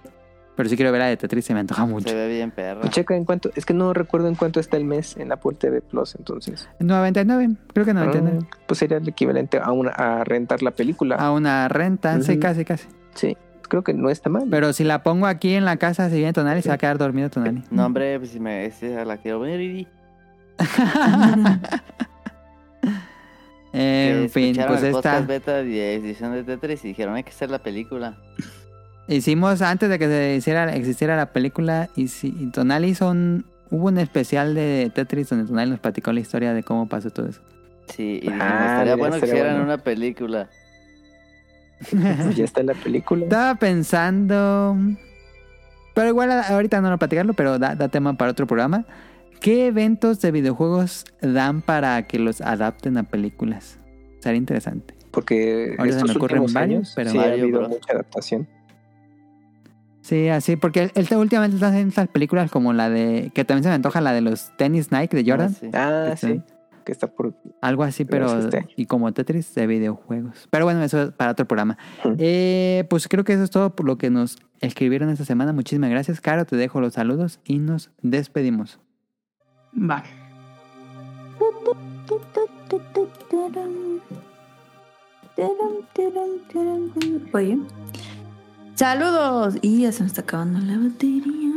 [0.56, 2.08] pero sí quiero ver la de Tetris, se me antoja mucho.
[2.08, 2.82] Se ve bien perra.
[2.82, 5.56] Pues checa en cuánto, es que no recuerdo en cuánto está el mes en Apple
[5.58, 6.68] TV Plus, entonces.
[6.78, 8.38] 99, creo que 99.
[8.40, 11.16] Ah, pues sería el equivalente a una a rentar la película.
[11.16, 12.86] A una renta, sí, casi, casi.
[13.14, 13.36] Sí,
[13.68, 14.44] creo que no está mal.
[14.48, 16.98] Pero si la pongo aquí en la casa, si viene Tonali, se va a quedar
[16.98, 17.64] dormido Tonali.
[17.70, 19.88] No, hombre, pues si me si la quiero ver y
[23.74, 25.00] en fin, pues el esta.
[25.02, 28.16] podcast beta de edición de Tetris y dijeron hay que hacer la película.
[29.08, 33.44] Hicimos antes de que se hiciera, existiera la película, y, si, y Tonali hizo un.
[33.70, 37.26] Hubo un especial de Tetris donde Tonali nos platicó la historia de cómo pasó todo
[37.26, 37.40] eso.
[37.88, 39.64] Sí, y dijimos, Ah, estaría bueno que hicieran bueno.
[39.64, 40.48] una película.
[41.90, 43.24] Pues ya está la película.
[43.24, 44.76] Estaba pensando.
[45.94, 48.84] Pero igual ahorita no lo platicarlo, pero da, da tema para otro programa.
[49.44, 53.78] ¿Qué eventos de videojuegos dan para que los adapten a películas?
[54.20, 54.94] Sería interesante.
[55.10, 58.48] Porque Ahorita se estos me ocurren últimos varios, años pero- sí ha habido mucha adaptación.
[60.00, 63.32] Sí, así, porque él él últimamente está haciendo estas películas como la de.
[63.34, 65.54] que también se me antoja la de los tenis Nike de Jordan.
[65.54, 65.70] Ah, sí.
[65.74, 66.42] Ah, sí.
[66.86, 67.34] Que está por.
[67.60, 68.28] Algo así, pero.
[68.28, 68.66] Pero es este.
[68.76, 70.48] Y como Tetris de videojuegos.
[70.48, 71.76] Pero bueno, eso es para otro programa.
[72.18, 75.52] Eh, pues creo que eso es todo por lo que nos escribieron esta semana.
[75.52, 76.46] Muchísimas gracias, Caro.
[76.46, 78.80] Te dejo los saludos y nos despedimos.
[79.76, 80.02] Va.
[87.32, 87.58] Oye.
[88.74, 89.56] Saludos.
[89.62, 91.50] Y ya se me está acabando la batería.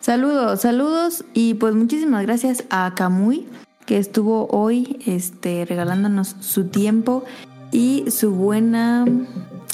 [0.00, 3.48] Saludos, saludos y pues muchísimas gracias a Kamui
[3.86, 7.24] que estuvo hoy este, regalándonos su tiempo
[7.72, 9.04] y su buena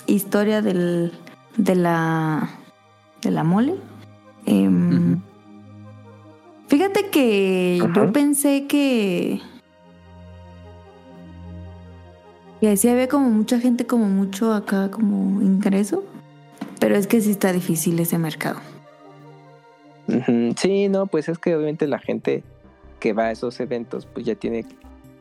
[0.06, 1.12] historia del,
[1.56, 2.48] de la
[3.22, 3.76] de la mole.
[4.46, 5.20] Em.
[6.72, 7.92] Fíjate que Ajá.
[7.94, 9.42] yo pensé que
[12.62, 16.02] que sí había como mucha gente como mucho acá como ingreso,
[16.80, 18.58] pero es que sí está difícil ese mercado.
[20.56, 22.42] Sí, no, pues es que obviamente la gente
[23.00, 24.64] que va a esos eventos pues ya tiene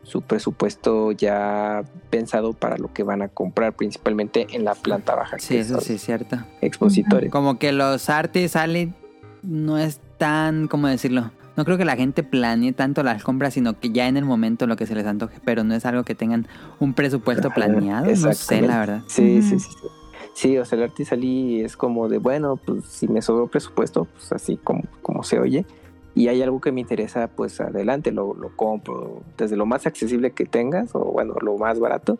[0.03, 5.37] su presupuesto ya pensado para lo que van a comprar, principalmente en la planta baja.
[5.37, 6.37] Sí, eso sí es cierto.
[6.61, 7.29] Expositores.
[7.29, 8.95] Como que los artes salen
[9.43, 11.29] no es tan, ¿cómo decirlo?
[11.61, 14.65] No creo que la gente planee tanto las compras, sino que ya en el momento
[14.65, 16.47] lo que se les antoje, pero no es algo que tengan
[16.79, 19.03] un presupuesto planeado, no sé, la verdad.
[19.05, 19.87] Sí, sí, sí, sí.
[20.33, 24.31] Sí, o sea, el Artisalí es como de, bueno, pues si me sobró presupuesto, pues
[24.31, 25.67] así como, como se oye,
[26.15, 30.31] y hay algo que me interesa, pues adelante, lo, lo compro, desde lo más accesible
[30.31, 32.17] que tengas, o bueno, lo más barato,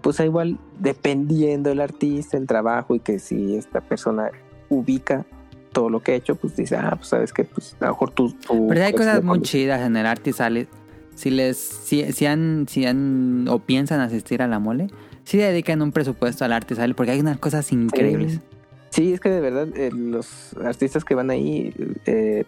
[0.00, 4.32] pues igual, dependiendo del artista, el trabajo, y que si esta persona
[4.68, 5.26] ubica
[5.72, 8.10] todo lo que ha hecho, pues dice, ah, pues sabes que, pues a lo mejor
[8.10, 8.32] tú...
[8.46, 10.68] tú Pero hay cosas muy chidas en el arte y sale.
[11.14, 14.88] Si les, si, si han, si han o piensan asistir a la mole,
[15.24, 18.40] sí dedican un presupuesto al arte y sale, porque hay unas cosas increíbles.
[18.90, 21.72] Sí, es que de verdad eh, los artistas que van ahí,
[22.06, 22.44] eh,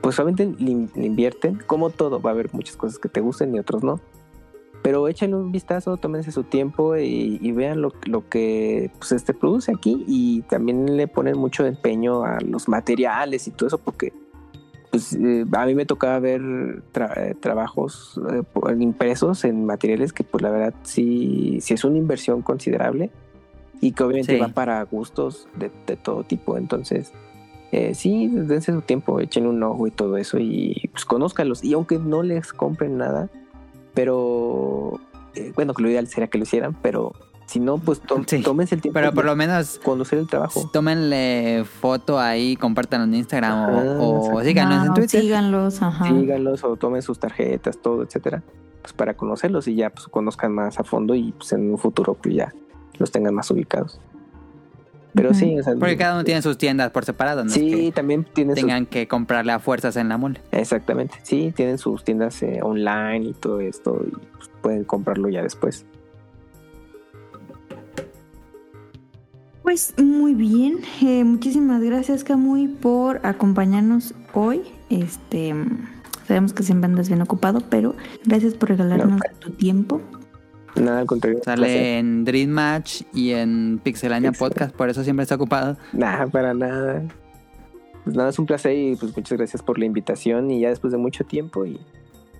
[0.00, 3.54] pues solamente le, le invierten, como todo, va a haber muchas cosas que te gusten
[3.54, 4.00] y otros no.
[4.82, 9.32] Pero échenle un vistazo, tómense su tiempo y, y vean lo, lo que pues, este
[9.32, 14.12] produce aquí y también le ponen mucho empeño a los materiales y todo eso porque
[14.90, 16.42] pues eh, a mí me tocaba ver
[16.92, 18.42] tra- eh, trabajos eh,
[18.78, 23.10] impresos en materiales que pues la verdad sí, sí es una inversión considerable
[23.80, 24.40] y que obviamente Sí.
[24.40, 26.56] va para gustos de, de todo tipo.
[26.58, 27.12] Entonces,
[27.72, 31.64] eh, sí, dense su tiempo, echen un ojo y todo eso y pues conózcanlos.
[31.64, 33.30] Y aunque no les compren nada,
[33.94, 35.00] pero
[35.34, 37.12] eh, bueno, que lo ideal sería que lo hicieran, pero
[37.46, 38.42] si no, pues to- Sí.
[38.42, 40.70] tómense el tiempo Pero por lo menos conocer el trabajo.
[40.72, 45.20] tómenle foto ahí, compártanlo en Instagram o- Ajá, o, en Twitter.
[45.22, 46.08] Síganlos, ajá.
[46.08, 48.42] síganlos o tomen sus tarjetas, todo, etcétera,
[48.80, 52.14] pues para conocerlos y ya pues conozcan más a fondo y pues en un futuro
[52.14, 52.52] pues ya
[52.98, 54.00] los tengan más ubicados.
[55.14, 57.68] Pero sí, o sea, Porque cada uno tiene sus tiendas por separado, no es sí,
[57.70, 60.40] que también tienen sus- tengan que comprarle a fuerzas en la mole.
[60.52, 65.42] exactamente, sí, tienen sus tiendas eh, online y todo esto y pues, pueden comprarlo ya
[65.42, 65.84] después.
[69.62, 74.62] Pues muy bien, eh, muchísimas gracias Camuy por acompañarnos hoy.
[74.90, 75.54] Este,
[76.26, 80.00] sabemos que siempre andas bien ocupado, pero gracias por regalarnos No, tu tiempo.
[80.76, 81.40] Nada, al contrario.
[81.44, 84.48] Sale en Dream Match y en Pixelania Pixel.
[84.48, 85.76] Podcast, por eso siempre está ocupado.
[85.92, 87.02] Nada, para nada.
[88.04, 90.92] Pues nada, es un placer y pues muchas gracias por la invitación y ya después
[90.92, 91.78] de mucho tiempo y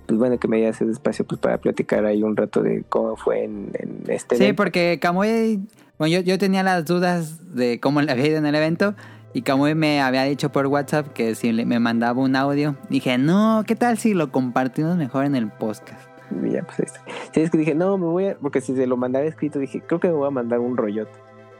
[0.06, 3.14] pues bueno que me digas ese espacio pues para platicar ahí un rato de cómo
[3.16, 4.60] fue en, en este Sí, evento.
[4.60, 5.60] porque Kamui,
[5.98, 8.94] bueno, yo, yo tenía las dudas de cómo le había ido en el evento
[9.34, 13.16] y Kamui me había dicho por WhatsApp que si le- me mandaba un audio, dije,
[13.16, 16.08] no, ¿qué tal si lo compartimos mejor en el podcast?
[16.44, 17.00] Y ya, pues, ahí está.
[17.32, 19.80] Sí, es que dije, no, me voy a, porque si se lo mandara escrito dije,
[19.86, 21.12] creo que me voy a mandar un rollote.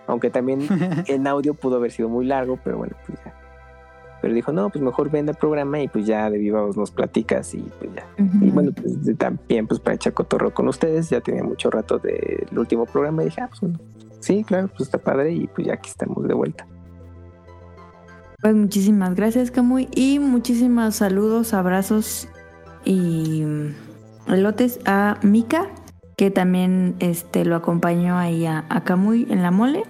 [0.06, 0.60] Aunque también
[1.06, 3.34] en audio pudo haber sido muy largo, pero bueno, pues ya.
[4.20, 6.92] Pero dijo, no, pues mejor venda el programa y pues ya de viva voz nos
[6.92, 8.06] platicas y pues ya.
[8.40, 11.98] Y bueno, pues de- también pues para echar cotorreo con ustedes, ya tenía mucho rato
[11.98, 13.80] del último programa y dije, ah, pues bueno,
[14.20, 16.64] sí, claro, pues está padre y pues ya aquí estamos de vuelta.
[18.40, 22.28] Pues muchísimas gracias Camuy y muchísimos saludos, abrazos
[22.84, 23.44] y
[24.32, 25.68] elotes a Mika,
[26.16, 29.84] que también este, lo acompañó ahí a, a Camuy en la mole.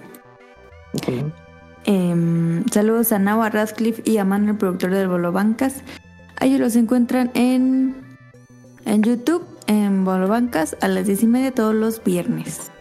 [1.85, 5.81] Em, saludos a Nawa Radcliffe y a Manuel, productor del Bolo Bancas.
[6.39, 7.95] A Ellos los encuentran en,
[8.85, 12.71] en YouTube, en Bolo Bancas, a las 10 y media todos los viernes.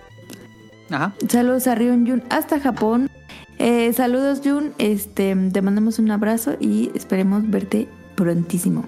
[0.90, 1.14] Ajá.
[1.28, 3.10] Saludos a Rion Jun hasta Japón.
[3.58, 8.84] Eh, saludos Jun, este, te mandamos un abrazo y esperemos verte prontísimo.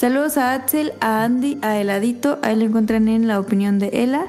[0.00, 4.28] Saludos a Axel, a Andy, a Heladito, ahí lo encuentran en la opinión de Ela.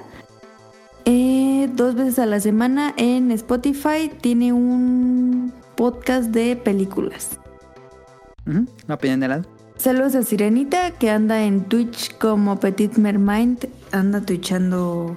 [1.06, 7.40] Eh, dos veces a la semana en Spotify tiene un podcast de películas.
[8.85, 9.45] La opinión de lado.
[9.77, 15.16] Saludos a Sirenita que anda en Twitch como Petit Mermind, anda twitchando...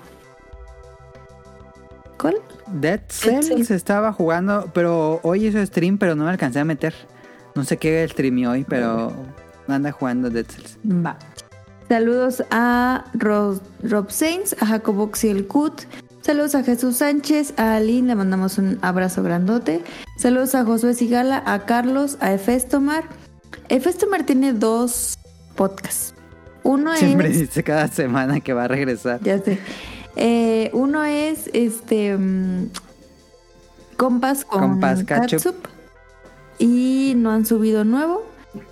[2.17, 2.37] ¿Cuál?
[2.69, 3.73] Dead Cells Cells.
[3.73, 6.95] estaba jugando, pero hoy hizo stream, pero no me alcancé a meter.
[7.57, 9.13] No sé qué streameó hoy, pero
[9.69, 10.79] anda jugando Dead Cells.
[10.85, 11.17] Va.
[11.89, 15.83] Saludos a Ro- Rob Sainz, a Jacobo el Cut.
[16.23, 19.83] Saludos a Jesús Sánchez, a Aline, le mandamos un abrazo grandote.
[20.19, 23.05] Saludos a Josué Sigala, a Carlos, a Efestomar,
[23.69, 25.19] El Festumar tiene dos
[25.55, 26.15] podcasts.
[26.63, 27.39] Uno Siempre es.
[27.41, 29.21] dice cada semana que va a regresar.
[29.23, 29.59] Ya sé.
[30.17, 32.17] Eh, uno es este.
[32.17, 32.69] mm,
[33.97, 35.57] compas con Compas catsup.
[36.59, 38.25] Y no han subido nuevo.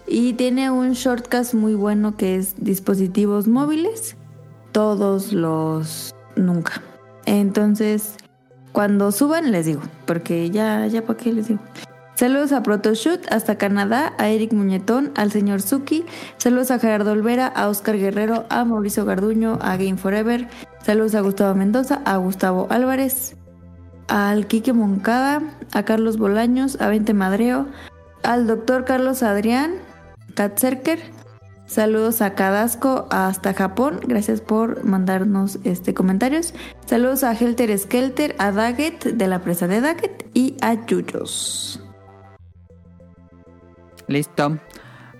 [0.06, 4.16] Y tiene un shortcast muy bueno que es dispositivos móviles.
[4.72, 6.14] Todos los.
[6.36, 6.82] Nunca.
[7.26, 8.16] Entonces,
[8.72, 9.82] cuando suban les digo.
[10.06, 11.60] Porque ya, ya para qué les digo.
[12.14, 16.04] Saludos a Protoshoot, hasta Canadá, a Eric Muñetón, al señor Suki.
[16.36, 20.46] Saludos a Gerardo Olvera, a Oscar Guerrero, a Mauricio Garduño, a Game Forever.
[20.82, 23.34] Saludos a Gustavo Mendoza, a Gustavo Álvarez,
[24.08, 27.66] al Quique Moncada, a Carlos Bolaños, a Vente Madreo,
[28.22, 29.74] al doctor Carlos Adrián,
[30.34, 31.00] Katzerker.
[31.66, 34.00] Saludos a Cadasco hasta Japón.
[34.06, 36.52] Gracias por mandarnos este comentarios.
[36.86, 41.80] Saludos a Helter Skelter, a Daggett de la presa de Daggett y a Yuyos.
[44.06, 44.58] Listo.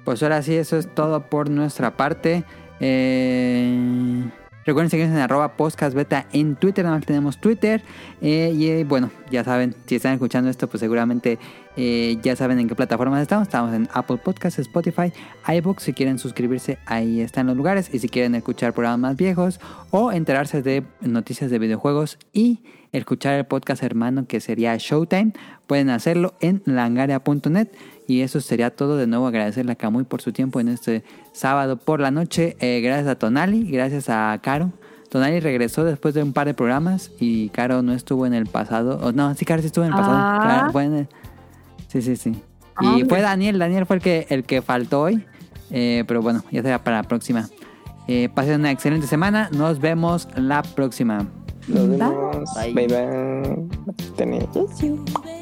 [0.05, 2.45] Pues ahora sí, eso es todo por nuestra parte.
[2.81, 4.25] Eh,
[4.67, 7.83] recuerden seguirnos en arroba podcastbeta en Twitter, nada más tenemos Twitter.
[8.21, 11.39] Eh, y eh, bueno, ya saben, si están escuchando esto, pues seguramente
[11.77, 13.49] eh, ya saben en qué plataformas estamos.
[13.49, 15.13] Estamos en Apple Podcasts, Spotify,
[15.47, 15.83] iBooks.
[15.85, 17.93] Si quieren suscribirse, ahí están los lugares.
[17.93, 19.61] Y si quieren escuchar programas más viejos
[19.91, 22.61] o enterarse de noticias de videojuegos y
[22.93, 25.33] escuchar el podcast hermano que sería Showtime,
[25.67, 27.69] pueden hacerlo en langaria.net.
[28.07, 28.97] Y eso sería todo.
[28.97, 32.57] De nuevo agradecerle a Camuy por su tiempo en este sábado por la noche.
[32.61, 34.73] Eh, gracias a Tonali, gracias a Caro.
[35.09, 38.99] Tonali regresó después de un par de programas y Caro no estuvo en el pasado.
[39.03, 40.17] Oh, no, sí, Caro sí estuvo en el pasado.
[40.19, 40.41] Ah.
[40.43, 41.09] Caro fue en el-
[41.93, 42.35] Sí, sí, sí.
[42.81, 43.07] Y Hombre.
[43.07, 45.23] fue Daniel, Daniel fue el que, el que faltó hoy.
[45.71, 47.51] Eh, pero bueno, ya será para la próxima.
[48.09, 49.51] Eh, pasen una excelente semana.
[49.53, 51.27] Nos vemos la próxima.
[51.69, 52.55] Nos vemos.
[52.55, 52.73] Bye.
[52.73, 52.87] Bye
[54.17, 55.42] bye.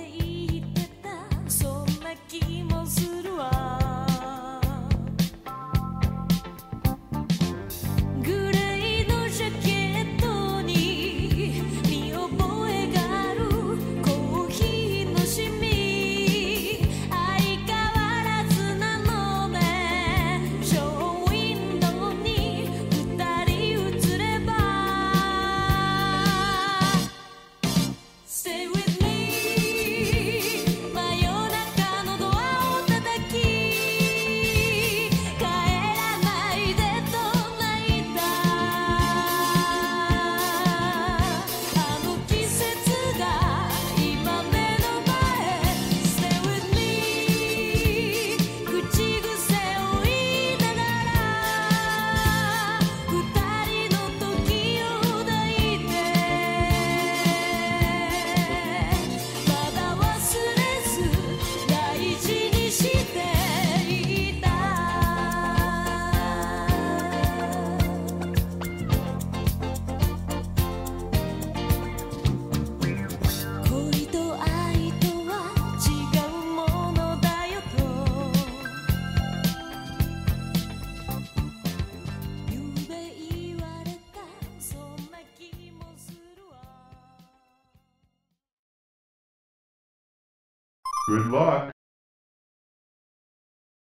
[91.30, 91.69] law